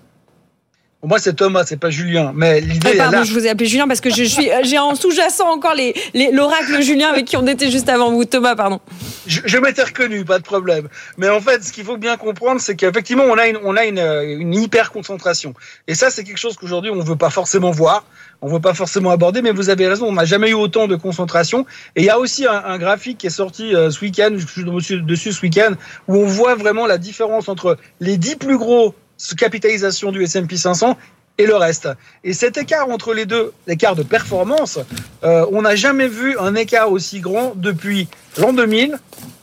[1.02, 2.34] Moi, c'est Thomas, c'est pas Julien.
[2.36, 2.98] Mais l'idée.
[3.00, 5.74] Ah, pardon, je vous ai appelé Julien parce que je suis, j'ai en sous-jacent encore
[5.74, 5.94] les,
[6.34, 8.26] l'oracle Julien avec qui on était juste avant vous.
[8.26, 8.82] Thomas, pardon.
[9.26, 10.90] Je, je m'étais reconnu, pas de problème.
[11.18, 13.86] Mais en fait, ce qu'il faut bien comprendre, c'est qu'effectivement, on a une, on a
[13.86, 14.00] une,
[14.42, 15.54] une hyper concentration.
[15.88, 18.04] Et ça, c'est quelque chose qu'aujourd'hui, on veut pas forcément voir.
[18.42, 20.98] On veut pas forcément aborder, mais vous avez raison, on n'a jamais eu autant de
[20.98, 21.66] concentration.
[21.96, 24.46] Et il y a aussi un, un graphique qui est sorti euh, ce week-end, je
[24.46, 25.74] suis dessus ce week-end,
[26.08, 28.96] où on voit vraiment la différence entre les dix plus gros
[29.38, 30.98] capitalisation du S&P 500
[31.38, 31.88] et le reste.
[32.24, 34.78] Et cet écart entre les deux, l'écart de performance,
[35.24, 38.08] euh, on n'a jamais vu un écart aussi grand depuis
[38.38, 38.98] l'an 2000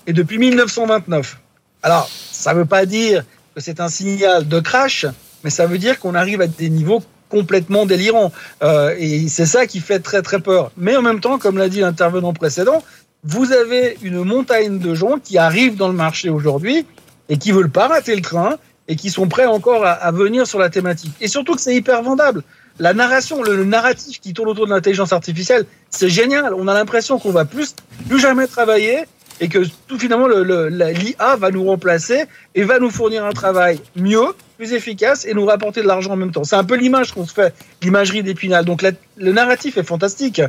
[0.06, 1.38] et depuis 1929.
[1.82, 3.24] Alors, ça ne veut pas dire
[3.54, 5.06] que c'est un signal de crash,
[5.42, 8.30] mais ça veut dire qu'on arrive à des niveaux complètement délirants.
[8.62, 10.70] Euh, et c'est ça qui fait très très peur.
[10.76, 12.84] Mais en même temps, comme l'a dit l'intervenant précédent,
[13.24, 16.86] vous avez une montagne de gens qui arrivent dans le marché aujourd'hui
[17.28, 18.56] et qui veulent pas rater le train
[18.88, 21.12] et qui sont prêts encore à, venir sur la thématique.
[21.20, 22.42] Et surtout que c'est hyper vendable.
[22.78, 26.54] La narration, le, narratif qui tourne autour de l'intelligence artificielle, c'est génial.
[26.54, 27.74] On a l'impression qu'on va plus,
[28.08, 29.04] plus jamais travailler
[29.40, 32.24] et que tout finalement l'IA va nous remplacer
[32.54, 36.16] et va nous fournir un travail mieux, plus efficace et nous rapporter de l'argent en
[36.16, 36.44] même temps.
[36.44, 38.64] C'est un peu l'image qu'on se fait, l'imagerie d'Épinal.
[38.64, 40.40] Donc le narratif est fantastique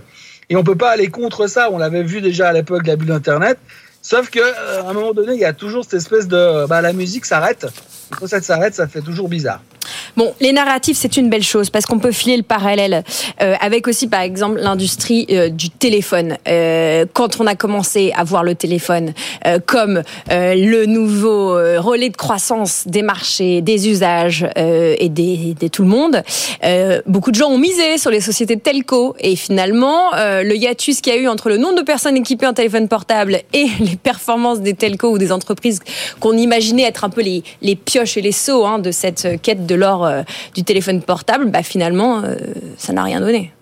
[0.49, 1.69] et on peut pas aller contre ça.
[1.71, 3.57] On l'avait vu déjà à l'époque de la bulle d'Internet.
[4.01, 6.93] Sauf que euh, un moment donné, il y a toujours cette espèce de bah, la
[6.93, 7.67] musique s'arrête.
[8.15, 9.61] Quand ça s'arrête, ça fait toujours bizarre.
[10.15, 13.03] Bon, les narratifs, c'est une belle chose parce qu'on peut filer le parallèle
[13.41, 16.37] euh, avec aussi, par exemple, l'industrie euh, du téléphone.
[16.47, 19.13] Euh, quand on a commencé à voir le téléphone
[19.45, 25.69] euh, comme euh, le nouveau relais de croissance des marchés, des usages et des, des,
[25.69, 26.23] tout le monde,
[27.05, 31.13] beaucoup de gens ont misé sur les sociétés de telco et finalement, le hiatus qu'il
[31.13, 34.61] y a eu entre le nombre de personnes équipées en téléphone portable et les performances
[34.61, 35.79] des telcos ou des entreprises
[36.19, 39.65] qu'on imaginait être un peu les, les pioches et les seaux hein, de cette quête
[39.65, 40.23] de l'or euh,
[40.55, 42.35] du téléphone portable, bah, finalement, euh,
[42.77, 43.53] ça n'a rien donné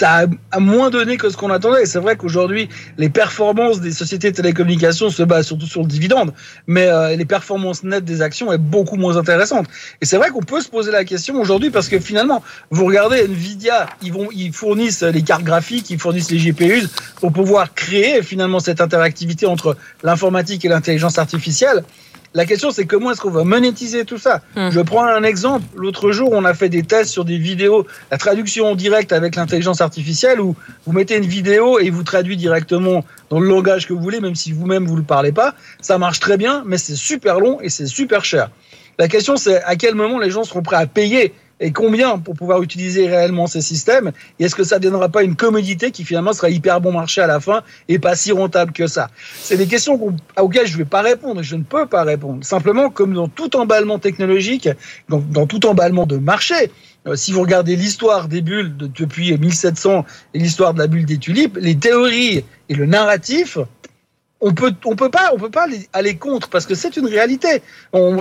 [0.00, 1.84] ça a, moins donné que ce qu'on attendait.
[1.84, 6.32] C'est vrai qu'aujourd'hui, les performances des sociétés de télécommunications se basent surtout sur le dividende,
[6.66, 9.66] mais euh, les performances nettes des actions est beaucoup moins intéressantes.
[10.00, 13.24] Et c'est vrai qu'on peut se poser la question aujourd'hui parce que finalement, vous regardez
[13.24, 18.60] Nvidia, ils ils fournissent les cartes graphiques, ils fournissent les GPUs pour pouvoir créer finalement
[18.60, 21.84] cette interactivité entre l'informatique et l'intelligence artificielle.
[22.32, 24.70] La question, c'est comment est-ce qu'on va monétiser tout ça hum.
[24.70, 25.64] Je prends un exemple.
[25.74, 29.34] L'autre jour, on a fait des tests sur des vidéos, la traduction en direct avec
[29.34, 30.54] l'intelligence artificielle, où
[30.86, 34.36] vous mettez une vidéo et vous traduit directement dans le langage que vous voulez, même
[34.36, 35.54] si vous-même vous ne le parlez pas.
[35.80, 38.50] Ça marche très bien, mais c'est super long et c'est super cher.
[38.98, 42.34] La question, c'est à quel moment les gens seront prêts à payer et combien pour
[42.34, 46.04] pouvoir utiliser réellement ces systèmes Et est-ce que ça ne donnera pas une commodité qui
[46.04, 49.10] finalement sera hyper bon marché à la fin et pas si rentable que ça?
[49.34, 50.00] C'est des questions
[50.38, 52.44] auxquelles je ne vais pas répondre, je ne peux pas répondre.
[52.44, 54.68] Simplement, comme dans tout emballement technologique,
[55.08, 56.72] dans, tout emballement de marché,
[57.06, 60.04] euh, si vous regardez l'histoire des bulles de, depuis 1700
[60.34, 63.58] et l'histoire de la bulle des tulipes, les théories et le narratif,
[64.40, 67.62] on peut on peut pas on peut pas aller contre parce que c'est une réalité.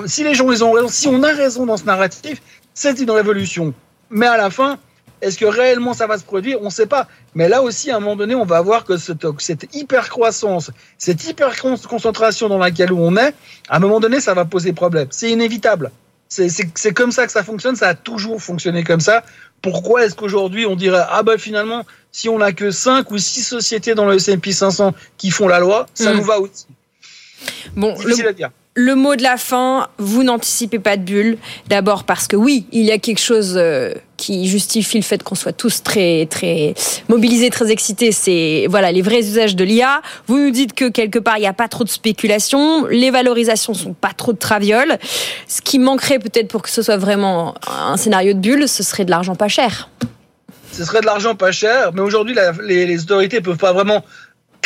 [0.05, 2.41] Si les gens ont raison, si on a raison dans ce narratif,
[2.79, 3.73] c'est une révolution.
[4.09, 4.77] Mais à la fin,
[5.21, 6.61] est-ce que réellement ça va se produire?
[6.61, 7.07] On ne sait pas.
[7.35, 10.71] Mais là aussi, à un moment donné, on va voir que cette, cette hyper croissance,
[10.97, 13.33] cette hyper concentration dans laquelle on est,
[13.67, 15.07] à un moment donné, ça va poser problème.
[15.11, 15.91] C'est inévitable.
[16.29, 17.75] C'est comme ça que ça fonctionne.
[17.75, 19.23] Ça a toujours fonctionné comme ça.
[19.61, 23.43] Pourquoi est-ce qu'aujourd'hui on dirait ah ben finalement si on n'a que 5 ou 6
[23.43, 26.17] sociétés dans le S&P 500 qui font la loi, ça hmm.
[26.17, 26.65] nous va aussi?
[27.75, 31.37] Bon, Difficile à dire le mot de la fin, vous n'anticipez pas de bulle.
[31.67, 35.35] D'abord parce que oui, il y a quelque chose euh, qui justifie le fait qu'on
[35.35, 36.73] soit tous très très
[37.09, 38.13] mobilisés, très excités.
[38.13, 40.01] C'est voilà les vrais usages de l'IA.
[40.27, 43.73] Vous nous dites que quelque part il n'y a pas trop de spéculation, les valorisations
[43.73, 44.97] sont pas trop de travioles.
[45.47, 49.03] Ce qui manquerait peut-être pour que ce soit vraiment un scénario de bulle, ce serait
[49.03, 49.89] de l'argent pas cher.
[50.71, 52.33] Ce serait de l'argent pas cher, mais aujourd'hui
[52.65, 54.05] les, les autorités peuvent pas vraiment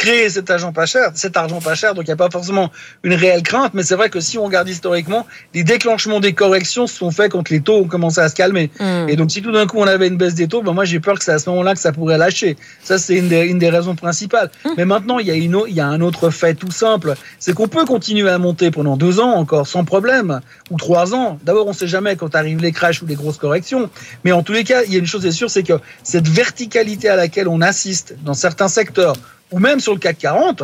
[0.04, 1.94] créer cet argent pas cher, cet argent pas cher.
[1.96, 2.72] Donc il n'y a pas forcément
[3.04, 6.88] une réelle crainte, mais c'est vrai que si on regarde historiquement, les déclenchements des corrections
[6.88, 8.70] se sont faits quand les taux ont commencé à se calmer.
[8.82, 9.08] Mm.
[9.10, 11.00] Et donc si tout d'un coup on avait une baisse des taux, ben moi j'ai
[11.00, 12.58] peur que c'est à ce moment-là que ça pourrait lâcher.
[12.84, 14.50] Ça c'est une des, une des raisons principales.
[14.78, 17.14] Mais maintenant il y a une, au- il y a un autre fait tout simple,
[17.40, 21.40] c'est qu'on peut continuer à monter pendant deux ans encore sans problème ou trois ans.
[21.46, 23.90] D'abord on sait jamais quand arrivent les crashs ou les grosses corrections,
[24.26, 26.28] mais en tous les cas il y a une chose est sûre, c'est que cette
[26.28, 29.16] verticalité à laquelle on assiste dans certains secteurs
[29.52, 30.64] ou même sur le CAC 40,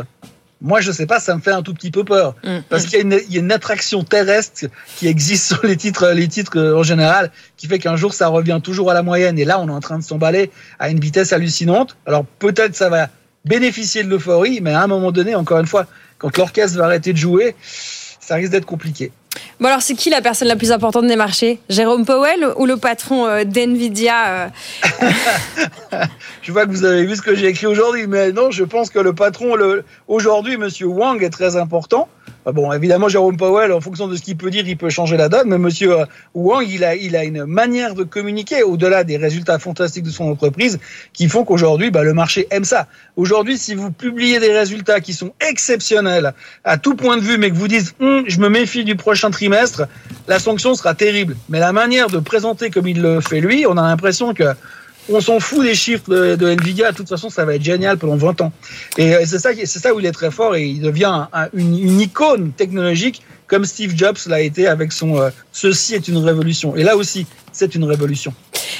[0.62, 2.36] moi, je sais pas, ça me fait un tout petit peu peur.
[2.44, 2.58] Mm.
[2.68, 4.66] Parce qu'il y, a une- il y a une attraction terrestre
[4.98, 8.28] qui existe sur les titres, les titres euh, en général, qui fait qu'un jour, ça
[8.28, 9.40] revient toujours à la moyenne.
[9.40, 11.96] Et là, on est en train de s'emballer à une vitesse hallucinante.
[12.06, 13.08] Alors, peut-être ça va
[13.46, 15.86] bénéficier de l'euphorie, mais à un moment donné, encore une fois,
[16.18, 17.56] quand l'orchestre va arrêter de jouer,
[18.20, 19.14] ça risque d'être compliqué.
[19.60, 21.60] Bon alors c'est qui la personne la plus importante des marchés?
[21.70, 24.48] Jérôme Powell ou le patron euh, d'NVIDIA euh,
[26.42, 28.90] Je vois que vous avez vu ce que j'ai écrit aujourd'hui, mais non, je pense
[28.90, 29.56] que le patron,
[30.08, 32.08] aujourd'hui, Monsieur Wang est très important.
[32.46, 35.18] Ah Bon, évidemment, Jérôme Powell, en fonction de ce qu'il peut dire, il peut changer
[35.18, 39.04] la donne, mais Monsieur euh, Wang, il a, il a une manière de communiquer au-delà
[39.04, 40.80] des résultats fantastiques de son entreprise
[41.14, 42.88] qui font qu'aujourd'hui, bah, le marché aime ça.
[43.18, 46.34] Aujourd'hui, si vous publiez des résultats qui sont exceptionnels
[46.64, 49.30] à tout point de vue, mais que vous dites, Hum, je me méfie du prochain
[49.30, 49.88] trimestre,
[50.28, 51.36] la sanction sera terrible.
[51.50, 54.44] Mais la manière de présenter comme il le fait lui, on a l'impression que
[55.12, 56.91] on s'en fout des chiffres de, Nvidia.
[56.91, 58.51] De toute façon, ça va être génial pendant 20 ans.
[58.97, 61.28] Et euh, c'est ça, c'est ça où il est très fort et il devient un-
[61.34, 66.07] un- une, une icône technologique comme Steve Jobs l'a été avec son euh, ceci est
[66.07, 66.76] une révolution.
[66.76, 67.26] Et là aussi,
[67.60, 68.34] c'est une révolution.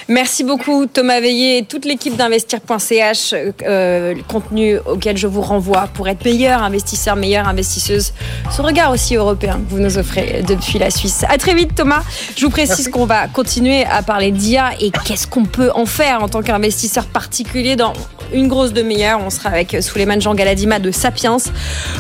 [0.08, 5.88] Merci beaucoup Thomas Veillé et toute l'équipe d'investir.ch, euh, le contenu auquel je vous renvoie
[5.94, 8.14] pour être meilleur investisseur, meilleure investisseuse.
[8.50, 11.26] Ce regard aussi européen que vous nous offrez depuis la Suisse.
[11.30, 12.02] À très vite Thomas.
[12.36, 16.24] Je vous précise qu'on va continuer à parler d'IA et qu'est-ce qu'on peut en faire
[16.24, 17.94] en tant qu'investisseur particulier dans
[18.34, 19.20] une grosse demi-heure.
[19.24, 21.38] On sera avec Souleymane Jean Galadima de Sapiens.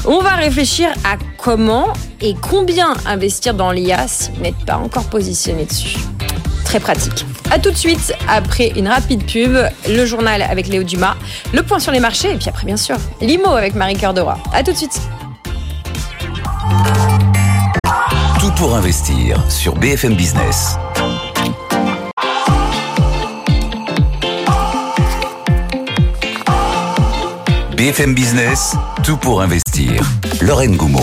[0.05, 1.89] On va réfléchir à comment
[2.21, 5.97] et combien investir dans l'IA si vous n'êtes pas encore positionné dessus
[6.70, 7.26] très pratique.
[7.49, 9.57] A tout de suite, après une rapide pub,
[9.88, 11.15] le journal avec Léo Dumas,
[11.51, 14.22] le point sur les marchés, et puis après, bien sûr, l'IMO avec Marie Cœur de
[14.22, 14.38] Roi.
[14.53, 15.01] A tout de suite.
[18.39, 20.76] Tout pour investir sur BFM Business.
[27.76, 30.03] BFM Business, tout pour investir.
[30.41, 31.01] Lorraine Goumeau.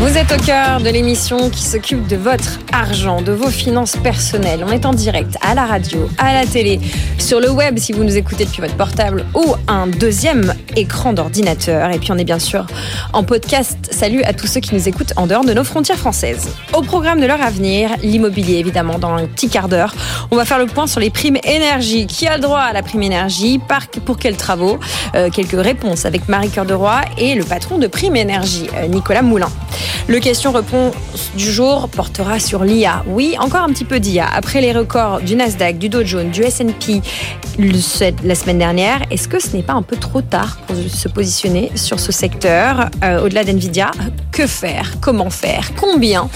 [0.00, 4.64] Vous êtes au cœur de l'émission qui s'occupe de votre argent, de vos finances personnelles.
[4.66, 6.80] On est en direct à la radio, à la télé,
[7.18, 11.90] sur le web si vous nous écoutez depuis votre portable ou un deuxième écran d'ordinateur.
[11.90, 12.66] Et puis on est bien sûr
[13.12, 13.76] en podcast.
[13.90, 16.48] Salut à tous ceux qui nous écoutent en dehors de nos frontières françaises.
[16.72, 19.94] Au programme de leur avenir, l'immobilier évidemment dans un petit quart d'heure.
[20.30, 22.06] On va faire le point sur les primes énergie.
[22.06, 23.60] Qui a le droit à la prime énergie?
[24.06, 24.78] Pour quels travaux?
[25.14, 29.22] Euh, Quelques réponses avec Marie Cœur de Roi et le patron de Prime Énergie, Nicolas
[29.22, 29.48] Moulin.
[30.08, 30.94] Le question-réponse
[31.36, 33.04] du jour portera sur l'IA.
[33.06, 34.26] Oui, encore un petit peu d'IA.
[34.34, 37.00] Après les records du Nasdaq, du Dow Jones, du S&P
[38.24, 41.70] la semaine dernière, est-ce que ce n'est pas un peu trop tard pour se positionner
[41.74, 43.90] sur ce secteur Euh, Au-delà d'NVIDIA,
[44.32, 44.94] que faire?
[45.00, 45.72] Comment faire?
[45.78, 46.28] Combien?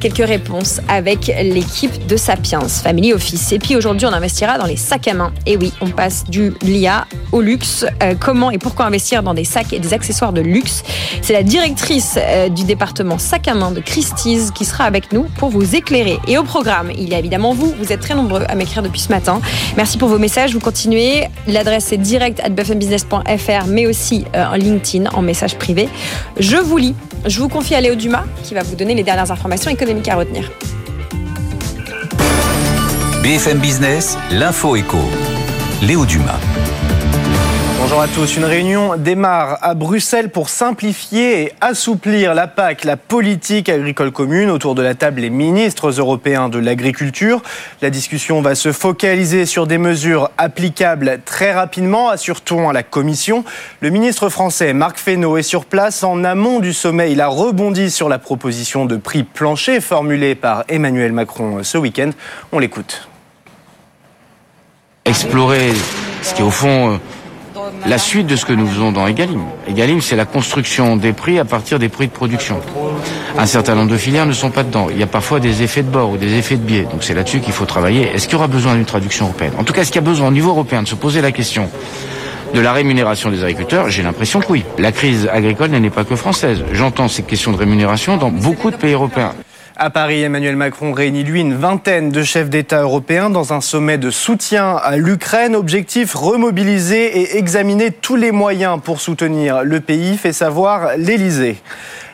[0.00, 3.50] Quelques réponses avec l'équipe de Sapiens Family Office.
[3.52, 5.32] Et puis aujourd'hui, on investira dans les sacs à main.
[5.46, 7.84] Et oui, on passe du l'IA au luxe.
[8.02, 10.84] Euh, comment et pourquoi investir dans des sacs et des accessoires de luxe?
[11.22, 11.77] C'est la directrice
[12.16, 16.18] euh, du département sac à main de Christie's qui sera avec nous pour vous éclairer.
[16.26, 17.74] Et au programme, il y a évidemment vous.
[17.78, 19.40] Vous êtes très nombreux à m'écrire depuis ce matin.
[19.76, 20.52] Merci pour vos messages.
[20.52, 21.28] Vous continuez.
[21.46, 25.88] L'adresse est direct at buffembusiness.fr, mais aussi euh, en LinkedIn, en message privé.
[26.38, 26.94] Je vous lis.
[27.26, 30.16] Je vous confie à Léo Dumas qui va vous donner les dernières informations économiques à
[30.16, 30.50] retenir.
[33.22, 34.98] BFM Business, l'info éco.
[35.82, 36.57] Léo Dumas.
[37.90, 38.36] Bonjour à tous.
[38.36, 44.50] Une réunion démarre à Bruxelles pour simplifier et assouplir la PAC, la politique agricole commune.
[44.50, 47.42] Autour de la table, les ministres européens de l'agriculture.
[47.80, 53.42] La discussion va se focaliser sur des mesures applicables très rapidement, assure-t-on à la Commission.
[53.80, 57.10] Le ministre français Marc Fesneau est sur place en amont du sommet.
[57.12, 62.10] Il a rebondi sur la proposition de prix plancher formulée par Emmanuel Macron ce week-end.
[62.52, 63.08] On l'écoute.
[65.06, 65.72] explorer
[66.22, 67.00] ce qui est au fond
[67.86, 69.42] la suite de ce que nous faisons dans Egalim.
[69.68, 72.60] Egalim, c'est la construction des prix à partir des prix de production.
[73.36, 74.88] Un certain nombre de filières ne sont pas dedans.
[74.90, 76.86] Il y a parfois des effets de bord ou des effets de biais.
[76.90, 78.10] Donc c'est là-dessus qu'il faut travailler.
[78.14, 79.52] Est-ce qu'il y aura besoin d'une traduction européenne?
[79.58, 81.32] En tout cas, est-ce qu'il y a besoin au niveau européen de se poser la
[81.32, 81.68] question
[82.54, 83.90] de la rémunération des agriculteurs?
[83.90, 84.64] J'ai l'impression que oui.
[84.78, 86.64] La crise agricole n'est pas que française.
[86.72, 89.32] J'entends ces questions de rémunération dans beaucoup de pays européens.
[89.80, 93.96] À Paris, Emmanuel Macron réunit lui une vingtaine de chefs d'État européens dans un sommet
[93.96, 95.54] de soutien à l'Ukraine.
[95.54, 101.58] Objectif remobiliser et examiner tous les moyens pour soutenir le pays, fait savoir l'Élysée.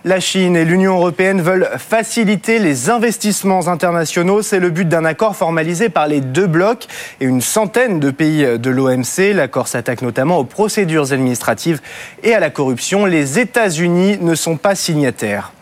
[0.05, 4.43] La Chine et l'Union européenne veulent faciliter les investissements internationaux.
[4.43, 6.87] C'est le but d'un accord formalisé par les deux blocs
[7.23, 9.33] et une centaine de pays de l'OMC.
[9.33, 11.81] L'accord s'attaque notamment aux procédures administratives
[12.23, 13.07] et à la corruption.
[13.07, 15.54] Les États-Unis ne sont pas signataires.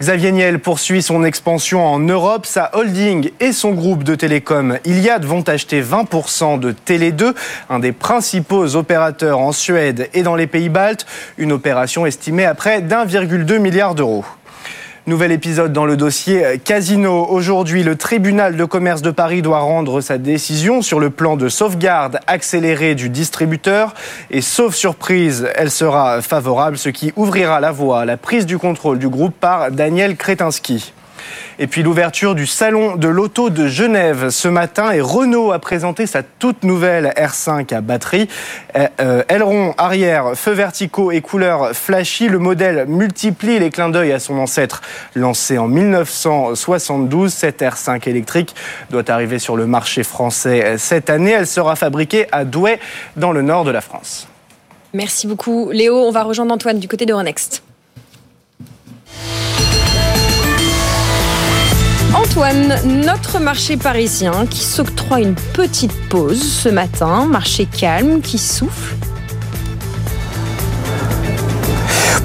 [0.00, 2.46] Xavier Niel poursuit son expansion en Europe.
[2.46, 7.34] Sa holding et son groupe de télécom Iliad vont acheter 20% de Télé2,
[7.68, 11.04] un des principaux opérateurs en Suède et dans les pays baltes.
[11.36, 14.24] Une opération estimée à près d'1,2 milliard d'euros.
[15.08, 17.26] Nouvel épisode dans le dossier Casino.
[17.30, 21.48] Aujourd'hui, le tribunal de commerce de Paris doit rendre sa décision sur le plan de
[21.48, 23.94] sauvegarde accéléré du distributeur.
[24.30, 28.58] Et sauf surprise, elle sera favorable, ce qui ouvrira la voie à la prise du
[28.58, 30.92] contrôle du groupe par Daniel Kretinsky.
[31.58, 36.06] Et puis l'ouverture du salon de l'auto de Genève ce matin et Renault a présenté
[36.06, 38.28] sa toute nouvelle R5 à batterie.
[38.76, 42.28] Euh, euh, aileron arrière, feux verticaux et couleurs flashy.
[42.28, 44.82] Le modèle multiplie les clins d'œil à son ancêtre
[45.14, 47.32] lancé en 1972.
[47.32, 48.54] Cette R5 électrique
[48.90, 51.32] doit arriver sur le marché français cette année.
[51.32, 52.78] Elle sera fabriquée à Douai
[53.16, 54.28] dans le nord de la France.
[54.94, 55.96] Merci beaucoup Léo.
[55.96, 57.62] On va rejoindre Antoine du côté de Renext.
[62.14, 68.97] Antoine, notre marché parisien qui s'octroie une petite pause ce matin, marché calme qui souffle.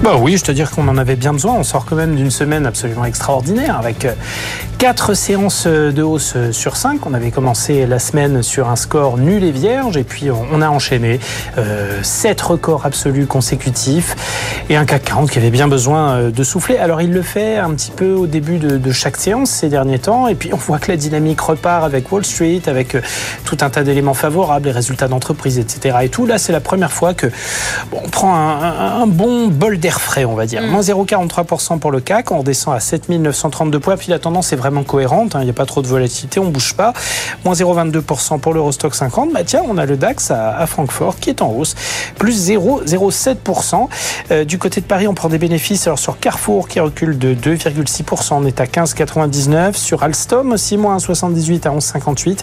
[0.04, 1.54] Bah oui, je te dire qu'on en avait bien besoin.
[1.54, 4.12] On sort quand même d'une semaine absolument extraordinaire avec euh,
[4.84, 7.06] quatre séances de hausse sur 5.
[7.06, 10.68] On avait commencé la semaine sur un score nul et vierge et puis on a
[10.68, 11.22] enchaîné
[11.58, 14.18] euh, 7 records absolus consécutifs
[14.70, 16.76] et un CAC 40 qui avait bien besoin euh, de souffler.
[16.78, 20.28] Alors il le fait un petit peu au début de, chaque séance ces derniers temps
[20.28, 23.02] et puis on voit que la dynamique repart avec Wall Street, avec euh,
[23.46, 26.00] tout un tas d'éléments favorables, les résultats d'entreprise, etc.
[26.04, 27.28] Et tout là, c'est la première fois que
[27.94, 30.62] on prend un, un, un bon bol d'air frais, on va dire.
[30.62, 30.68] Mm.
[30.68, 33.98] Moins 0,43% pour le CAC, on redescend à 7932 points.
[33.98, 35.40] Puis la tendance est vraiment cohérente, hein.
[35.42, 36.94] il n'y a pas trop de volatilité, on bouge pas.
[37.46, 39.34] Moins 0,22% pour l'Eurostock 50.
[39.34, 41.76] Bah tiens, on a le DAX à, à, Francfort qui est en hausse,
[42.18, 43.88] plus 0,07%.
[44.32, 45.88] Euh, du côté de Paris, on prend des bénéfices.
[45.88, 49.76] Alors sur Carrefour qui recule de 2,6%, on est à 15,99.
[49.76, 52.40] Sur Alstom aussi, moins 1,78 à 11,58.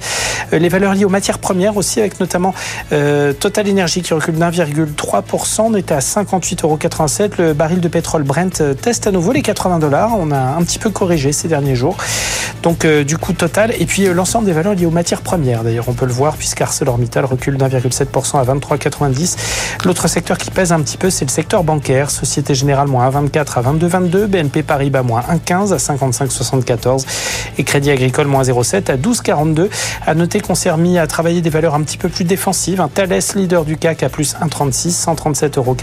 [0.52, 2.54] Euh, les valeurs liées aux matières premières aussi, avec notamment
[2.92, 8.60] euh, Total Energy qui recule d'1,3%, on est à 58,87 Le baril de pétrole Brent
[8.60, 10.10] euh, teste à nouveau les 80 dollars.
[10.18, 11.96] On a un petit peu corrigé ces derniers jours.
[12.62, 13.72] Donc euh, du coup total.
[13.78, 15.64] Et puis euh, l'ensemble des valeurs liées aux matières premières.
[15.64, 19.36] D'ailleurs, on peut le voir puisqu'ArcelorMittal recule d'1,7% à 23,90.
[19.86, 22.10] L'autre secteur qui pèse un petit peu, c'est le secteur bancaire.
[22.10, 24.26] Société Générale moins 1,24 à 22,22.
[24.26, 27.06] BNP Paribas moins 1,15 à 55,74.
[27.56, 29.68] Et Crédit Agricole moins 0,7 à 12,42.
[30.06, 32.82] À noter qu'on s'est remis à travailler des valeurs un petit peu plus défensives.
[32.82, 35.76] Un Thales, leader du CAC, à plus 1,36, 137,45 euros.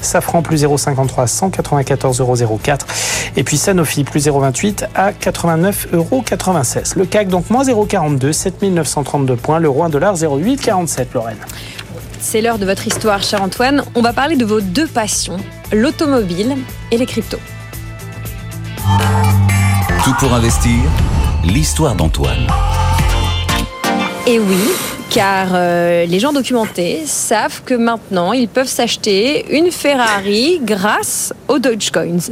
[0.00, 2.60] Safran plus 0,53 194,04 euros.
[3.36, 6.22] Et puis Sanofi plus 0,28 à 89,96 euros.
[6.96, 9.58] Le CAC donc moins 0,42, 7932 points.
[9.58, 11.36] L'euro 1 dollar 0,847 Lorraine.
[12.20, 13.82] C'est l'heure de votre histoire, cher Antoine.
[13.94, 15.38] On va parler de vos deux passions,
[15.72, 16.56] l'automobile
[16.90, 17.40] et les cryptos.
[20.04, 20.78] Tout pour investir,
[21.44, 22.46] l'histoire d'Antoine.
[24.26, 24.58] Et oui,
[25.10, 31.58] car euh, les gens documentés savent que maintenant ils peuvent s'acheter une Ferrari grâce aux
[31.58, 32.30] Dogecoins.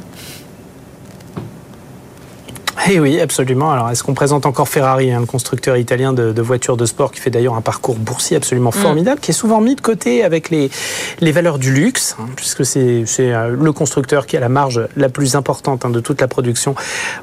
[2.87, 3.72] Eh oui, absolument.
[3.72, 7.11] Alors, est-ce qu'on présente encore Ferrari, hein, le constructeur italien de, de, voitures de sport
[7.11, 8.81] qui fait d'ailleurs un parcours boursier absolument mm.
[8.81, 10.70] formidable, qui est souvent mis de côté avec les,
[11.20, 15.09] les valeurs du luxe, hein, puisque c'est euh, le constructeur qui a la marge la
[15.09, 16.74] plus importante hein, de toute la production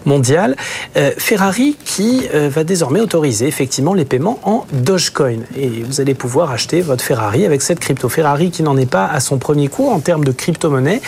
[0.05, 0.55] mondiale.
[0.97, 5.39] Euh, Ferrari qui euh, va désormais autoriser effectivement les paiements en Dogecoin.
[5.57, 8.09] Et vous allez pouvoir acheter votre Ferrari avec cette crypto.
[8.09, 11.01] Ferrari qui n'en est pas à son premier coup en termes de crypto-monnaie,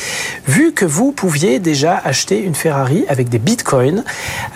[0.47, 4.03] vu que vous pouviez déjà acheter une Ferrari avec des bitcoins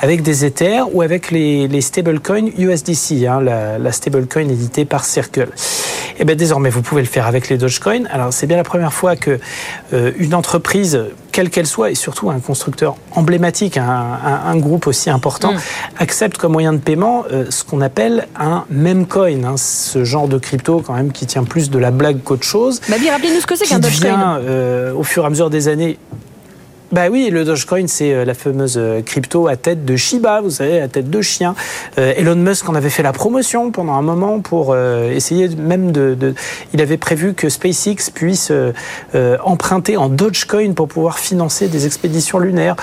[0.02, 5.06] avec des Ethers ou avec les, les stablecoins USDC, hein, la, la stablecoin éditée par
[5.06, 5.50] Circle.
[6.20, 8.04] Et bien désormais, vous pouvez le faire avec les Dogecoin.
[8.12, 9.40] Alors c'est bien la première fois que
[9.94, 14.88] euh, une entreprise, quelle qu'elle soit, et surtout un constructeur emblématique, un, un, un groupe
[14.88, 15.60] aussi important, mm.
[15.98, 20.28] accepte comme moyen de paiement euh, ce qu'on appelle un meme coin, hein, ce genre
[20.28, 22.82] de crypto quand même qui tient plus de la blague qu'autre chose.
[22.88, 23.98] Babi, rappelez-nous ce que c'est qu'un Dogecoin.
[23.98, 25.98] Qui devient, euh, au fur et à mesure des années
[26.92, 30.50] Bah oui, le Dogecoin, c'est euh, la fameuse euh, crypto à tête de Shiba, vous
[30.50, 31.56] savez, à tête de chien.
[31.98, 36.16] Euh, Elon Musk en avait fait la promotion pendant un moment pour essayer même de,
[36.16, 36.34] de,
[36.74, 38.52] Il avait prévu que SpaceX puisse
[39.44, 42.76] emprunter en Dogecoin pour pouvoir financer des expéditions lunaires.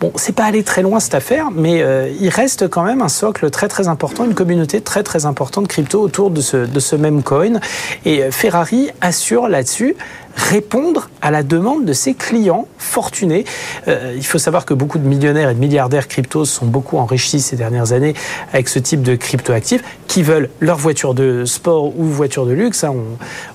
[0.00, 1.84] Bon, c'est pas allé très loin cette affaire, mais
[2.20, 6.00] il reste quand même un socle très très important, une communauté très très importante crypto
[6.00, 7.60] autour de ce, de ce même coin.
[8.04, 9.96] Et Ferrari assure là-dessus
[10.36, 13.44] répondre à la demande de ses clients fortunés.
[13.88, 17.40] Euh, il faut savoir que beaucoup de millionnaires et de milliardaires cryptos sont beaucoup enrichis
[17.40, 18.14] ces dernières années
[18.52, 22.84] avec ce type de crypto-actifs qui veulent leur voiture de sport ou voiture de luxe.
[22.84, 22.94] Hein.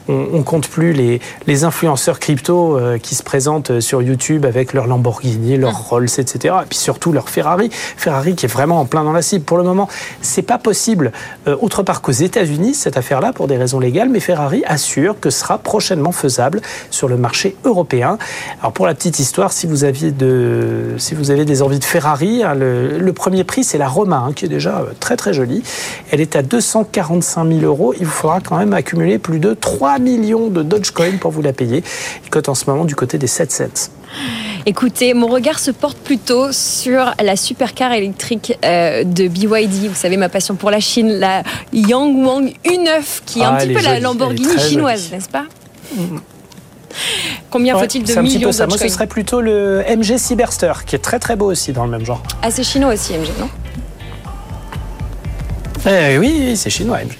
[0.08, 4.46] On, on, on, compte plus les, les influenceurs crypto euh, qui se présentent sur YouTube
[4.46, 5.90] avec leur Lamborghini, leur ah.
[5.90, 6.56] Rolls, etc.
[6.64, 7.70] Et puis surtout leur Ferrari.
[7.72, 9.46] Ferrari qui est vraiment en plein dans la cible.
[9.46, 9.88] Pour le moment,
[10.22, 11.12] c'est pas possible
[11.48, 15.30] euh, autre part qu'aux États-Unis cette affaire-là pour des raisons légales, mais Ferrari assure que
[15.30, 18.17] ce sera prochainement faisable sur le marché européen.
[18.59, 21.84] Alors pour la petite histoire, si vous aviez, de, si vous avez des envies de
[21.84, 25.17] Ferrari, hein, le, le, premier prix c'est la Roma, hein, qui est déjà euh, très
[25.17, 25.63] très jolie.
[26.11, 27.93] Elle est à 245 000 euros.
[27.99, 31.53] Il vous faudra quand même accumuler plus de 3 millions de Dogecoin pour vous la
[31.53, 31.84] payer.
[32.24, 33.91] Il cote en ce moment du côté des 7 cents.
[34.65, 39.88] Écoutez, mon regard se porte plutôt sur la supercar électrique euh, de BYD.
[39.88, 41.43] Vous savez, ma passion pour la Chine, la
[41.74, 45.45] Yangwang U9, qui est ah, un petit peu la Lamborghini chinoise, n'est-ce pas?
[45.95, 46.17] Mm.
[47.50, 51.00] Combien ouais, faut-il de millions de Moi, ce serait plutôt le MG Cyberster, qui est
[51.00, 52.22] très très beau aussi dans le même genre.
[52.42, 53.50] Ah, c'est chinois aussi, MG, non?
[55.88, 57.18] Eh, Oui, c'est chinois, MG.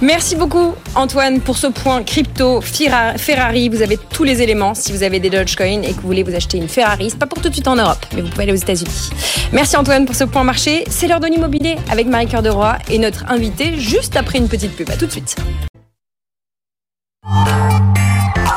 [0.00, 3.68] Merci beaucoup Antoine pour ce point crypto Ferrari.
[3.68, 6.34] Vous avez tous les éléments si vous avez des Dogecoin et que vous voulez vous
[6.34, 7.10] acheter une Ferrari.
[7.10, 9.10] C'est pas pour tout de suite en Europe, mais vous pouvez aller aux États-Unis.
[9.52, 10.84] Merci Antoine pour ce point marché.
[10.90, 14.74] C'est l'heure de l'immobilier avec Marie-Cœur de Roy et notre invité juste après une petite
[14.74, 14.90] pub.
[14.90, 15.36] À tout de suite.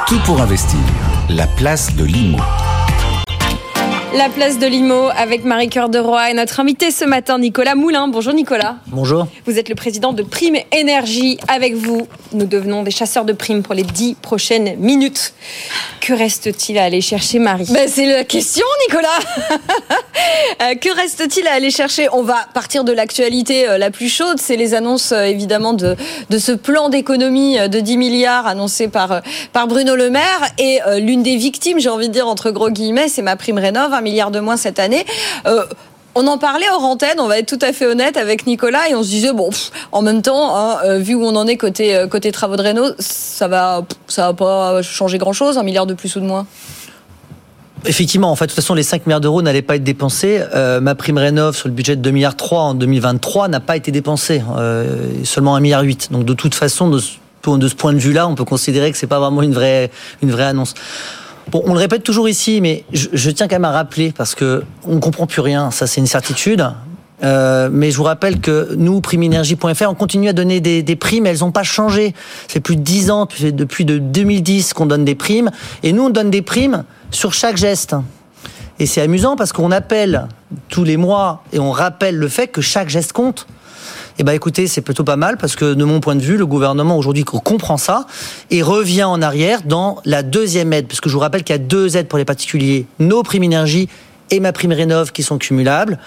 [0.08, 0.80] Tout pour investir.
[1.30, 2.38] La place de l'IMO.
[4.18, 8.08] La place de Limo avec Marie-Cœur de Roy et notre invité ce matin, Nicolas Moulin.
[8.08, 8.78] Bonjour Nicolas.
[8.88, 9.28] Bonjour.
[9.46, 11.38] Vous êtes le président de Prime Énergie.
[11.50, 15.34] Avec vous, nous devenons des chasseurs de primes pour les dix prochaines minutes.
[16.00, 17.68] Que reste-t-il à aller chercher, Marie?
[17.74, 19.10] Ben, C'est la question, Nicolas.
[20.62, 22.08] Euh, que reste-t-il à aller chercher?
[22.14, 24.40] On va partir de l'actualité euh, la plus chaude.
[24.40, 25.96] C'est les annonces, euh, évidemment, de,
[26.30, 30.50] de ce plan d'économie de 10 milliards annoncé par, par Bruno Le Maire.
[30.58, 33.94] Et l'une des victimes, j'ai envie de dire entre gros guillemets, c'est ma prime rénov
[34.06, 35.06] milliards de moins cette année.
[35.46, 35.66] Euh,
[36.18, 38.96] on en parlait hors antenne, on va être tout à fait honnête avec Nicolas, et
[38.96, 39.50] on se disait, bon,
[39.92, 42.62] en même temps, hein, euh, vu où on en est côté, euh, côté travaux de
[42.62, 46.48] réno, ça va, ça va pas changer grand-chose, un milliard de plus ou de moins
[47.88, 50.42] Effectivement, en fait, de toute façon, les 5 milliards d'euros n'allaient pas être dépensés.
[50.82, 53.92] ma prime rénov sur le budget de 2 milliards 3 en 2023 n'a pas été
[53.92, 54.42] dépensée,
[55.24, 56.12] seulement 1 milliard 8.
[56.12, 59.20] Donc de toute façon, de ce, point de vue-là, on peut considérer que c'est pas
[59.20, 59.92] vraiment une vraie
[60.40, 60.74] annonce.
[61.52, 64.64] Bon, on le répète toujours ici, mais je, tiens quand même à rappeler parce que
[64.88, 65.72] on comprend plus rien.
[65.72, 66.68] Ça, c'est une certitude.
[67.24, 71.26] Euh, mais je vous rappelle que nous, primeenergie.fr, on continue à donner des, des primes.
[71.26, 72.14] Elles n'ont pas changé.
[72.48, 75.52] C'est plus de 10 ans, depuis de 2010 qu'on donne des primes.
[75.84, 77.96] Et nous, on donne des primes sur chaque geste.
[78.80, 80.28] Et c'est amusant parce qu'on appelle
[80.70, 83.48] tous les mois et on rappelle le fait que chaque geste compte.
[84.18, 86.46] Eh ben écoutez, c'est plutôt pas mal parce que de mon point de vue, le
[86.46, 88.08] gouvernement aujourd'hui comprend ça
[88.50, 91.60] et revient en arrière dans la deuxième aide, parce que je vous rappelle qu'il y
[91.60, 93.90] a deux aides pour les particuliers, nos primes énergie
[94.32, 96.00] et ma prime rénov qui sont cumulables.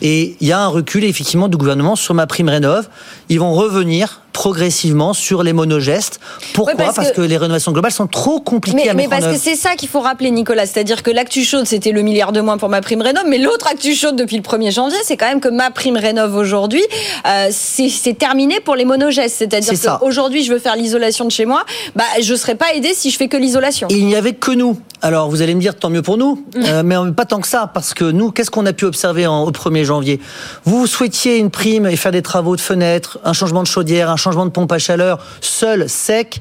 [0.00, 2.88] Et il y a un recul effectivement du gouvernement sur ma prime rénov.
[3.28, 6.20] Ils vont revenir progressivement sur les monogestes.
[6.52, 7.22] Pourquoi parce, que...
[7.22, 9.88] les rénovations globales sont trop compliquées mais, à mettre Mais parce que c'est ça qu'il
[9.88, 10.66] faut rappeler, Nicolas.
[10.66, 13.24] C'est-à-dire que l'actu chaude, c'était le milliard de moins pour ma prime rénov.
[13.26, 16.36] Mais l'autre actu chaude depuis le 1er janvier, c'est quand même que ma prime rénov
[16.36, 16.82] aujourd'hui,
[17.26, 19.36] euh, c'est terminé pour les monogestes.
[19.38, 21.64] C'est-à-dire qu'aujourd'hui, je veux faire l'isolation de chez moi,
[21.94, 23.88] bah, je ne serai pas aidé si je fais que l'isolation.
[23.90, 24.76] Il n'y avait que nous.
[25.00, 26.44] Alors, vous allez me dire, tant mieux pour nous.
[26.54, 26.62] Mm.
[26.66, 29.44] Euh, mais pas tant que ça, parce que nous, qu'est-ce qu'on a pu observer en,
[29.44, 30.20] au 1er janvier?
[30.64, 34.16] Vous souhaitiez une prime et faire des travaux de fenêtres, un changement de chaudière, un
[34.16, 36.40] changement de pompe à chaleur seul, sec,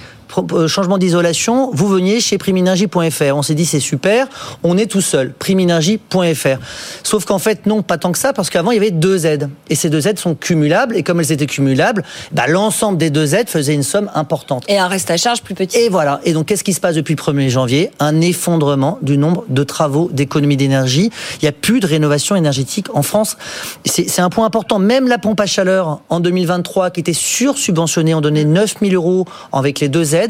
[0.68, 3.36] changement d'isolation, vous veniez chez primenergie.fr.
[3.36, 4.28] On s'est dit c'est super,
[4.64, 6.60] on est tout seul, primenergie.fr.
[7.04, 9.50] Sauf qu'en fait non, pas tant que ça, parce qu'avant il y avait deux aides.
[9.70, 13.36] Et ces deux aides sont cumulables, et comme elles étaient cumulables, bah, l'ensemble des deux
[13.36, 14.64] aides faisait une somme importante.
[14.68, 15.78] Et un reste à charge plus petit.
[15.78, 16.20] Et voilà.
[16.24, 17.92] Et donc qu'est-ce qui se passe depuis le 1er janvier?
[18.00, 21.12] Un effondrement du nombre de travaux d'économie d'énergie.
[21.42, 23.38] Il n'y a plus de rénovation énergétique en France.
[23.86, 24.80] C'est un point important.
[24.80, 29.80] Même la pompe à chaleur en 2023, qui était sursubventionnée, on donnait 9000 euros avec
[29.80, 30.25] les deux aides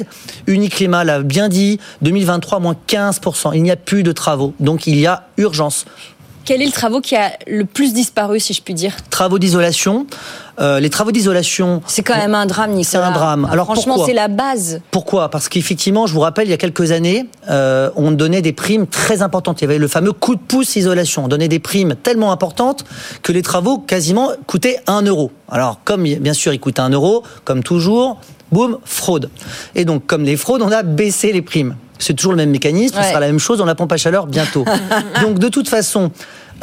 [0.48, 3.52] Uniclimat l'a bien dit, 2023, moins 15%.
[3.56, 4.54] Il n'y a plus de travaux.
[4.60, 5.86] Donc il y a urgence.
[6.46, 8.96] Quel est le travaux qui a le plus disparu, si je puis dire?
[9.10, 10.06] Travaux d'isolation.
[10.60, 11.82] Euh, les travaux d'isolation.
[11.88, 12.86] C'est quand même un drame, Nicolas.
[12.86, 13.50] C'est un drame.
[13.52, 14.80] Alors franchement, c'est la base.
[14.92, 15.30] Pourquoi?
[15.30, 18.86] Parce qu'effectivement, je vous rappelle, il y a quelques années, euh, on donnait des primes
[18.86, 19.62] très importantes.
[19.62, 21.26] Il y avait le fameux coup de pouce isolation.
[21.26, 22.86] On donnait des primes tellement importantes
[23.24, 25.32] que les travaux quasiment coûtaient 1 euro.
[25.50, 28.20] Alors, comme bien sûr, ils coûtaient 1 euro, comme toujours,
[28.52, 29.32] boum, fraude.
[29.74, 31.76] Et donc, comme les fraudes, on a baissé les primes.
[32.00, 33.08] C'est toujours le même mécanisme, ce Ouais.
[33.08, 34.66] sera la même chose dans la pompe à chaleur bientôt.
[35.22, 36.12] donc, de toute façon,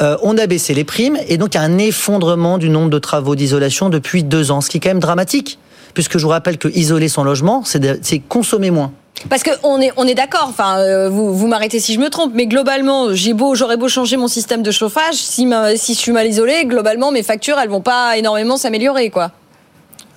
[0.01, 2.89] euh, on a baissé les primes et donc il y a un effondrement du nombre
[2.89, 5.59] de travaux d'isolation depuis deux ans, ce qui est quand même dramatique,
[5.93, 8.91] puisque je vous rappelle que isoler son logement, c'est consommer moins.
[9.29, 10.47] Parce que on est on est d'accord.
[10.49, 13.87] Enfin, euh, vous vous m'arrêtez si je me trompe, mais globalement, j'ai beau j'aurais beau
[13.87, 17.57] changer mon système de chauffage, si ma- si je suis mal isolé, globalement mes factures
[17.59, 19.31] elles vont pas énormément s'améliorer, quoi.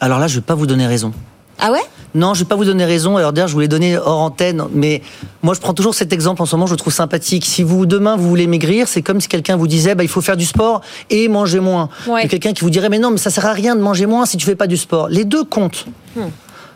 [0.00, 1.12] Alors là, je vais pas vous donner raison.
[1.58, 1.80] Ah ouais?
[2.14, 3.16] Non, je vais pas vous donner raison.
[3.16, 5.02] Alors d'ailleurs, je vous l'ai donné hors antenne, mais
[5.42, 6.66] moi, je prends toujours cet exemple en ce moment.
[6.66, 7.44] Je le trouve sympathique.
[7.44, 10.22] Si vous demain vous voulez maigrir, c'est comme si quelqu'un vous disait, bah, il faut
[10.22, 10.80] faire du sport
[11.10, 11.88] et manger moins.
[12.06, 12.24] Ouais.
[12.24, 14.26] Et quelqu'un qui vous dirait, mais non, mais ça sert à rien de manger moins
[14.26, 15.08] si tu fais pas du sport.
[15.08, 15.86] Les deux comptent.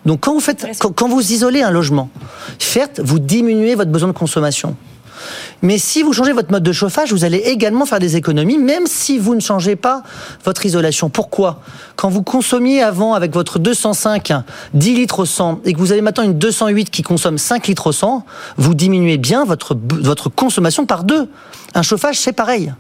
[0.07, 2.09] Donc quand vous faites, quand, quand vous isolez un logement,
[2.59, 4.77] certes, vous diminuez votre besoin de consommation.
[5.63, 8.87] Mais si vous changez votre mode de chauffage, vous allez également faire des économies, même
[8.87, 10.03] si vous ne changez pas
[10.45, 11.11] votre isolation.
[11.11, 11.61] Pourquoi?
[11.97, 14.33] Quand vous consommiez avant avec votre 205
[14.75, 17.89] 10 litres au 100 et que vous avez maintenant une 208 qui consomme 5 litres
[17.89, 18.25] au 100,
[18.57, 21.29] vous diminuez bien votre, votre consommation par deux.
[21.75, 22.73] Un chauffage, c'est pareil.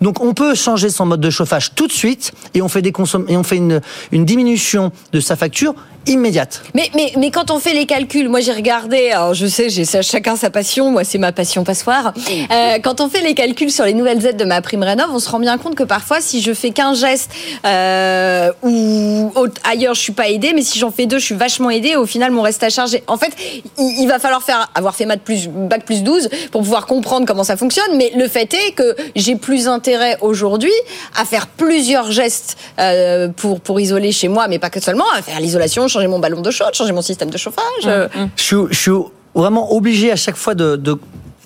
[0.00, 2.92] Donc on peut changer son mode de chauffage tout de suite et on fait, des
[3.28, 3.80] et on fait une,
[4.12, 5.74] une diminution de sa facture
[6.06, 6.62] immédiate.
[6.74, 9.84] Mais, mais, mais quand on fait les calculs, moi j'ai regardé, alors je sais, j'ai
[9.84, 12.12] ça, chacun sa passion, moi c'est ma passion passoire.
[12.50, 15.18] Euh, quand on fait les calculs sur les nouvelles aides de ma prime rénov, on
[15.18, 17.30] se rend bien compte que parfois si je fais qu'un geste
[17.66, 21.34] euh, ou autre- ailleurs je suis pas aidée, mais si j'en fais deux, je suis
[21.34, 21.96] vachement aidée.
[21.96, 23.32] Au final, mon reste à charge, est- en fait,
[23.78, 27.26] il, il va falloir faire avoir fait maths plus bac plus 12 pour pouvoir comprendre
[27.26, 27.96] comment ça fonctionne.
[27.96, 30.72] Mais le fait est que j'ai plus intérêt aujourd'hui
[31.18, 35.22] à faire plusieurs gestes euh, pour pour isoler chez moi, mais pas que seulement, à
[35.22, 37.62] faire l'isolation, changer mon ballon d'eau chaude, changer mon système de chauffage.
[37.86, 38.08] euh.
[38.36, 38.90] Je, suis- je suis
[39.34, 40.76] vraiment obligé à chaque fois de.
[40.76, 40.98] de-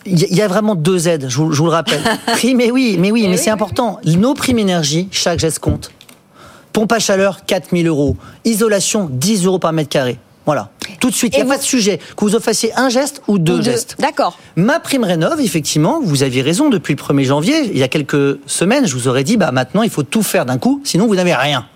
[0.06, 2.00] il y a- vraiment deux aides, je vous, je vous le rappelle.
[2.28, 4.00] Prime, mais oui, mais oui, mais c'est important.
[4.04, 5.90] Nos primes énergie, chaque geste compte.
[6.72, 8.16] Pompe à chaleur, 4000 euros.
[8.44, 10.18] Isolation, 10 euros par mètre carré.
[10.46, 10.70] Voilà.
[11.00, 11.98] Tout de suite, il n'y a pas de sujet.
[12.16, 13.62] Que vous fassiez un geste ou deux Ou deux.
[13.64, 13.96] gestes.
[13.98, 14.38] D'accord.
[14.56, 18.38] Ma prime rénov, effectivement, vous aviez raison, depuis le 1er janvier, il y a quelques
[18.46, 21.16] semaines, je vous aurais dit, bah maintenant, il faut tout faire d'un coup, sinon vous
[21.16, 21.66] n'avez rien.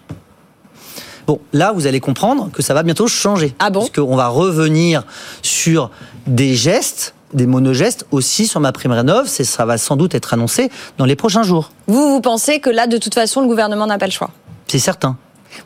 [1.27, 3.55] Bon, là, vous allez comprendre que ça va bientôt changer.
[3.59, 5.05] Ah bon Parce qu'on va revenir
[5.43, 5.91] sur
[6.27, 9.27] des gestes, des monogestes aussi sur ma prime rénov.
[9.27, 11.71] Ça va sans doute être annoncé dans les prochains jours.
[11.87, 14.31] Vous, vous pensez que là, de toute façon, le gouvernement n'a pas le choix?
[14.67, 15.17] C'est certain.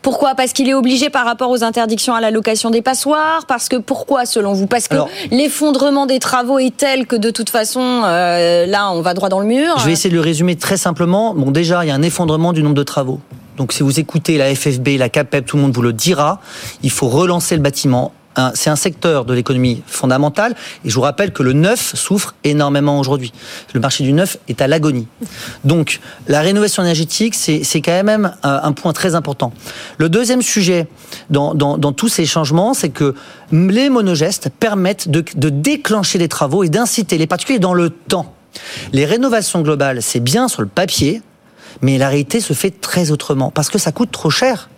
[0.03, 0.35] Pourquoi?
[0.35, 3.47] Parce qu'il est obligé par rapport aux interdictions à la location des passoires?
[3.47, 4.66] Parce que pourquoi selon vous?
[4.66, 4.97] Parce que
[5.31, 9.41] l'effondrement des travaux est tel que de toute façon, euh, là, on va droit dans
[9.41, 9.78] le mur.
[9.78, 11.35] Je vais essayer de le résumer très simplement.
[11.35, 13.20] Bon, déjà, il y a un effondrement du nombre de travaux.
[13.57, 16.41] Donc, si vous écoutez la FFB, la CAPEP, tout le monde vous le dira.
[16.83, 18.12] Il faut relancer le bâtiment.
[18.53, 20.55] C'est un secteur de l'économie fondamentale.
[20.85, 23.33] Et je vous rappelle que le neuf souffre énormément aujourd'hui.
[23.73, 25.09] Le marché du neuf est à l'agonie.
[25.65, 29.55] Donc, la rénovation énergétique, c'est quand même un, un point très important.
[29.97, 30.87] Le deuxième sujet
[31.31, 33.15] dans, dans- dans tous ces changements, c'est que
[33.53, 38.35] les monogestes permettent de, de déclencher les travaux et d'inciter les particuliers dans le temps.
[38.93, 41.23] Les rénovations globales, c'est bien sur le papier,
[41.82, 44.69] mais la réalité se fait très autrement parce que ça coûte trop cher.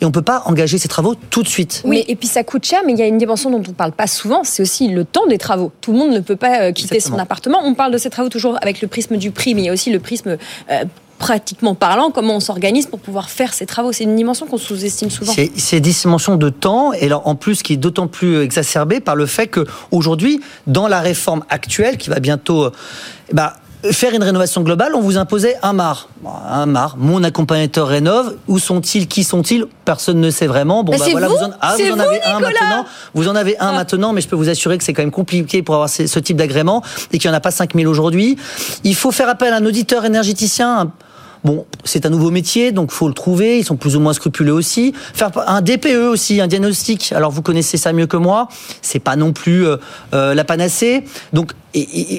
[0.00, 1.82] Et on ne peut pas engager ces travaux tout de suite.
[1.84, 3.74] Oui, et puis ça coûte cher, mais il y a une dimension dont on ne
[3.74, 5.70] parle pas souvent, c'est aussi le temps des travaux.
[5.80, 7.18] Tout le monde ne peut pas euh, quitter Exactement.
[7.18, 7.60] son appartement.
[7.62, 9.72] On parle de ces travaux toujours avec le prisme du prix, mais il y a
[9.72, 10.36] aussi le prisme
[10.70, 10.84] euh,
[11.18, 13.92] pratiquement parlant, comment on s'organise pour pouvoir faire ces travaux.
[13.92, 15.32] C'est une dimension qu'on sous-estime souvent.
[15.56, 19.16] C'est des dimensions de temps, et alors, en plus qui est d'autant plus exacerbé par
[19.16, 22.72] le fait que aujourd'hui, dans la réforme actuelle qui va bientôt, euh,
[23.32, 23.54] bah,
[23.92, 26.08] faire une rénovation globale, on vous imposait un mar,
[26.48, 26.96] un mar.
[26.98, 28.36] Mon accompagnateur rénove.
[28.48, 29.06] Où sont-ils?
[29.06, 29.66] Qui sont-ils?
[29.84, 30.84] Personne ne sait vraiment.
[30.84, 31.36] Bon, bah voilà, vous?
[31.36, 32.86] en, ah, vous en vous, avez un maintenant.
[33.14, 35.62] Vous en avez un maintenant, mais je peux vous assurer que c'est quand même compliqué
[35.62, 36.82] pour avoir ce, ce type d'agrément
[37.12, 38.36] et qu'il n'y en a pas 5000 aujourd'hui.
[38.84, 40.90] Il faut faire appel à un auditeur énergéticien.
[41.44, 43.58] Bon, c'est un nouveau métier, donc faut le trouver.
[43.58, 44.94] Ils sont plus ou moins scrupuleux aussi.
[45.12, 47.12] Faire un DPE aussi, un diagnostic.
[47.12, 48.48] Alors vous connaissez ça mieux que moi.
[48.80, 49.76] C'est pas non plus euh,
[50.14, 51.04] euh, la panacée.
[51.34, 51.52] Donc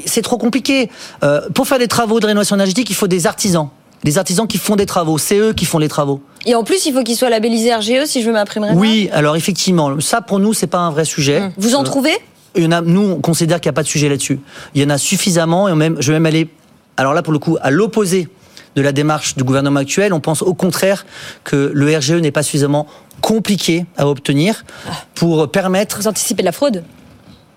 [0.05, 0.89] c'est trop compliqué.
[1.23, 3.69] Euh, pour faire des travaux de rénovation énergétique, il faut des artisans.
[4.03, 5.17] Des artisans qui font des travaux.
[5.17, 6.21] C'est eux qui font les travaux.
[6.45, 8.67] Et en plus, il faut qu'il soit labellisé RGE si je veux m'imprimer.
[8.75, 11.49] Oui, alors effectivement, ça pour nous c'est pas un vrai sujet.
[11.57, 12.15] Vous en Euh, trouvez?
[12.55, 14.39] il y en a, nous, on considère qu'il n'y a pas de sujet là-dessus.
[14.75, 16.47] Il y en a suffisamment, et même, je vais même aller,
[16.95, 18.29] alors là, pour le coup, à l'opposé
[18.75, 20.13] de la démarche du gouvernement actuel.
[20.13, 21.05] On pense au contraire
[21.43, 22.87] que le RGE n'est pas suffisamment
[23.21, 24.65] compliqué à obtenir
[25.13, 25.97] pour permettre.
[25.99, 26.83] Vous anticipez la fraude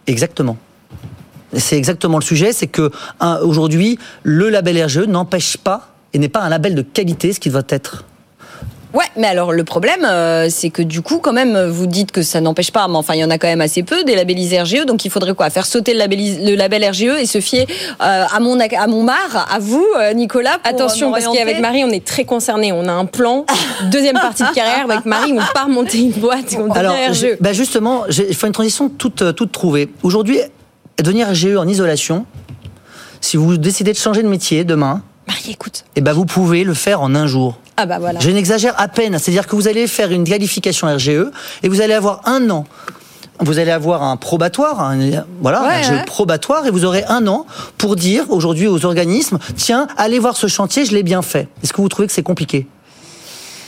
[0.06, 0.56] Exactement.
[1.54, 2.90] C'est exactement le sujet, c'est que
[3.42, 7.50] aujourd'hui, le label RGE n'empêche pas et n'est pas un label de qualité, ce qui
[7.50, 8.04] doit être.
[8.94, 12.22] Ouais, mais alors le problème, euh, c'est que du coup, quand même, vous dites que
[12.22, 14.62] ça n'empêche pas, mais enfin, il y en a quand même assez peu des labellisés
[14.62, 15.50] RGE, donc il faudrait quoi?
[15.50, 17.66] Faire sauter le, labellis- le label RGE et se fier
[18.00, 20.58] euh, à mon à mon mar, à vous, euh, Nicolas.
[20.62, 22.72] pour, Attention, parce qu'avec Marie, on est très concernés.
[22.72, 23.44] On a un plan,
[23.90, 24.86] deuxième partie de carrière.
[24.90, 27.36] Avec Marie, on part monter une boîte, on Alors, devient je- RGE.
[27.40, 29.90] bah justement, j'ai- il faut une transition toute, toute trouvée.
[30.02, 30.38] Aujourd'hui,
[31.02, 32.24] devenir RGE en isolation,
[33.20, 35.84] si vous décidez de changer de métier demain, Marie, écoute.
[35.94, 37.58] eh ben vous pouvez le faire en un jour.
[37.76, 38.18] Ah bah voilà.
[38.20, 39.18] Je n'exagère à peine.
[39.18, 41.26] C'est-à-dire que vous allez faire une qualification RGE
[41.62, 42.64] et vous allez avoir un an.
[43.40, 44.98] Vous allez avoir un probatoire, un,
[45.40, 46.04] voilà, Ouais, un ouais.
[46.04, 47.46] probatoire, et vous aurez un an
[47.76, 51.46] pour dire aujourd'hui aux organismes, tiens, allez voir ce chantier, je l'ai bien fait.
[51.62, 52.66] Est-ce que vous trouvez que c'est compliqué?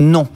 [0.00, 0.26] Non.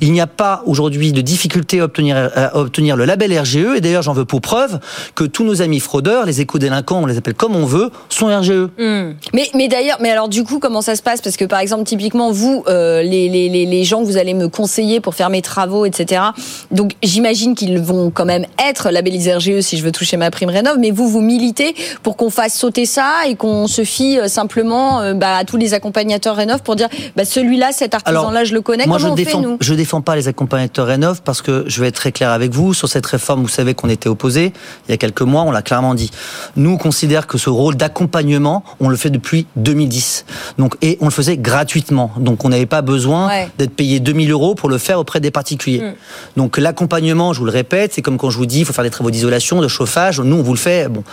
[0.00, 3.76] Il n'y a pas aujourd'hui de difficulté à obtenir, à obtenir le label RGE.
[3.76, 4.78] Et d'ailleurs, j'en veux pour preuve
[5.14, 8.68] que tous nos amis fraudeurs, les éco-délinquants, on les appelle comme on veut, sont RGE.
[8.78, 9.14] Hmm.
[9.34, 11.20] Mais, mais d'ailleurs, mais alors du coup, comment ça se passe?
[11.20, 14.34] Parce que par exemple, typiquement, vous, euh, les, les, les, les gens que vous allez
[14.34, 16.22] me conseiller pour faire mes travaux, etc.
[16.70, 20.50] Donc, j'imagine qu'ils vont quand même être labellisés RGE si je veux toucher ma prime
[20.50, 20.78] rénov.
[20.78, 25.00] Mais vous, vous militez pour qu'on fasse sauter ça et qu'on se fie euh, simplement
[25.00, 28.60] euh, bah, à tous les accompagnateurs rénov pour dire, bah, celui-là, cet artisan-là, je le
[28.60, 28.86] connais.
[28.86, 31.80] Moi, comment je défends, fait nous je défends pas les accompagnateurs Rénov parce que je
[31.80, 33.42] vais être très clair avec vous sur cette réforme.
[33.42, 34.52] Vous savez qu'on était opposés
[34.88, 35.42] il y a quelques mois.
[35.42, 36.10] On l'a clairement dit.
[36.56, 40.24] Nous, on considère que ce rôle d'accompagnement, on le fait depuis 2010.
[40.58, 42.12] Donc, et on le faisait gratuitement.
[42.18, 43.48] Donc, on n'avait pas besoin Ouais.
[43.58, 45.80] d'être payé 2000 euros pour le faire auprès des particuliers.
[45.80, 45.94] Mm.
[46.36, 48.84] Donc, l'accompagnement, je vous le répète, c'est comme quand je vous dis, il faut faire
[48.84, 50.20] des travaux d'isolation, de chauffage.
[50.20, 50.88] Nous, on vous le fait.
[50.88, 51.04] Bon.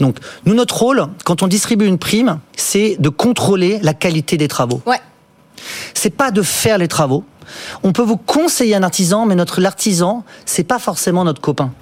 [0.00, 0.16] Donc,
[0.46, 4.82] nous, notre rôle, quand on distribue une prime, c'est de contrôler la qualité des travaux
[4.86, 5.00] Ouais.
[5.94, 7.24] c'est pas de faire les travaux.
[7.82, 11.72] On peut vous conseiller un artisan, mais notre l'artisan, c'est pas forcément notre copain.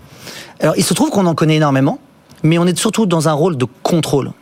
[0.61, 1.99] Alors, il se trouve qu'on en connaît énormément,
[2.43, 4.33] mais on est surtout dans un rôle de contrôle.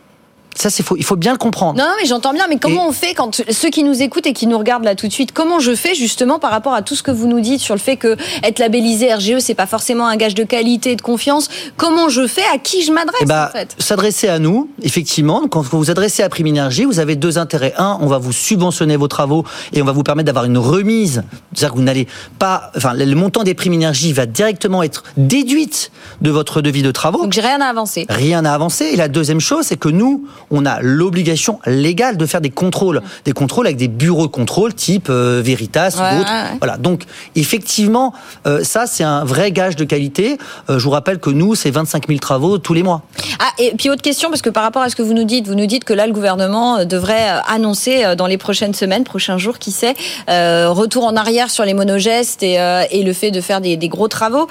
[0.59, 0.97] Ça, c'est faux.
[0.97, 1.79] Il faut bien le comprendre.
[1.79, 2.47] Non, non, mais j'entends bien.
[2.49, 5.07] Mais comment on fait quand ceux qui nous écoutent et qui nous regardent là tout
[5.07, 7.61] de suite, comment je fais justement par rapport à tout ce que vous nous dites
[7.61, 10.97] sur le fait que être labellisé RGE, c'est pas forcément un gage de qualité et
[10.97, 11.49] de confiance?
[11.77, 12.43] Comment je fais?
[12.53, 13.77] À qui je m'adresse Eh ben, en fait?
[13.79, 17.75] s'adresser à nous, effectivement, quand vous vous adressez à Prime Énergie, vous avez deux intérêts.
[17.79, 21.23] Un, on va vous subventionner vos travaux et on va vous permettre d'avoir une remise.
[21.55, 22.09] C'est-à-dire que vous n'allez
[22.41, 26.91] pas, enfin, le montant des primes énergie va directement être déduite de votre devis de
[26.91, 27.23] travaux.
[27.23, 28.07] Donc j'ai rien à avancer.
[28.09, 28.87] Rien à avancer.
[28.87, 33.03] Et la deuxième chose, c'est que nous, on a l'obligation légale de faire des contrôles.
[33.25, 36.59] Des contrôles avec des bureaux de contrôle type euh, Veritas Ouais, ou ouais, ouais.
[36.59, 36.77] Voilà.
[36.77, 37.03] Donc,
[37.35, 38.13] effectivement,
[38.47, 40.39] euh, ça, c'est un vrai gage de qualité.
[40.71, 43.03] Euh, je vous rappelle que nous, c'est 25 000 travaux tous les mois.
[43.39, 45.47] Ah, et puis autre question, parce que par rapport à ce que vous nous dites,
[45.47, 49.39] vous nous dites que là, le gouvernement euh, devrait annoncer dans les prochaines semaines, prochains
[49.39, 49.95] jours, qui sait,
[50.29, 52.59] retour en arrière sur les monogestes et,
[52.91, 54.49] et le fait de faire des, des gros travaux.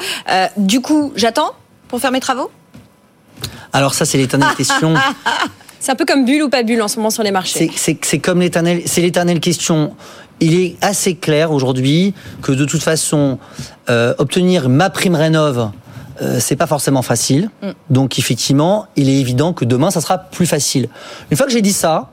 [0.57, 1.52] Du coup, j'attends
[1.88, 2.52] pour faire mes travaux?
[3.74, 4.94] Alors ça, c'est l'éternelle question.
[5.88, 7.72] C'est un peu comme bulle ou pas bulle en ce moment sur les marchés.
[7.73, 9.95] C'est- comme l'éternel, c'est l'éternelle question.
[10.41, 13.39] Il est assez clair aujourd'hui que de toute façon,
[13.89, 15.72] euh, obtenir ma prime rénov,
[16.22, 17.49] euh, c'est pas forcément facile.
[17.64, 17.69] Mm.
[17.89, 20.89] Donc effectivement, il est évident que demain, ça sera plus facile.
[21.31, 22.11] Une fois que j'ai dit ça,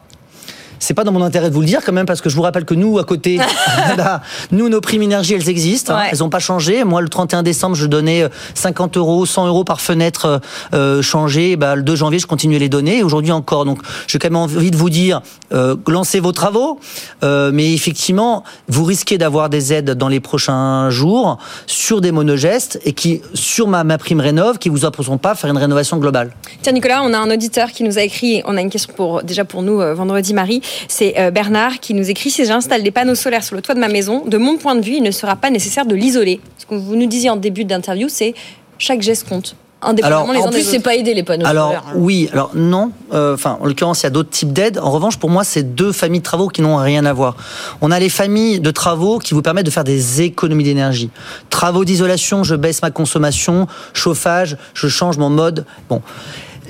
[0.78, 2.42] c'est pas dans mon intérêt de vous le dire quand même parce que je vous
[2.42, 3.38] rappelle que nous à côté,
[3.96, 4.22] là,
[4.52, 6.84] nous nos primes énergie elles existent, hein, elles n'ont pas changé.
[6.84, 10.38] Moi le 31 décembre je donnais euh, 50 euros, 100 euros par fenêtre euh,
[10.74, 11.56] euh, changé.
[11.56, 13.64] Bah, le 2 janvier je continue à les donner et aujourd'hui encore.
[13.64, 15.22] Donc j'ai quand même envie de vous dire
[15.52, 16.78] euh, lancez vos travaux,
[17.22, 22.80] euh, mais effectivement vous risquez d'avoir des aides dans les prochains jours sur des monogestes
[22.84, 25.98] et qui sur ma, ma prime rénov qui vous imposeront pas à faire une rénovation
[25.98, 26.32] globale.
[26.62, 29.22] Tiens Nicolas, on a un auditeur qui nous a écrit, on a une question pour
[29.22, 32.90] déjà pour nous euh, vendredi Marie, c'est euh, Bernard qui nous écrit si j'installe des
[32.90, 35.10] panneaux solaires sur le toit de ma maison, de mon point de vue, il ne
[35.10, 36.40] sera pas nécessaire de l'isoler.
[36.58, 38.34] Ce que vous nous disiez en début d'interview, c'est
[38.78, 39.56] chaque geste compte.
[39.86, 41.84] Indépendamment Alors, les En plus, c'est pas aider les panneaux Alors solaires.
[41.96, 42.90] oui, alors non.
[43.12, 44.78] Euh, Enfin, en l'occurrence, il y a d'autres types d'aides.
[44.78, 47.36] En revanche, pour moi, c'est deux familles de travaux qui n'ont rien à voir.
[47.82, 51.10] On a les familles de travaux qui vous permettent de faire des économies d'énergie.
[51.50, 53.66] Travaux d'isolation, je baisse ma consommation.
[53.92, 55.66] Chauffage, je change mon mode.
[55.90, 56.00] Bon.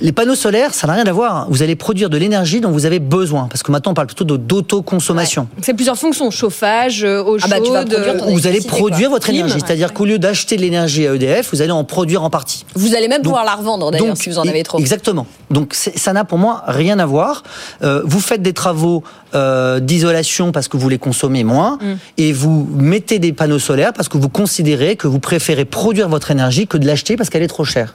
[0.00, 1.46] Les panneaux solaires, ça n'a rien à voir.
[1.50, 3.46] Vous allez produire de l'énergie dont vous avez besoin.
[3.48, 5.48] Parce que maintenant, on parle plutôt de- d'autoconsommation.
[5.62, 8.46] C'est plusieurs fonctions, chauffage, euh, eau Ah bah, tu vas chaude, produire ton euh, Vous
[8.46, 9.16] allez produire quoi.
[9.16, 9.36] votre Clim.
[9.46, 9.62] énergie.
[9.64, 12.64] C'est-à-dire qu'au lieu d'acheter de l'énergie à EDF, vous allez en produire en partie.
[12.74, 14.78] Vous allez même Donc- pouvoir la revendre d'ailleurs si vous en avez trop.
[14.78, 15.26] Exactement.
[15.50, 17.42] Donc ça n'a pour moi rien à voir.
[17.82, 19.02] Euh, vous faites des travaux
[19.34, 21.94] euh, d'isolation parce que vous les consommez moins Mm.
[22.18, 26.30] et vous mettez des panneaux solaires parce que vous considérez que vous préférez produire votre
[26.30, 27.94] énergie que de l'acheter parce qu'elle est trop chère.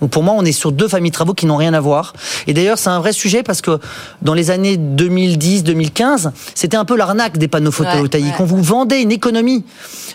[0.00, 2.12] Donc pour moi, on est sur deux familles de travaux qui n'ont rien à voir.
[2.46, 3.78] Et d'ailleurs, c'est un vrai sujet parce que
[4.22, 8.40] dans les années 2010-2015, c'était un peu l'arnaque des panneaux photovoltaïques.
[8.40, 9.64] On vous vendait une économie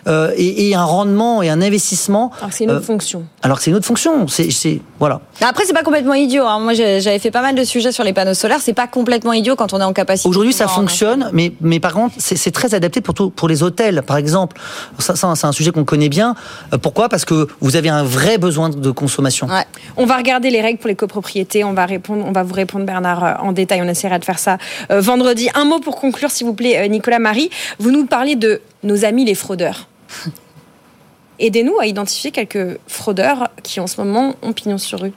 [0.07, 2.31] euh, et, et, un rendement et un investissement.
[2.39, 3.26] Alors c'est une autre euh, fonction.
[3.41, 4.27] Alors c'est une autre fonction.
[4.27, 5.22] C'est voilà.
[5.41, 6.45] Après, c'est pas complètement idiot.
[6.45, 6.60] Hein.
[6.60, 8.60] Moi, j'avais fait pas mal de sujets sur les panneaux solaires.
[8.61, 10.30] C'est pas complètement idiot quand on est en capacité.
[10.30, 14.03] Aujourd'hui, ça fonctionne, mais mais par contre, c'est très adapté pour tout, pour les hôtels,
[14.03, 14.60] par exemple.
[14.99, 16.35] Ça, ça c'est un sujet qu'on connaît bien.
[16.73, 17.10] Euh, pourquoi?
[17.10, 19.47] Parce que vous avez un vrai besoin de consommation.
[19.47, 19.65] Ouais.
[19.98, 21.64] On va regarder les règles pour les copropriétés.
[21.64, 23.82] On va répondre, on va vous répondre Bernard euh, en détail.
[23.82, 24.58] On essaiera de faire ça
[24.91, 25.50] euh, vendredi.
[25.56, 27.50] Un mot pour conclure, s'il vous plaît, Nicolas Marie.
[27.80, 29.88] Vous nous parlez de nos amis les fraudeurs.
[31.40, 35.14] Aidez-nous à identifier quelques fraudeurs qui en ce moment ont pignon sur rue.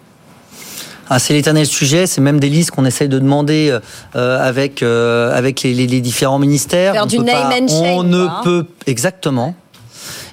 [1.09, 3.78] Ah, c'est l'éternel sujet, c'est même des listes qu'on essaye de demander
[4.16, 6.95] euh, avec, euh, avec les, les, les, différents ministères.
[6.95, 8.41] Faire on du name and On ne quoi.
[8.43, 9.55] peut exactement.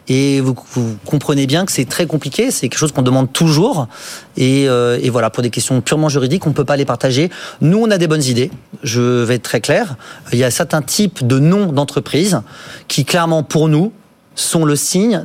[0.08, 0.56] Et vous,
[1.06, 3.88] comprenez bien que c'est très compliqué, c'est quelque chose qu'on demande toujours.
[4.36, 7.30] Et, euh, et, voilà, pour des questions purement juridiques, on ne peut pas les partager.
[7.62, 8.52] Nous, on a des bonnes idées,
[8.84, 9.96] je vais être très clair.
[10.32, 12.42] Il y a certains types de noms d'entreprises
[12.88, 13.94] qui, clairement, pour nous,
[14.36, 15.24] sont le signe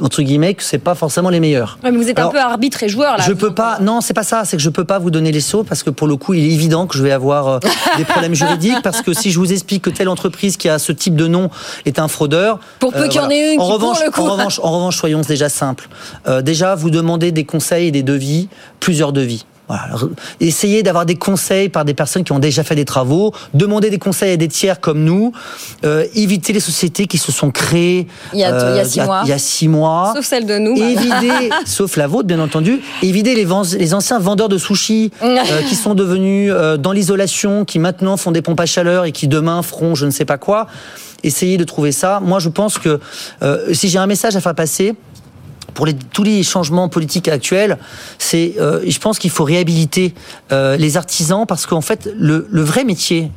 [0.00, 1.78] entre guillemets que c'est pas forcément les meilleurs.
[1.82, 3.24] Ouais, mais vous êtes Alors, un peu arbitre et joueur là.
[3.26, 3.78] Je peux pas.
[3.80, 4.44] Non, c'est pas ça.
[4.44, 6.44] C'est que je peux pas vous donner les sauts parce que pour le coup, il
[6.44, 7.58] est évident que je vais avoir euh,
[7.96, 10.92] des problèmes juridiques parce que si je vous explique que telle entreprise qui a ce
[10.92, 11.50] type de nom
[11.84, 12.58] est un fraudeur.
[12.78, 14.20] Pour peu qu'il y en ait une en qui revanche, le coup.
[14.22, 15.88] en revanche, en revanche, soyons déjà simples.
[16.28, 18.48] Euh, déjà, vous demandez des conseils et des devis,
[18.78, 19.44] plusieurs devis.
[19.70, 20.12] Voilà.
[20.40, 23.32] Essayez d'avoir des conseils par des personnes qui ont déjà fait des travaux.
[23.54, 25.32] Demandez des conseils à des tiers comme nous.
[25.84, 28.84] Euh, évitez les sociétés qui se sont créées il y a, euh, il y a
[28.84, 29.20] six mois.
[29.24, 30.12] Il y a six mois.
[30.16, 30.74] Sauf celle de nous.
[30.76, 32.80] Évitez, sauf la vôtre, bien entendu.
[33.00, 33.46] Évitez les,
[33.78, 38.32] les anciens vendeurs de sushis euh, qui sont devenus euh, dans l'isolation, qui maintenant font
[38.32, 40.66] des pompes à chaleur et qui demain feront je ne sais pas quoi.
[41.22, 42.18] Essayez de trouver ça.
[42.20, 42.98] Moi, je pense que
[43.72, 44.96] si j'ai un message à faire passer,
[45.74, 47.78] pour les, tous les changements politiques actuels,
[48.18, 50.14] c'est, euh, je pense qu'il faut réhabiliter
[50.52, 53.30] euh, les artisans parce qu'en fait, le, le, vrai métier.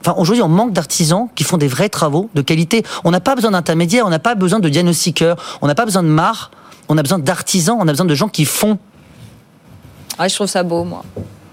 [0.00, 2.84] Enfin, aujourd'hui, on manque d'artisans qui font des vrais travaux de qualité.
[3.04, 6.02] On n'a pas besoin d'intermédiaires, on n'a pas besoin de diagnostiqueurs, on n'a pas besoin
[6.02, 6.50] de marre,
[6.88, 8.78] on a besoin d'artisans, on a besoin de gens qui font.
[10.18, 11.04] Ouais, je trouve ça beau, moi.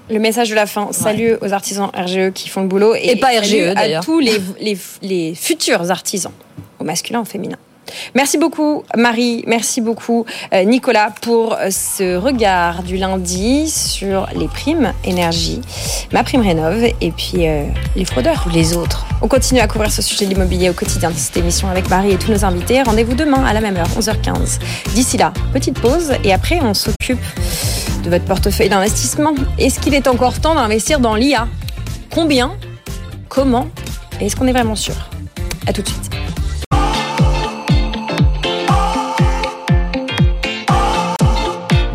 [0.09, 0.89] Le message de la fin.
[0.91, 4.39] Salut aux artisans RGE qui font le boulot et, et pas RGE à tous les,
[4.59, 6.33] les, les futurs artisans,
[6.79, 7.57] au masculin, au féminin.
[8.15, 14.93] Merci beaucoup Marie, merci beaucoup euh, Nicolas pour ce regard du lundi sur les primes
[15.03, 15.61] énergie,
[16.11, 17.65] ma prime rénove et puis euh,
[17.95, 19.05] les fraudeurs ou les autres.
[19.21, 22.11] On continue à couvrir ce sujet de l'immobilier au quotidien de cette émission avec Marie
[22.11, 22.81] et tous nos invités.
[22.81, 24.59] Rendez-vous demain à la même heure, 11h15.
[24.93, 27.19] D'ici là, petite pause et après on s'occupe
[28.03, 29.33] de votre portefeuille d'investissement.
[29.57, 31.47] Est-ce qu'il est encore temps d'investir dans l'IA
[32.11, 32.53] Combien?
[33.29, 33.67] Comment?
[34.19, 34.95] Et est-ce qu'on est vraiment sûr?
[35.65, 36.09] À tout de suite.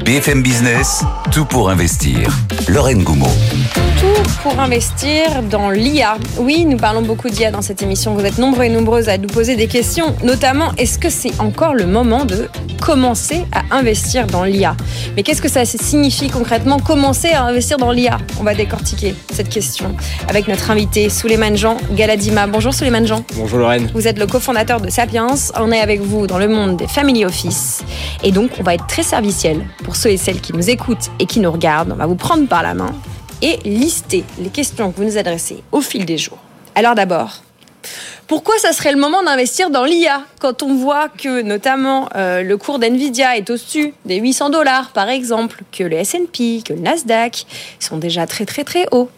[0.08, 2.34] BFM Business, tout pour investir.
[2.66, 3.28] Lorraine Goumeau.
[4.00, 6.16] Tout pour investir dans l'IA.
[6.38, 8.14] Oui, nous parlons beaucoup d'IA dans cette émission.
[8.14, 11.74] Vous êtes nombreux et nombreuses à nous poser des questions, notamment est-ce que c'est encore
[11.74, 12.48] le moment de
[12.80, 14.74] commencer à investir dans l'IA
[15.14, 19.50] Mais qu'est-ce que ça signifie concrètement commencer à investir dans l'IA On va décortiquer cette
[19.50, 19.94] question
[20.26, 22.46] avec notre invité Souleymane Jean Galadima.
[22.46, 23.24] Bonjour Souleymane Jean.
[23.34, 23.90] Bonjour Lorraine.
[23.92, 25.34] Vous êtes le cofondateur de Sapiens.
[25.56, 27.82] On est avec vous dans le monde des family office.
[28.22, 31.26] Et donc, on va être très serviciel pour ceux et celles qui nous écoutent et
[31.26, 31.92] qui nous regardent.
[31.92, 32.94] On va vous prendre par la main
[33.42, 36.38] et lister les questions que vous nous adressez au fil des jours.
[36.76, 37.42] Alors d'abord,
[38.28, 42.56] pourquoi ça serait le moment d'investir dans l'IA quand on voit que notamment euh, le
[42.56, 47.46] cours d'NVIDIA est au-dessus des 800 dollars par exemple, que le S&P, que le Nasdaq
[47.80, 49.10] sont déjà très très très hauts?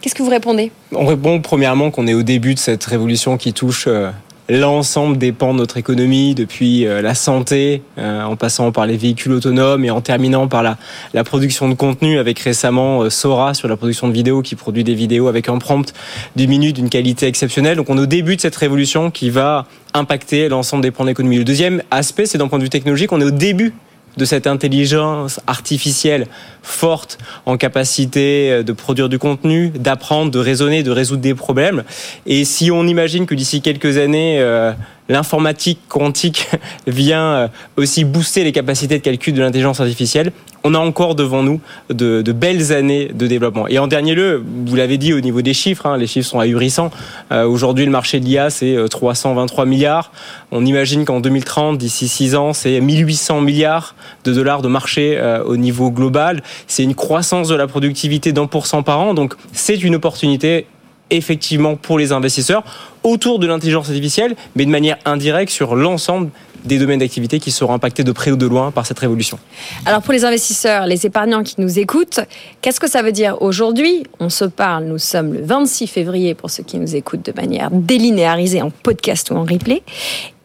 [0.00, 0.70] Qu'est-ce que vous répondez?
[0.92, 4.10] On répond premièrement qu'on est au début de cette révolution qui touche euh,
[4.48, 8.96] l'ensemble des pans de notre économie, depuis euh, la santé, euh, en passant par les
[8.96, 13.68] véhicules autonomes et en terminant par la, production de contenu avec récemment euh, Sora sur
[13.68, 15.94] la production de vidéos qui produit des vidéos avec un prompt
[16.36, 17.76] d'une minute d'une qualité exceptionnelle.
[17.76, 21.08] Donc on est au début de cette révolution qui va impacter l'ensemble des pans de
[21.08, 21.38] l'économie.
[21.38, 23.72] Le deuxième aspect, c'est d'un point de vue technologique, on est au début
[24.16, 26.26] de cette intelligence artificielle
[26.62, 31.84] forte en capacité de produire du contenu, d'apprendre, de raisonner, de résoudre des problèmes.
[32.26, 34.72] Et si on imagine que d'ici quelques années, euh,
[35.08, 36.48] l'informatique quantique
[36.86, 40.32] vient aussi booster les capacités de calcul de l'intelligence artificielle,
[40.64, 41.60] on a encore devant nous
[41.90, 43.68] de, belles années de développement.
[43.68, 46.40] Et en dernier lieu, vous l'avez dit au niveau des chiffres, hein, les chiffres sont
[46.40, 46.90] ahurissants.
[47.32, 50.10] Euh, Aujourd'hui, le marché de l'IA, c'est 323 milliards.
[50.50, 53.94] On imagine qu'en 2030, d'ici 6 ans, c'est 1800 milliards
[54.24, 56.42] de dollars de marché euh, au niveau global.
[56.66, 59.12] C'est une croissance de la productivité d'un pour cent par an.
[59.12, 60.66] Donc, c'est une opportunité
[61.10, 62.64] effectivement pour les investisseurs
[63.02, 66.30] autour de l'intelligence artificielle, mais de manière indirecte sur l'ensemble
[66.64, 69.38] des domaines d'activité qui seront impactés de près ou de loin par cette révolution.
[69.84, 72.20] Alors pour les investisseurs, les épargnants qui nous écoutent,
[72.62, 74.04] qu'est-ce que ça veut dire aujourd'hui?
[74.18, 77.70] On se parle, nous sommes le 26 février pour ceux qui nous écoutent de manière
[77.70, 79.82] délinéarisée en podcast ou en replay.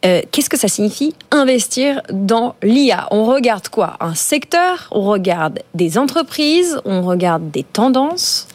[0.04, 3.96] Euh, qu'est-ce que ça signifie investir dans l'IA On regarde quoi?
[4.00, 4.88] Un secteur?
[4.92, 6.78] On regarde des entreprises?
[6.86, 8.48] On regarde des tendances?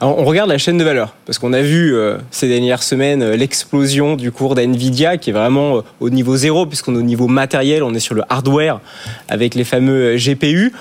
[0.00, 3.36] On regarde la chaîne de valeur parce qu'on a vu euh, ces dernières semaines euh,
[3.36, 7.28] l'explosion du cours d'NVIDIA qui est vraiment euh, au niveau zéro puisqu'on est au niveau
[7.28, 8.80] matériel, on est sur le hardware
[9.28, 10.72] avec les fameux GPU.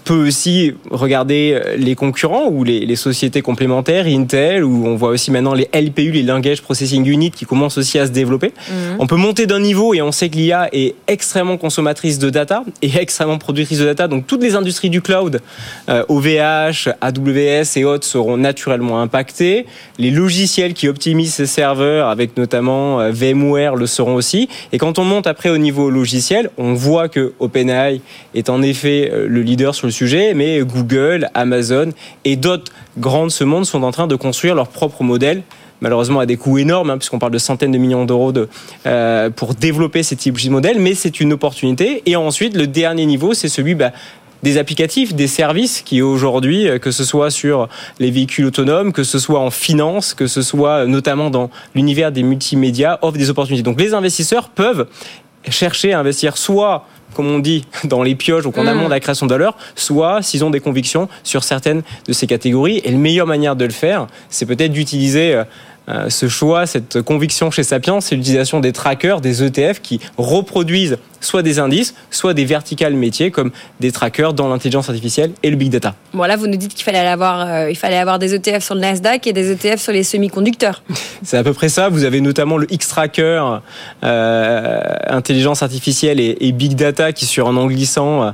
[0.00, 5.30] Peut aussi regarder les concurrents ou les, les, sociétés complémentaires, Intel, où on voit aussi
[5.30, 8.52] maintenant les LPU, les Language Processing Unit, qui commencent aussi à se développer.
[8.68, 8.96] Mhm.
[8.98, 12.64] On peut monter d'un niveau et on sait que l'IA est extrêmement consommatrice de data
[12.82, 14.08] et extrêmement productrice de data.
[14.08, 15.40] Donc toutes les industries du cloud,
[15.88, 19.66] euh, OVH, AWS et autres seront naturellement impactées.
[19.98, 24.48] Les logiciels qui optimisent ces serveurs, avec notamment euh, VMware, le seront aussi.
[24.72, 28.00] Et quand on monte après au niveau logiciel, on voit que OpenAI
[28.34, 31.90] est en effet euh, le leader sur le sujet, mais Google, Amazon
[32.24, 35.42] et d'autres grandes ce monde sont en train de construire leur propre modèle
[35.80, 38.48] malheureusement à des coûts énormes, hein, puisqu'on parle de centaines de millions d'euros de,
[38.86, 42.02] euh, pour développer ces types de modèles, mais c'est une opportunité.
[42.06, 43.92] Et ensuite, le dernier niveau, c'est celui bah,
[44.42, 49.04] des applicatifs, des services qui aujourd'hui, euh, que ce soit sur les véhicules autonomes, que
[49.04, 53.62] ce soit en finance, que ce soit notamment dans l'univers des multimédias, offrent des opportunités.
[53.62, 54.86] Donc les investisseurs peuvent
[55.50, 59.26] chercher à investir soit comme on dit, dans les pioches ou qu'on amont la création
[59.26, 62.80] de valeur, soit s'ils ont des convictions sur certaines de ces catégories.
[62.84, 65.42] Et la meilleure manière de le faire, c'est peut-être d'utiliser
[65.88, 70.98] euh, ce choix, cette conviction chez Sapiens, c'est l'utilisation des trackers, des ETF qui reproduisent
[71.20, 73.50] soit des indices, soit des verticales métiers comme
[73.80, 75.94] des trackers dans l'intelligence artificielle et le big data.
[76.12, 78.74] Bon là, vous nous dites qu'il fallait avoir, euh, il fallait avoir des ETF sur
[78.74, 80.82] le Nasdaq et des ETF sur les semi-conducteurs.
[81.22, 81.88] C'est à peu près ça.
[81.88, 83.60] Vous avez notamment le X-Tracker,
[84.04, 88.32] euh, intelligence artificielle et, big data qui sur un an glissant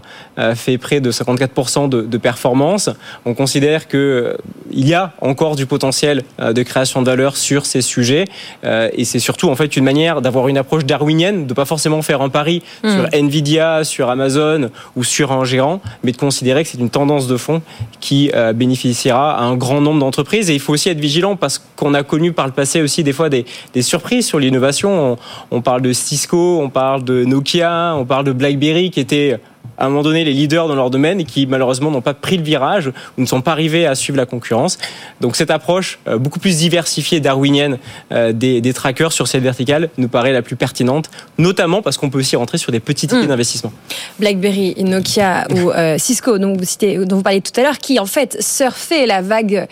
[0.55, 2.91] fait près de 54% de, de, performance.
[3.25, 4.37] On considère que
[4.71, 8.27] il y a encore du potentiel de création de valeur sur ces sujets
[8.65, 12.23] et c'est surtout en fait une manière d'avoir une approche darwinienne, de pas forcément faire
[12.23, 13.09] un pari sur hmm.
[13.13, 17.37] Nvidia, sur Amazon ou sur un gérant, mais de considérer que c'est une tendance de
[17.37, 17.63] fond
[18.01, 20.51] qui euh, bénéficiera à un grand nombre d'entreprises.
[20.51, 23.13] Et il faut aussi être vigilant parce qu'on a connu par le passé aussi des
[23.13, 23.45] fois des,
[23.75, 25.13] des surprises sur l'innovation.
[25.13, 29.39] On, on, parle de Cisco, on parle de Nokia, on parle de BlackBerry qui était
[29.81, 32.37] à un moment donné les leaders dans leur domaine et qui malheureusement n'ont pas pris
[32.37, 34.79] le virage ou ne sont pas arrivés à suivre la concurrence.
[35.21, 37.79] Donc cette approche euh, beaucoup plus diversifiée darwinienne
[38.13, 42.11] euh, des, des, trackers sur cette verticale nous paraît la plus pertinente, notamment parce qu'on
[42.11, 43.29] peut aussi rentrer sur des petites idées hmm.
[43.29, 43.73] d'investissement.
[44.19, 47.99] BlackBerry, Nokia ou euh, Cisco, dont vous, citez, dont vous parliez tout à l'heure, qui
[47.99, 49.67] en fait surfaient la vague,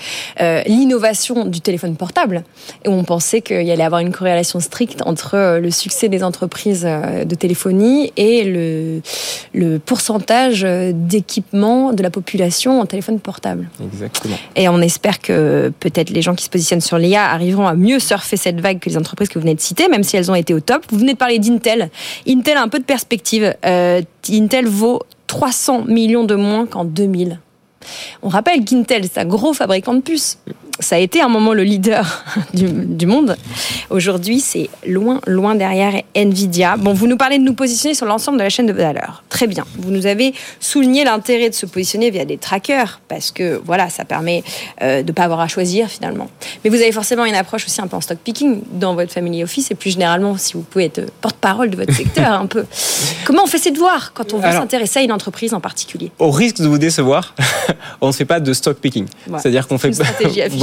[0.67, 2.45] l'innovation du téléphone portable,
[2.85, 6.85] et on pensait qu'il y allait avoir une corrélation stricte entre le succès des entreprises
[6.85, 9.01] de téléphonie et le,
[9.53, 9.98] le pourcentage
[10.65, 13.69] euh, d'équipement de la population en téléphone portable.
[13.83, 14.37] Exactement.
[14.57, 17.99] Et on espère que peut-être les gens qui se positionnent sur l'IA arriveront à mieux
[17.99, 20.35] surfer cette vague que les entreprises que vous venez de citer, même si elles ont
[20.35, 20.85] été au top.
[20.91, 21.91] Vous venez de parler d'Intel.
[22.27, 23.55] Intel a un peu de perspective.
[23.65, 27.39] Euh, Intel vaut 300 millions de moins qu'en 2000.
[28.23, 30.39] On rappelle qu'Intel, c'est un gros fabricant de puces
[30.81, 32.25] ça a été un moment le leader
[32.55, 33.37] du, monde.
[33.91, 36.77] Aujourd'hui, c'est loin, loin derrière Nvidia.
[36.77, 39.25] Bon, vous nous parlez de nous positionner sur l'ensemble de la chaîne de valeur.
[39.29, 39.65] Très bien.
[39.79, 44.05] Vous nous avez souligné l'intérêt de se positionner via des trackers parce que voilà, ça
[44.05, 44.45] permet
[44.83, 46.31] euh, de ne pas avoir à choisir finalement.
[46.65, 49.43] Mais vous avez forcément une approche aussi un peu en stock picking dans votre family
[49.43, 52.65] office et plus généralement, si vous pouvez être porte-parole de votre secteur un peu.
[53.25, 56.13] Comment on fait ses devoirs quand on veut s'intéresser à une entreprise en particulier?
[56.19, 57.35] Au risque de vous décevoir,
[58.01, 59.07] on ne fait pas de stock picking.
[59.39, 59.93] C'est-à-dire qu'on fait.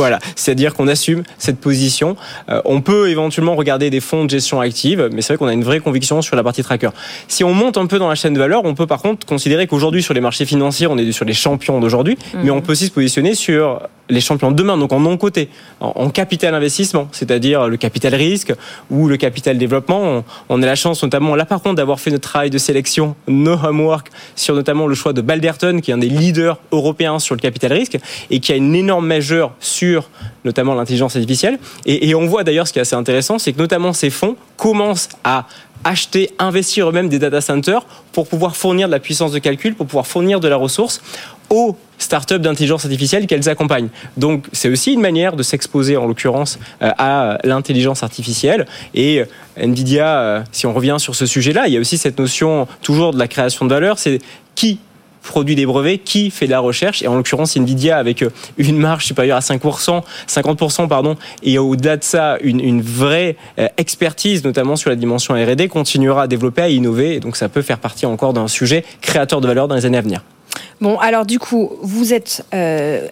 [0.06, 2.16] Voilà, c'est-à-dire qu'on assume cette position.
[2.50, 5.54] Euh, on peut éventuellement regarder des fonds de gestion active, mais c'est vrai qu'on a
[5.54, 6.92] une vraie conviction sur la partie tracker.
[7.28, 9.66] Si on monte un peu dans la chaîne de valeur, on peut par contre considérer
[9.66, 12.62] qu'aujourd'hui sur les marchés financiers, on est sur les champions d'aujourd'hui, mais on mhm.
[12.62, 15.50] peut aussi se positionner sur les champions de demain, donc en non côté,
[15.80, 18.54] en, capital investissement, c'est-à-dire le capital risque
[18.90, 20.24] ou le capital développement.
[20.50, 23.54] On, a la chance notamment là par contre d'avoir fait notre travail de sélection, no
[23.54, 27.40] homework sur notamment le choix de Balderton, qui est un des leaders européens sur le
[27.42, 27.98] capital risque
[28.30, 30.10] et qui a une énorme majeure sur
[30.44, 31.60] notamment l'intelligence artificielle.
[31.86, 34.36] Et, et on voit d'ailleurs ce qui est assez intéressant, c'est que notamment ces fonds
[34.58, 35.48] commencent à
[35.86, 39.86] acheter, investir eux-mêmes des data centers pour pouvoir fournir de la puissance de calcul, pour
[39.86, 41.02] pouvoir fournir de la ressource
[41.50, 43.90] aux startups d'intelligence artificielle qu'elles accompagnent.
[44.18, 49.26] Donc c'est aussi une manière de s'exposer en l'occurrence euh, à l'intelligence artificielle et euh,
[49.58, 53.14] Nvidia, euh, si on revient sur ce sujet-là, il y a aussi cette notion toujours
[53.14, 54.20] de la création de valeur, c'est
[54.56, 54.80] qui
[55.24, 57.02] produit des brevets, qui fait de la recherche.
[57.02, 58.24] Et en l'occurrence, Nvidia avec
[58.60, 63.36] une marge supérieure à 5%, 50%, pardon, et au-delà de ça, une, vraie
[63.78, 67.16] expertise, notamment sur la dimension R&D, continuera à développer, à innover.
[67.16, 69.98] Et donc, ça peut faire partie encore d'un sujet créateur de valeur dans les années
[69.98, 70.22] à venir.
[70.82, 73.08] Bon, alors du coup, vous êtes, euh,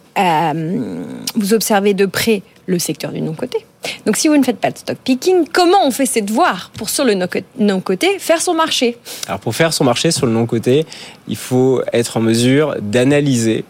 [1.36, 3.66] vous observez de près le secteur du non-côté.
[4.06, 6.90] Donc, si vous ne faites pas de stock picking, comment on fait ses devoirs pour
[6.90, 7.26] sur le no-
[7.60, 8.98] non-côté faire son marché?
[9.28, 10.86] Alors pour faire son marché sur le non-côté,
[11.28, 13.66] il faut être en mesure d'analyser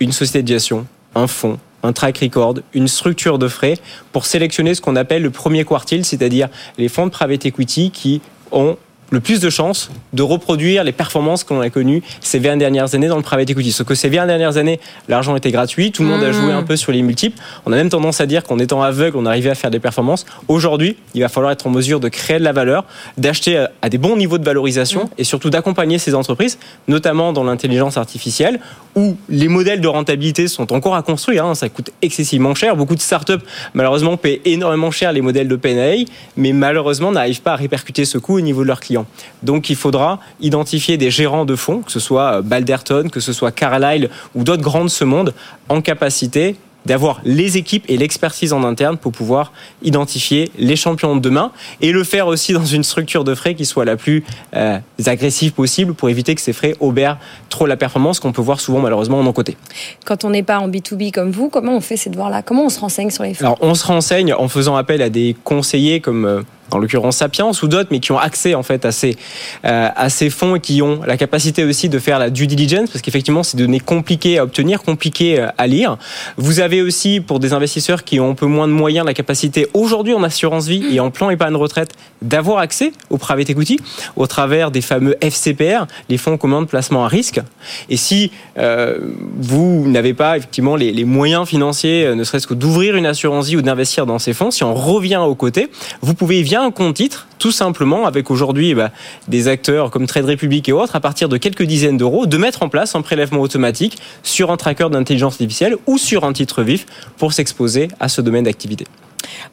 [0.00, 3.78] une société de gestion, un fonds, un track record, une structure de frais
[4.12, 8.20] pour sélectionner ce qu'on appelle le premier quartile, c'est-à-dire les fonds de private equity qui
[8.50, 8.76] ont
[9.10, 13.08] le plus de chances de reproduire les performances qu'on a connues ces 20 dernières années
[13.08, 13.72] dans le private equity.
[13.72, 16.32] Sauf que ces 20 dernières années, l'argent était gratuit, tout le monde a Mmh.
[16.32, 17.38] joué un peu sur les multiples.
[17.66, 20.26] On a même tendance à dire qu'en étant aveugle, on arrivait à faire des performances.
[20.48, 22.84] Aujourd'hui, il va falloir être en mesure de créer de la valeur,
[23.16, 26.58] d'acheter à- à des bons niveaux de valorisation et surtout d'accompagner ces entreprises,
[26.88, 28.58] notamment dans l'intelligence artificielle,
[28.96, 31.44] où les modèles de rentabilité sont encore à construire.
[31.44, 31.54] hein.
[31.54, 32.76] ça coûte excessivement cher.
[32.76, 33.32] Beaucoup de startups,
[33.74, 36.06] malheureusement, paient énormément cher les modèles d'OpenAI,
[36.36, 38.95] mais malheureusement n'arrivent pas à répercuter ce coût au niveau de leurs clients.
[39.42, 43.32] Donc il faudra identifier des gérants de fonds, que ce soit euh, Balderton, que ce
[43.32, 45.34] soit Carlyle ou d'autres grands de ce monde,
[45.68, 46.56] en capacité
[46.86, 49.52] d'avoir les équipes et l'expertise en interne pour pouvoir
[49.82, 51.50] identifier les champions de demain
[51.80, 54.24] et le faire aussi dans une structure de frais qui soit la plus
[54.54, 57.18] euh, agressive possible pour éviter que ces frais obèrent
[57.50, 59.56] trop la performance qu'on peut voir souvent malheureusement en non-côté.
[60.04, 62.42] Quand on n'est pas en B2B comme vous, comment on fait ces devoirs-là?
[62.42, 63.44] Comment on se renseigne sur les fonds?
[63.44, 66.42] Alors on se renseigne en faisant appel à des conseillers comme euh,
[66.72, 69.16] en l'occurrence Sapiens ou d'autres, mais qui ont accès en fait à ces,
[69.64, 72.90] euh, à ces fonds et qui ont la capacité aussi de faire la due diligence,
[72.90, 75.96] parce qu'effectivement c'est données compliquées à obtenir, compliquées euh, à lire.
[76.36, 79.68] Vous avez aussi pour des investisseurs qui ont un peu moins de moyens la capacité
[79.74, 81.90] aujourd'hui en assurance vie et en plan épargne retraite
[82.22, 83.78] d'avoir accès au private equity
[84.16, 87.40] au travers des fameux FCPR, les fonds communs de placement à risque.
[87.88, 88.98] Et si euh,
[89.38, 93.62] vous n'avez pas effectivement les, moyens financiers, ne serait-ce que d'ouvrir une assurance vie ou
[93.62, 95.68] d'investir dans ces fonds, si on revient aux côtés,
[96.02, 98.90] vous pouvez un compte titre, tout simplement, avec aujourd'hui eh ben,
[99.28, 102.62] des acteurs comme Trade Republic et autres, à partir de quelques dizaines d'euros, de mettre
[102.62, 106.86] en place un prélèvement automatique sur un tracker d'intelligence artificielle ou sur un titre vif
[107.18, 108.86] pour s'exposer à ce domaine d'activité.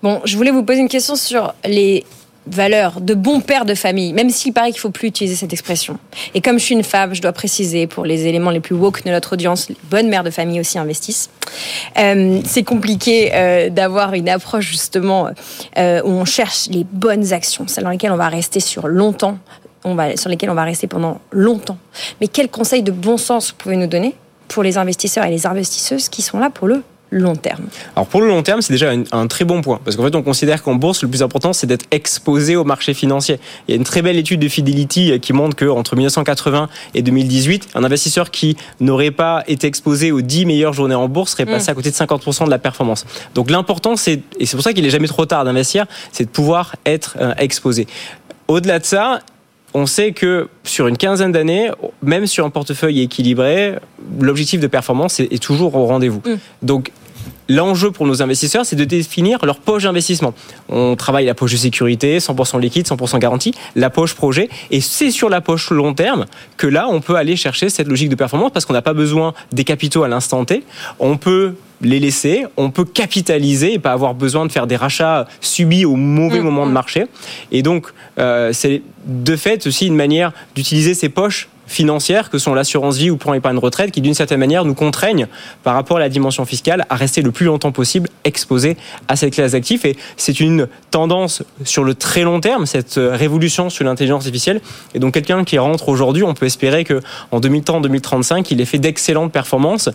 [0.01, 2.05] Bon, je voulais vous poser une question sur les
[2.47, 5.97] valeurs de bon père de famille, même s'il paraît qu'il faut plus utiliser cette expression.
[6.33, 9.03] Et comme je suis une femme, je dois préciser pour les éléments les plus woke
[9.03, 11.29] de notre audience, les bonnes mères de famille aussi investissent.
[11.97, 15.29] Euh, c'est compliqué euh, d'avoir une approche justement
[15.77, 19.37] euh, où on cherche les bonnes actions, celles dans lesquelles on va rester sur longtemps,
[20.15, 21.77] sur lesquelles on va rester pendant longtemps.
[22.21, 24.15] Mais quels conseils de bon sens vous pouvez nous donner
[24.47, 26.83] pour les investisseurs et les investisseuses qui sont là pour le
[27.19, 27.65] long terme
[27.95, 30.15] Alors pour le long terme, c'est déjà un, un très bon point parce qu'en fait,
[30.15, 33.39] on considère qu'en bourse, le plus important, c'est d'être exposé au marché financier.
[33.67, 37.01] Il y a une très belle étude de Fidelity qui montre que entre 1980 et
[37.01, 41.45] 2018, un investisseur qui n'aurait pas été exposé aux 10 meilleures journées en bourse serait
[41.45, 41.71] passé Mm.
[41.71, 43.05] à côté de 50% de la performance.
[43.35, 46.29] Donc l'important, c'est et c'est pour ça qu'il est jamais trop tard d'investir, c'est de
[46.29, 47.87] pouvoir être euh, exposé.
[48.47, 49.19] Au-delà de ça,
[49.73, 51.71] on sait que sur une quinzaine d'années,
[52.03, 53.75] même sur un portefeuille équilibré,
[54.19, 56.21] l'objectif de performance est, est toujours au rendez-vous.
[56.61, 56.91] Donc,
[57.49, 60.33] L'enjeu pour nos investisseurs, c'est de définir leur poche d'investissement.
[60.69, 65.11] On travaille la poche de sécurité, 100% liquide, 100% garantie, la poche projet, et c'est
[65.11, 66.25] sur la poche long terme
[66.57, 69.33] que là, on peut aller chercher cette logique de performance parce qu'on n'a pas besoin
[69.51, 70.63] des capitaux à l'instant T.
[70.99, 75.27] On peut les laisser, on peut capitaliser et pas avoir besoin de faire des rachats
[75.41, 77.05] subis au mauvais moment de marché.
[77.51, 77.87] Et donc,
[78.19, 83.09] euh, c'est de fait aussi une manière d'utiliser ces poches financières que sont l'assurance vie
[83.09, 85.27] ou plan épargne retraite qui d'une certaine manière nous contraignent
[85.63, 88.77] par rapport à la dimension fiscale à rester le plus longtemps possible exposés
[89.07, 89.85] à cette classe d'actifs.
[89.85, 94.61] Et c'est une tendance sur le très long terme cette révolution sur l'intelligence artificielle.
[94.93, 98.79] Et donc quelqu'un qui rentre aujourd'hui on peut espérer que en 2030-2035 il ait fait
[98.79, 99.89] d'excellentes performances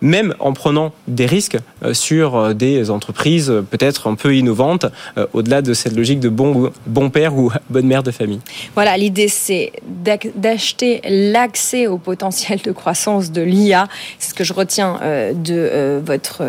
[0.00, 4.86] même en prenant des risques euh, sur euh, des entreprises euh, peut-être un peu innovantes,
[5.32, 8.40] au-delà de cette logique de bon, bon père ou bonne mère de famille.
[8.74, 13.88] Voilà, l'idée c'est d'ac- d'acheter l'accès au potentiel de croissance de l'IA.
[14.18, 14.98] C'est ce que je retiens
[15.34, 16.42] de votre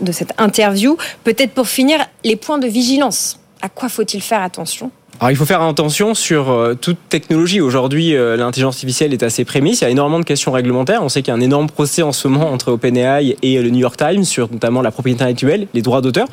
[0.00, 0.96] de cette interview.
[1.24, 3.38] Peut-être pour finir, les points de vigilance.
[3.60, 4.90] À quoi faut-il faire attention?
[5.22, 7.60] Alors il faut faire attention sur euh, toute technologie.
[7.60, 9.80] Aujourd'hui, euh, l'intelligence artificielle est assez prémisse.
[9.80, 11.00] Il y a énormément de questions réglementaires.
[11.04, 13.70] On sait qu'il y a un énorme procès en ce moment entre OpenAI et le
[13.70, 16.26] New York Times sur notamment la propriété intellectuelle, les droits d'auteur.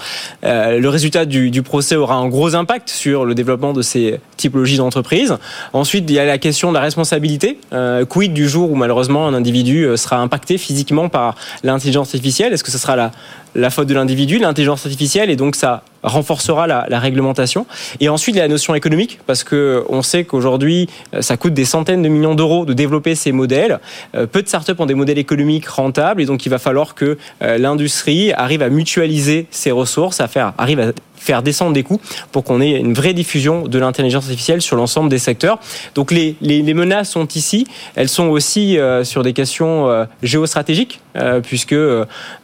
[0.44, 4.78] Euh, le résultat du, procès aura un gros impact sur le développement de ces typologies
[4.78, 5.38] d'entreprises.
[5.74, 7.60] Ensuite, il y a la question de la responsabilité.
[7.74, 12.54] Euh, quid du jour où malheureusement un individu sera impacté physiquement par l'intelligence artificielle?
[12.54, 13.12] Est-ce que ce sera la,
[13.56, 17.66] la faute de l'individu, l'intelligence artificielle, et donc ça renforcera la, réglementation.
[18.00, 22.02] Et ensuite, la notion économique, parce que on sait qu'aujourd'hui, euh, ça coûte des centaines
[22.02, 23.80] de millions d'euros de développer ces modèles.
[24.16, 27.18] Euh, peu de startups ont des modèles économiques rentables, et donc il va falloir que
[27.42, 32.00] euh, l'industrie arrive à mutualiser ses ressources, à faire, arrive à faire descendre des coûts
[32.32, 35.60] pour qu'on ait une vraie diffusion de l'intelligence artificielle sur l'ensemble des secteurs.
[35.96, 37.68] Donc les, les, menaces sont ici.
[37.96, 41.76] Elles sont aussi euh, sur des questions euh, géostratégiques, euh, puisque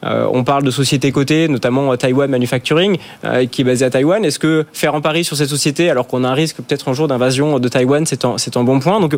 [0.03, 2.97] on parle de sociétés cotées, notamment Taiwan Manufacturing,
[3.52, 4.23] qui est basée à Taïwan.
[4.26, 6.93] Est-ce que faire un pari sur cette société, alors qu'on a un risque peut-être un
[6.93, 8.99] jour d'invasion de Taïwan, c'est un, un, bon point.
[8.99, 9.15] Donc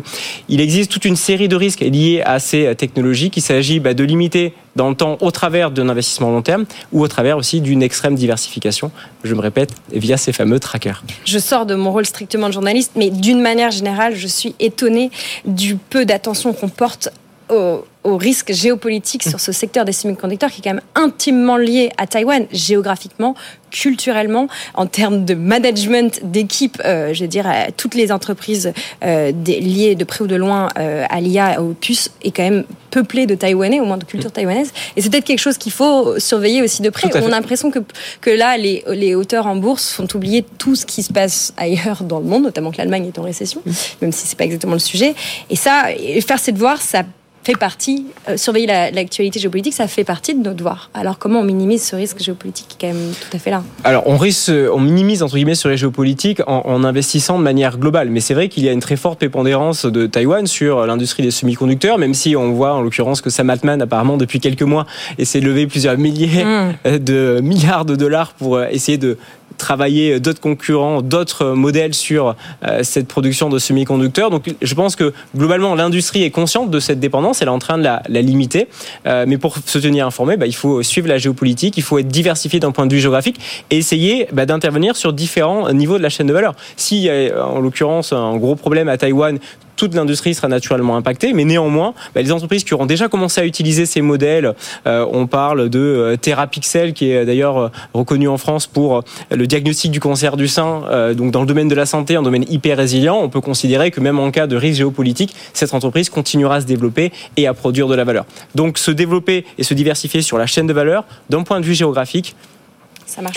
[0.48, 4.04] il existe toute une série de risques liés à ces technologies qu'il s'agit bah, de
[4.04, 7.82] limiter dans le temps au travers d'un investissement long terme ou au travers aussi d'une
[7.82, 8.90] extrême diversification,
[9.24, 11.02] je me répète, via ces fameux trackers.
[11.24, 15.10] Je sors de mon rôle strictement de journaliste, mais d'une manière générale, je suis étonnée
[15.44, 17.10] du peu d'attention qu'on porte
[17.50, 21.90] au, au risque géopolitique sur ce secteur des semi-conducteurs qui est quand même intimement lié
[21.98, 23.34] à Taïwan, géographiquement,
[23.70, 27.46] culturellement, en termes de management d'équipe, euh, je veux dire,
[27.76, 28.72] toutes les entreprises
[29.04, 32.44] euh, des, liées de près ou de loin euh, à l'IA, aux puces, est quand
[32.44, 34.72] même peuplée de Taïwanais, au moins de culture taïwanaise.
[34.96, 37.10] Et c'est peut-être quelque chose qu'il faut surveiller aussi de près.
[37.14, 37.80] On a l'impression que,
[38.22, 42.04] que là, les, les hauteurs en bourse font oublier tout ce qui se passe ailleurs
[42.04, 43.60] dans le monde, notamment que l'Allemagne est en récession,
[44.00, 45.14] même si c'est pas exactement le sujet.
[45.50, 45.88] Et ça,
[46.26, 47.02] faire ses devoirs, ça
[47.44, 50.90] fait partie, euh, surveiller l'actualité géopolitique, ça fait partie de nos devoirs.
[50.94, 53.62] Alors comment on minimise ce risque géopolitique qui est quand même tout à fait là
[53.84, 57.78] Alors on, risque, on minimise entre guillemets ce risque géopolitique en, en investissant de manière
[57.78, 58.10] globale.
[58.10, 61.30] Mais c'est vrai qu'il y a une très forte prépondérance de Taïwan sur l'industrie des
[61.30, 64.86] semi-conducteurs, même si on voit en l'occurrence que Sam Altman apparemment depuis quelques mois
[65.18, 66.98] essaie de lever plusieurs milliers mmh.
[66.98, 69.16] de milliards de dollars pour essayer de
[69.58, 74.30] travailler d'autres concurrents, d'autres modèles sur euh, cette production de semi-conducteurs.
[74.30, 77.76] Donc je pense que globalement l'industrie est consciente de cette dépendance, elle est en train
[77.76, 78.68] de la, limiter.
[79.06, 82.08] Euh, mais pour se tenir informé, bah, il faut suivre la géopolitique, il faut être
[82.08, 83.38] diversifié d'un point de vue géographique
[83.70, 86.54] et essayer bah, d'intervenir sur différents niveaux de la chaîne de valeur.
[86.90, 89.38] Y a en l'occurrence un gros problème à Taïwan,
[89.78, 93.46] toute l'industrie sera naturellement impactée, mais néanmoins, bah, les entreprises qui auront déjà commencé à
[93.46, 94.54] utiliser ces modèles,
[94.86, 99.46] euh, on parle de euh, TerraPixel, qui est d'ailleurs euh, reconnu en France pour le
[99.46, 102.44] diagnostic du cancer du sein, euh, donc dans le domaine de la santé, un domaine
[102.50, 106.56] hyper résilient, on peut considérer que même en cas de risque géopolitique, cette entreprise continuera
[106.56, 108.26] à se développer et à produire de la valeur.
[108.56, 111.74] Donc se développer et se diversifier sur la chaîne de valeur, d'un point de vue
[111.74, 112.34] géographique,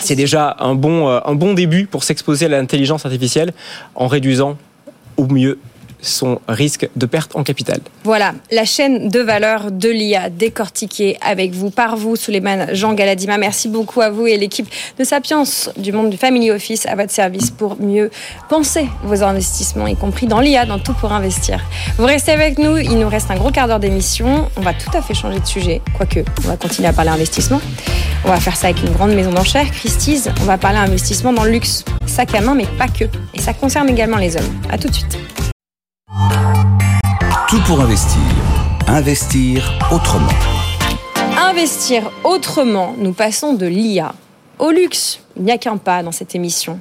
[0.01, 3.53] c'est déjà un bon, un bon début pour s'exposer à l'intelligence artificielle
[3.95, 4.57] en réduisant
[5.15, 5.59] au mieux
[6.01, 7.79] son risque de perte en capital.
[8.03, 13.37] Voilà, la chaîne de valeur de l'IA décortiquée avec vous, par vous, Suleiman Jean Galadima.
[13.37, 14.67] Merci beaucoup à vous et l'équipe
[14.97, 15.43] de Sapiens
[15.77, 18.09] du monde du Family Office à votre service pour mieux
[18.49, 21.61] penser vos investissements, y compris dans l'IA, dans tout pour investir.
[21.97, 24.49] Vous restez avec nous, il nous reste un gros quart d'heure d'émission.
[24.57, 27.61] On va tout à fait changer de sujet, quoique on va continuer à parler investissement.
[28.25, 30.29] On va faire ça avec une grande maison d'enchères, Christie's.
[30.41, 33.05] On va parler investissement dans le luxe, sac à main, mais pas que.
[33.33, 34.61] Et ça concerne également les hommes.
[34.69, 35.17] À tout de suite.
[37.47, 38.19] Tout pour investir.
[38.87, 40.27] Investir autrement.
[41.37, 44.13] Investir autrement, nous passons de l'IA
[44.59, 45.21] au luxe.
[45.37, 46.79] Il n'y a qu'un pas dans cette émission.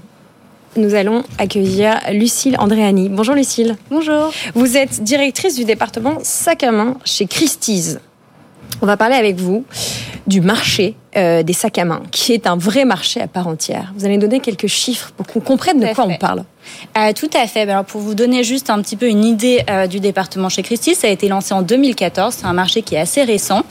[0.76, 3.08] Nous allons accueillir Lucille Andréani.
[3.08, 3.76] Bonjour Lucille.
[3.90, 4.32] Bonjour.
[4.54, 7.98] Vous êtes directrice du département sac à main chez Christie's.
[8.82, 9.64] On va parler avec vous
[10.30, 13.92] du marché euh, des sacs à main, qui est un vrai marché à part entière.
[13.96, 16.44] Vous allez donner quelques chiffres pour qu'on comprenne de quoi on parle.
[16.96, 17.62] Euh, tout à fait.
[17.62, 20.94] Alors pour vous donner juste un petit peu une idée euh, du département chez Christie,
[20.94, 22.36] ça a été lancé en 2014.
[22.38, 23.64] C'est un marché qui est assez récent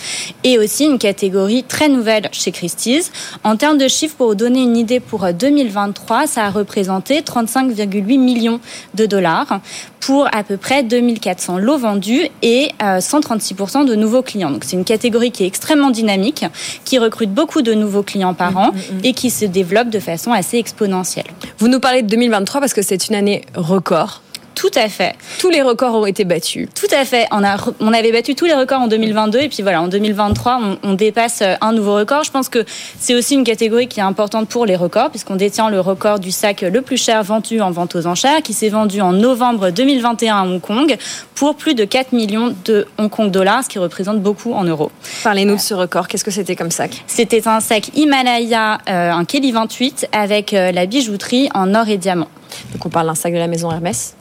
[0.44, 3.10] et aussi une catégorie très nouvelle chez Christie's.
[3.46, 8.20] En termes de chiffres, pour vous donner une idée, pour 2023, ça a représenté 35,8
[8.20, 8.60] millions
[8.96, 9.62] de dollars
[10.02, 14.50] pour à peu près 2400 lots vendus et 136% de nouveaux clients.
[14.50, 16.46] Donc c'est une catégorie qui est extrêmement dynamique,
[16.86, 18.72] qui recrute beaucoup de nouveaux clients par an
[19.04, 21.28] et qui se développe de façon assez exponentielle.
[21.58, 24.22] Vous nous parlez de 2023 parce que c'est une année record.
[24.60, 25.16] Tout à fait.
[25.40, 26.68] Tous les records ont été battus.
[26.76, 27.28] Tout à fait.
[27.32, 30.60] On, a, on avait battu tous les records en 2022 et puis voilà, en 2023,
[30.62, 32.26] on, on dépasse un nouveau record.
[32.26, 32.66] Je pense que
[33.00, 36.32] c'est aussi une catégorie qui est importante pour les records puisqu'on détient le record du
[36.32, 40.36] sac le plus cher vendu en vente aux enchères qui s'est vendu en novembre 2021
[40.36, 40.98] à Hong Kong
[41.36, 44.92] pour plus de 4 millions de Hong Kong dollars, ce qui représente beaucoup en euros.
[45.24, 46.10] Parlez-nous de ce record.
[46.10, 47.02] Qu'est-ce que c'était comme sac?
[47.08, 51.98] C'était un sac Himalaya, euh, un Kelly 28 avec euh, la bijouterie en or et
[51.98, 52.28] diamant.
[52.74, 54.16] Donc on parle d'un sac de la maison Hermès?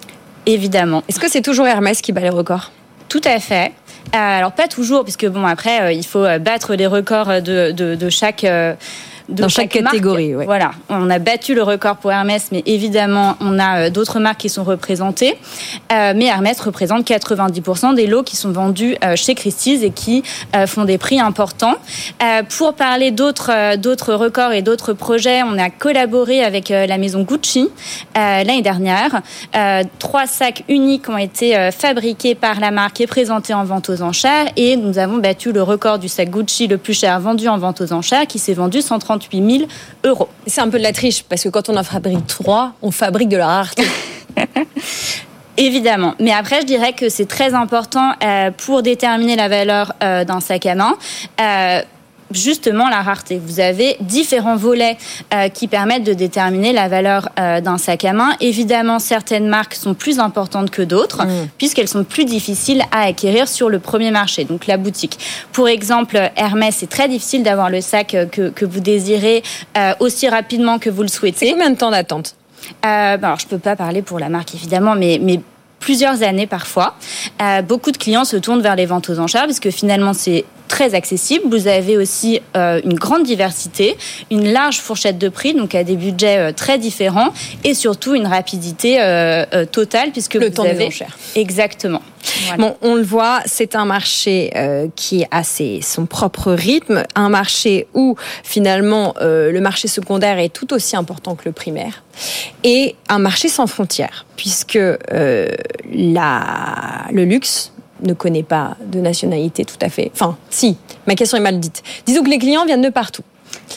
[0.47, 1.03] Évidemment.
[1.09, 2.71] Est-ce que c'est toujours Hermès qui bat les records?
[3.09, 3.73] Tout à fait.
[4.15, 7.95] Euh, alors pas toujours, puisque bon après euh, il faut battre les records de, de,
[7.95, 8.75] de chaque euh,
[9.29, 10.47] de Dans chaque catégorie, ouais.
[10.47, 14.41] Voilà, on a battu le record pour Hermès, mais évidemment, on a euh, d'autres marques
[14.41, 15.37] qui sont représentées.
[15.93, 20.23] Euh, mais Hermès représente 90% des lots qui sont vendus euh, chez Christie's et qui
[20.57, 21.75] euh, font des prix importants.
[22.23, 27.23] Euh, pour parler d'autres d'autres records et d'autres projets, on a collaboré avec la maison
[27.23, 27.69] Gucci
[28.17, 29.21] euh, l'année dernière.
[29.57, 34.03] Euh, trois sacs uniques ont été fabriqués par la marque et présentés en vente aux
[34.03, 34.47] enchères.
[34.57, 37.81] Et nous avons battu le record du sac Gucci le plus cher vendu en vente
[37.81, 38.83] aux enchères, qui s'est vendu
[39.19, 39.71] 138 000
[40.05, 40.29] euros.
[40.47, 43.29] C'est un peu de la triche, parce que quand on en fabrique trois, on fabrique
[43.29, 43.85] de la rareté.
[45.57, 46.15] Évidemment.
[46.21, 50.39] Mais après, je dirais que c'est très important euh, pour déterminer la valeur euh, d'un
[50.41, 50.97] sac à main.
[52.31, 53.41] Justement, la rareté.
[53.43, 54.99] Vous avez différents volets
[55.33, 58.35] euh, qui permettent de déterminer la valeur euh, d'un sac à main.
[58.41, 61.23] Évidemment, certaines marques sont plus importantes que d'autres,
[61.57, 65.19] puisqu'elles sont plus difficiles à acquérir sur le premier marché, donc la boutique.
[65.53, 69.43] Pour exemple, Hermès, c'est très difficile d'avoir le sac euh, que, que vous désirez
[69.77, 71.53] euh, aussi rapidement que vous le souhaitez.
[71.53, 72.35] Combien de temps d'attente?
[72.83, 75.41] Bah alors, je peux pas parler pour la marque évidemment, mais, mais
[75.81, 76.95] plusieurs années parfois.
[77.43, 80.45] Euh, beaucoup de clients se tournent vers les ventes aux enchères parce que finalement c'est
[80.69, 81.45] très accessible.
[81.51, 83.97] Vous avez aussi euh, une grande diversité,
[84.31, 87.33] une large fourchette de prix, donc à des budgets euh, très différents,
[87.65, 91.19] et surtout une rapidité euh, totale puisque Le vous temps des avez enchères.
[91.35, 92.03] exactement.
[92.47, 92.63] Voilà.
[92.63, 94.53] Bon, on le voit, c'est un marché
[94.97, 100.75] qui a ses, son propre rythme, un marché où finalement le marché secondaire est tout
[100.75, 102.03] aussi important que le primaire,
[102.65, 104.79] et un marché sans frontières, puisque
[105.91, 107.73] la, le luxe
[108.03, 110.11] ne connaît pas de nationalité tout à fait.
[110.15, 110.77] Enfin, si,
[111.07, 111.83] ma question est mal dite.
[112.07, 113.23] Disons que les clients viennent de partout.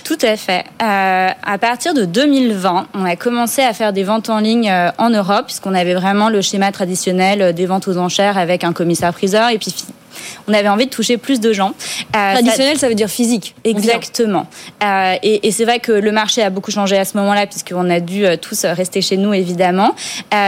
[0.03, 0.65] Tout à fait.
[0.81, 4.89] Euh, à partir de 2020, on a commencé à faire des ventes en ligne euh,
[4.98, 8.73] en Europe, puisqu'on avait vraiment le schéma traditionnel euh, des ventes aux enchères avec un
[8.73, 9.73] commissaire-priseur, et puis
[10.48, 11.74] on avait envie de toucher plus de gens.
[12.16, 13.56] Euh, Traditionnel, ça veut dire physique.
[13.64, 14.48] Exactement.
[14.84, 17.90] Euh, et et c'est vrai que le marché a beaucoup changé à ce moment-là, puisqu'on
[17.90, 19.96] a dû euh, tous rester chez nous, évidemment.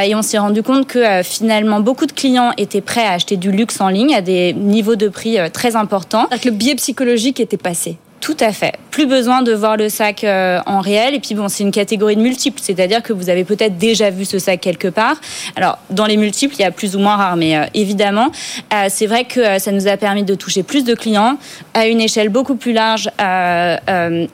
[0.05, 3.51] Et on s'est rendu compte que finalement, beaucoup de clients étaient prêts à acheter du
[3.51, 6.27] luxe en ligne à des niveaux de prix très importants.
[6.43, 7.97] Le biais psychologique était passé.
[8.23, 8.75] Tout à fait.
[8.89, 11.13] Plus besoin de voir le sac euh, en réel.
[11.13, 14.23] Et puis bon, c'est une catégorie de multiples, c'est-à-dire que vous avez peut-être déjà vu
[14.23, 15.17] ce sac quelque part.
[15.57, 18.31] Alors dans les multiples, il y a plus ou moins rare, mais euh, évidemment,
[18.73, 21.37] euh, c'est vrai que ça nous a permis de toucher plus de clients
[21.73, 23.09] à une échelle beaucoup plus large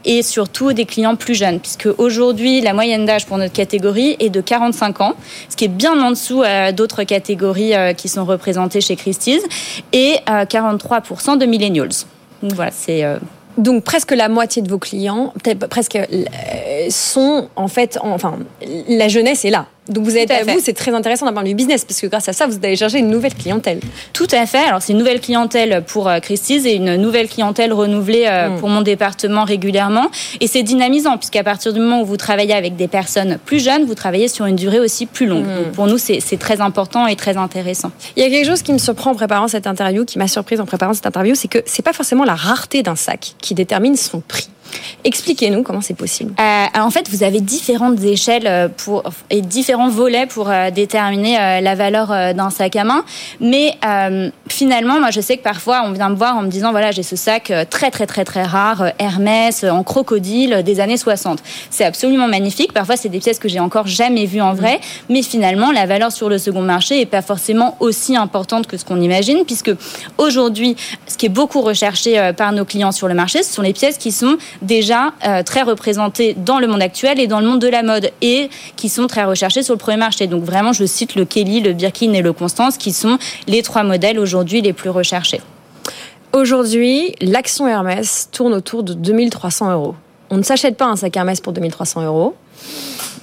[0.06, 4.30] et surtout des clients plus jeunes, puisque aujourd'hui la moyenne d'âge pour notre catégorie est
[4.30, 5.16] de 45 ans,
[5.50, 6.44] ce qui est bien en dessous
[6.76, 9.42] d'autres catégories qui sont représentées chez Christie's,
[9.94, 11.90] et euh, 43% de millennials.
[12.44, 13.04] Donc voilà, c'est
[13.60, 15.34] Donc presque la moitié de vos clients,
[15.70, 18.40] presque, euh, sont en fait, en- enfin,
[18.88, 19.68] la jeunesse est là.
[19.90, 22.08] Donc vous êtes à vous, c'est très intéressant d'un point de vue business parce que
[22.08, 23.80] grâce à ça, vous allez chercher une nouvelle clientèle.
[24.14, 24.66] Tout à fait.
[24.66, 28.60] Alors c'est une nouvelle clientèle pour euh, Christie's et une nouvelle clientèle renouvelée euh, Mm.
[28.60, 30.10] pour mon département régulièrement.
[30.40, 33.86] Et c'est dynamisant puisqu'à partir du moment où vous travaillez avec des personnes plus jeunes,
[33.86, 35.46] vous travaillez sur une durée aussi plus longue.
[35.46, 35.56] Mm.
[35.56, 37.92] Donc pour nous, c'est c'est très important et très intéressant.
[38.16, 40.60] Il y a quelque chose qui me surprend en préparant cette interview, qui m'a surprise
[40.60, 43.96] en préparant cette interview, c'est que c'est pas forcément la rareté d'un sac qui détermine
[43.96, 44.50] son prix.
[45.04, 46.34] Expliquez-nous comment c'est possible.
[46.40, 51.62] Euh, en fait, vous avez différentes échelles euh, pour, et différents volets pour euh, déterminer
[51.62, 53.04] la valeur d'un sac à main.
[53.40, 56.72] Mais euh, finalement, moi, je sais que parfois, on vient me voir en me disant,
[56.72, 61.42] voilà, j'ai ce sac très, très, très, très rare, Hermès, en crocodile, des années 60.
[61.70, 62.74] C'est absolument magnifique.
[62.74, 64.80] Parfois, c'est des pièces que j'ai encore jamais vues en vrai.
[65.10, 68.86] Mais finalement, la valeur sur le second marché est pas forcément aussi importante que ce
[68.86, 69.72] qu'on imagine, puisque
[70.18, 70.76] aujourd'hui,
[71.08, 73.98] ce qui est beaucoup recherché par nos clients sur le marché, ce sont les pièces
[73.98, 77.68] qui sont déjà euh, très représentées dans le monde actuel et dans le monde de
[77.68, 80.28] la mode et qui sont très recherchées sur le premier marché.
[80.28, 83.18] Donc vraiment, je cite le Kelly, le Birkin et le Constance, qui sont
[83.48, 85.42] les trois modèles aujourd'hui les plus recherchés.
[86.32, 89.96] Aujourd'hui, l'action Hermès tourne autour de 2300 euros.
[90.30, 92.36] On ne s'achète pas un sac Hermès pour 2300 euros.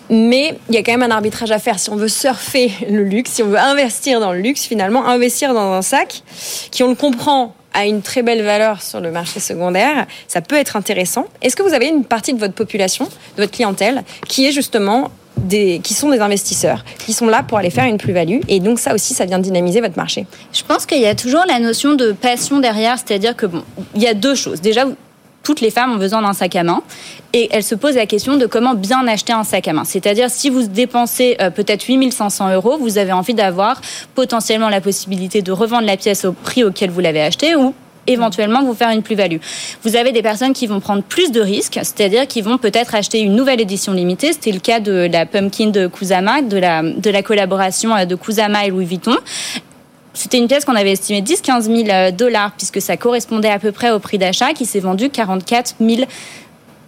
[0.09, 1.79] Mais il y a quand même un arbitrage à faire.
[1.79, 5.55] Si on veut surfer le luxe, si on veut investir dans le luxe, finalement, investir
[5.55, 6.23] dans un sac
[6.71, 10.57] qui, on le comprend, a une très belle valeur sur le marché secondaire, ça peut
[10.57, 11.27] être intéressant.
[11.43, 15.11] Est-ce que vous avez une partie de votre population, de votre clientèle, qui est justement
[15.37, 18.79] des, qui sont des investisseurs, qui sont là pour aller faire une plus-value, et donc
[18.79, 20.27] ça aussi, ça vient dynamiser votre marché?
[20.55, 23.63] Je pense qu'il y a toujours la notion de passion derrière, c'est-à-dire que bon,
[23.95, 24.63] il y a deux choses.
[24.63, 24.87] Déjà,
[25.47, 26.83] toutes les femmes ont besoin d'un sac à main
[27.33, 29.85] et elles se posent la question de comment bien acheter un sac à main.
[29.85, 33.81] C'est-à-dire si vous dépensez euh, peut-être 8500 euros, vous avez envie d'avoir
[34.17, 37.75] potentiellement la possibilité de revendre la pièce au prix auquel vous l'avez achetée ou
[38.09, 39.37] éventuellement vous faire une plus-value.
[39.85, 43.21] Vous avez des personnes qui vont prendre plus de risques, c'est-à-dire qui vont peut-être acheter
[43.21, 44.33] une nouvelle édition limitée.
[44.33, 48.17] C'était le cas de la Pumpkin de Kusama, de la, de la collaboration euh, de
[48.17, 49.17] Kusama et Louis Vuitton.
[50.17, 53.91] C'était une pièce qu'on avait estimée 10-15 000 dollars, puisque ça correspondait à peu près
[53.91, 56.09] au prix d'achat, qui s'est vendu 44 000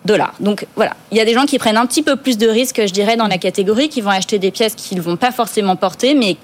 [0.06, 0.34] dollars.
[0.40, 2.80] Donc voilà, il y a des gens qui prennent un petit peu plus de risques,
[2.86, 5.76] je dirais, dans la catégorie, qui vont acheter des pièces qu'ils ne vont pas forcément
[5.76, 6.36] porter, mais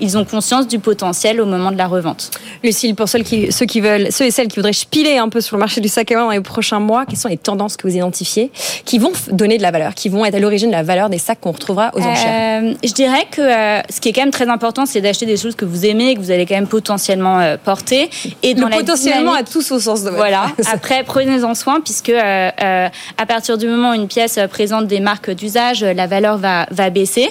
[0.00, 2.30] ils ont conscience du potentiel au moment de la revente.
[2.62, 5.40] Lucille, pour ceux qui, ceux qui veulent, ceux et celles qui voudraient spiler un peu
[5.40, 7.76] sur le marché du sac à main dans les prochains mois, quelles sont les tendances
[7.76, 8.50] que vous identifiez
[8.84, 11.18] qui vont donner de la valeur, qui vont être à l'origine de la valeur des
[11.18, 14.30] sacs qu'on retrouvera aux enchères euh, Je dirais que euh, ce qui est quand même
[14.30, 17.40] très important, c'est d'acheter des choses que vous aimez, que vous allez quand même potentiellement
[17.40, 18.10] euh, porter.
[18.42, 20.46] Et dans le potentiellement à tous au sens de Voilà.
[20.72, 25.82] Après, prenez-en soin puisque à partir du moment où une pièce présente des marques d'usage,
[25.82, 27.28] la valeur va, va baisser.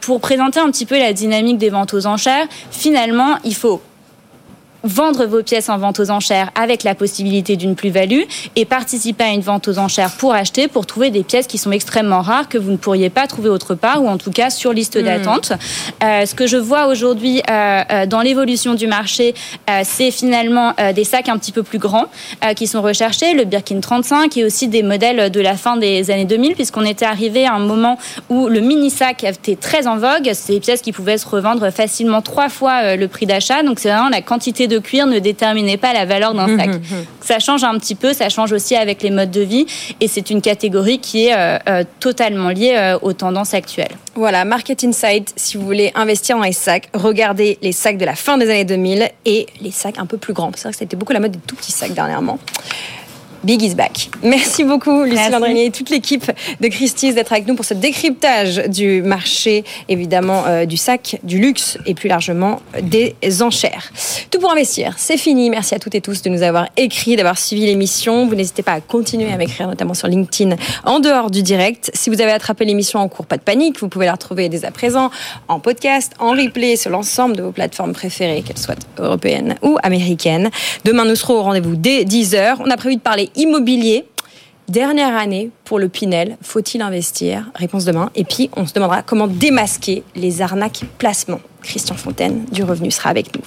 [0.00, 3.80] pour présenter un petit peu la dynamique des ventes aux enchères, finalement, il faut
[4.84, 8.22] vendre vos pièces en vente aux enchères avec la possibilité d'une plus-value
[8.56, 11.72] et participer à une vente aux enchères pour acheter, pour trouver des pièces qui sont
[11.72, 14.72] extrêmement rares, que vous ne pourriez pas trouver autre part ou en tout cas sur
[14.72, 15.04] liste hmm.
[15.04, 15.52] d'attente.
[16.02, 19.34] Euh, ce que je vois aujourd'hui euh, euh, dans l'évolution du marché,
[19.68, 22.06] euh, c'est finalement des sacs un petit peu plus grands
[22.56, 26.24] qui sont recherchés, le Birkin 35 et aussi des modèles de la fin des années
[26.24, 27.98] 2000 puisqu'on était arrivé à un moment
[28.28, 30.30] où le mini sac était très en vogue.
[30.32, 33.62] C'est des pièces qui pouvaient se revendre facilement trois fois le prix d'achat.
[33.62, 36.70] Donc c'est vraiment la quantité de cuir ne déterminait pas la valeur d'un sac.
[37.20, 39.66] ça change un petit peu, ça change aussi avec les modes de vie
[40.00, 43.92] et c'est une catégorie qui est euh, euh, totalement liée euh, aux tendances actuelles.
[44.14, 48.14] Voilà, Market Insight, si vous voulez investir dans les sacs, regardez les sacs de la
[48.14, 50.50] fin des années 2000 et les sacs un peu plus grands.
[50.54, 52.38] C'est vrai que c'était beaucoup la mode des tout petits sacs dernièrement.
[53.42, 54.10] Big is back.
[54.22, 56.30] Merci beaucoup, Lucie Landrinier et toute l'équipe
[56.60, 61.38] de Christie's d'être avec nous pour ce décryptage du marché, évidemment, euh, du sac, du
[61.38, 63.92] luxe et plus largement des enchères.
[64.30, 65.48] Tout pour investir, c'est fini.
[65.48, 68.26] Merci à toutes et tous de nous avoir écrit, d'avoir suivi l'émission.
[68.26, 71.90] Vous n'hésitez pas à continuer à m'écrire, notamment sur LinkedIn, en dehors du direct.
[71.94, 73.80] Si vous avez attrapé l'émission en cours, pas de panique.
[73.80, 75.10] Vous pouvez la retrouver dès à présent
[75.48, 80.50] en podcast, en replay sur l'ensemble de vos plateformes préférées, qu'elles soient européennes ou américaines.
[80.84, 82.56] Demain, nous serons au rendez-vous dès 10h.
[82.60, 84.06] On a prévu de parler immobilier.
[84.68, 87.50] Dernière année pour le Pinel, faut-il investir?
[87.56, 88.10] Réponse demain.
[88.14, 91.40] Et puis, on se demandera comment démasquer les arnaques placements.
[91.62, 93.42] Christian Fontaine du Revenu sera avec nous.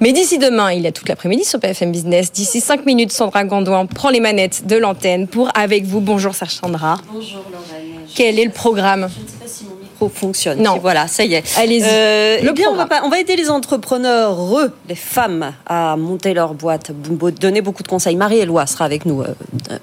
[0.00, 2.32] Mais d'ici demain, il y a toute l'après-midi sur PFM Business.
[2.32, 6.00] D'ici 5 minutes, Sandra Gondouin prend les manettes de l'antenne pour avec vous.
[6.00, 6.98] Bonjour Sandra.
[7.12, 8.00] Bonjour Lorraine.
[8.14, 9.08] Quel est le programme?
[10.12, 10.62] Fonctionne.
[10.62, 10.78] Non.
[10.78, 11.58] Voilà, ça y est.
[11.58, 11.84] Allez-y.
[11.84, 15.96] Euh, eh bien, on va, pas, on va aider les entrepreneurs, eux, les femmes, à
[15.96, 16.92] monter leur boîte,
[17.40, 18.16] donner beaucoup de conseils.
[18.16, 19.34] Marie-Éloi sera avec nous euh,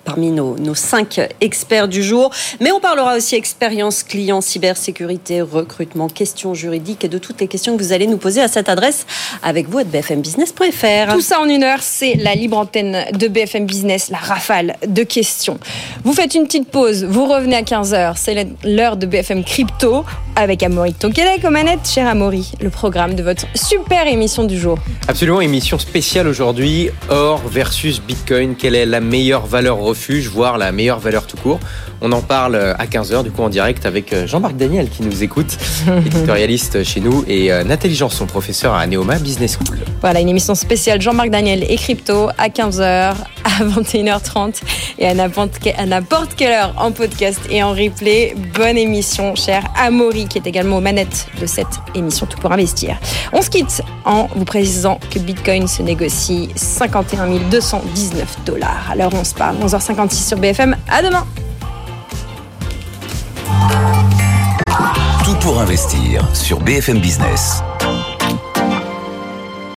[0.06, 2.32] parmi nos, nos cinq experts du jour.
[2.60, 7.76] Mais on parlera aussi expérience client, cybersécurité, recrutement, questions juridiques et de toutes les questions
[7.78, 9.06] que vous allez nous poser à cette adresse
[9.42, 11.14] avec vous à bfmbusiness.fr.
[11.14, 15.04] Tout ça en une heure, c'est la libre antenne de BFM Business, la rafale de
[15.04, 15.60] questions.
[16.04, 20.03] Vous faites une petite pause, vous revenez à 15h, c'est l'heure de BFM Crypto
[20.36, 21.88] avec Amaury Tokele comme manette.
[21.88, 24.78] Cher Amaury, le programme de votre super émission du jour.
[25.08, 28.56] Absolument, émission spéciale aujourd'hui, or versus Bitcoin.
[28.56, 31.60] Quelle est la meilleure valeur refuge, voire la meilleure valeur tout court?
[32.02, 35.24] On en parle à 15h, du coup en direct avec euh, Jean-Marc Daniel qui nous
[35.24, 35.58] écoute,
[36.06, 39.78] éditorialiste chez nous, et euh, Nathalie Janson, professeur à Neoma Business School.
[40.02, 42.82] Voilà, une émission spéciale Jean-Marc Daniel et Crypto à 15h,
[43.44, 44.62] à 21h30
[45.00, 48.36] et à n'importe quelle heure en podcast et en replay.
[48.54, 49.64] Bonne émission, cher
[49.94, 52.98] Amaury, qui est également aux manettes de cette émission Tout pour investir.
[53.32, 58.90] On se quitte en vous précisant que Bitcoin se négocie 51 219 dollars.
[58.92, 60.76] Alors on se parle, 11h56 sur BFM.
[60.90, 61.26] À demain!
[65.24, 67.64] Tout pour investir sur BFM Business.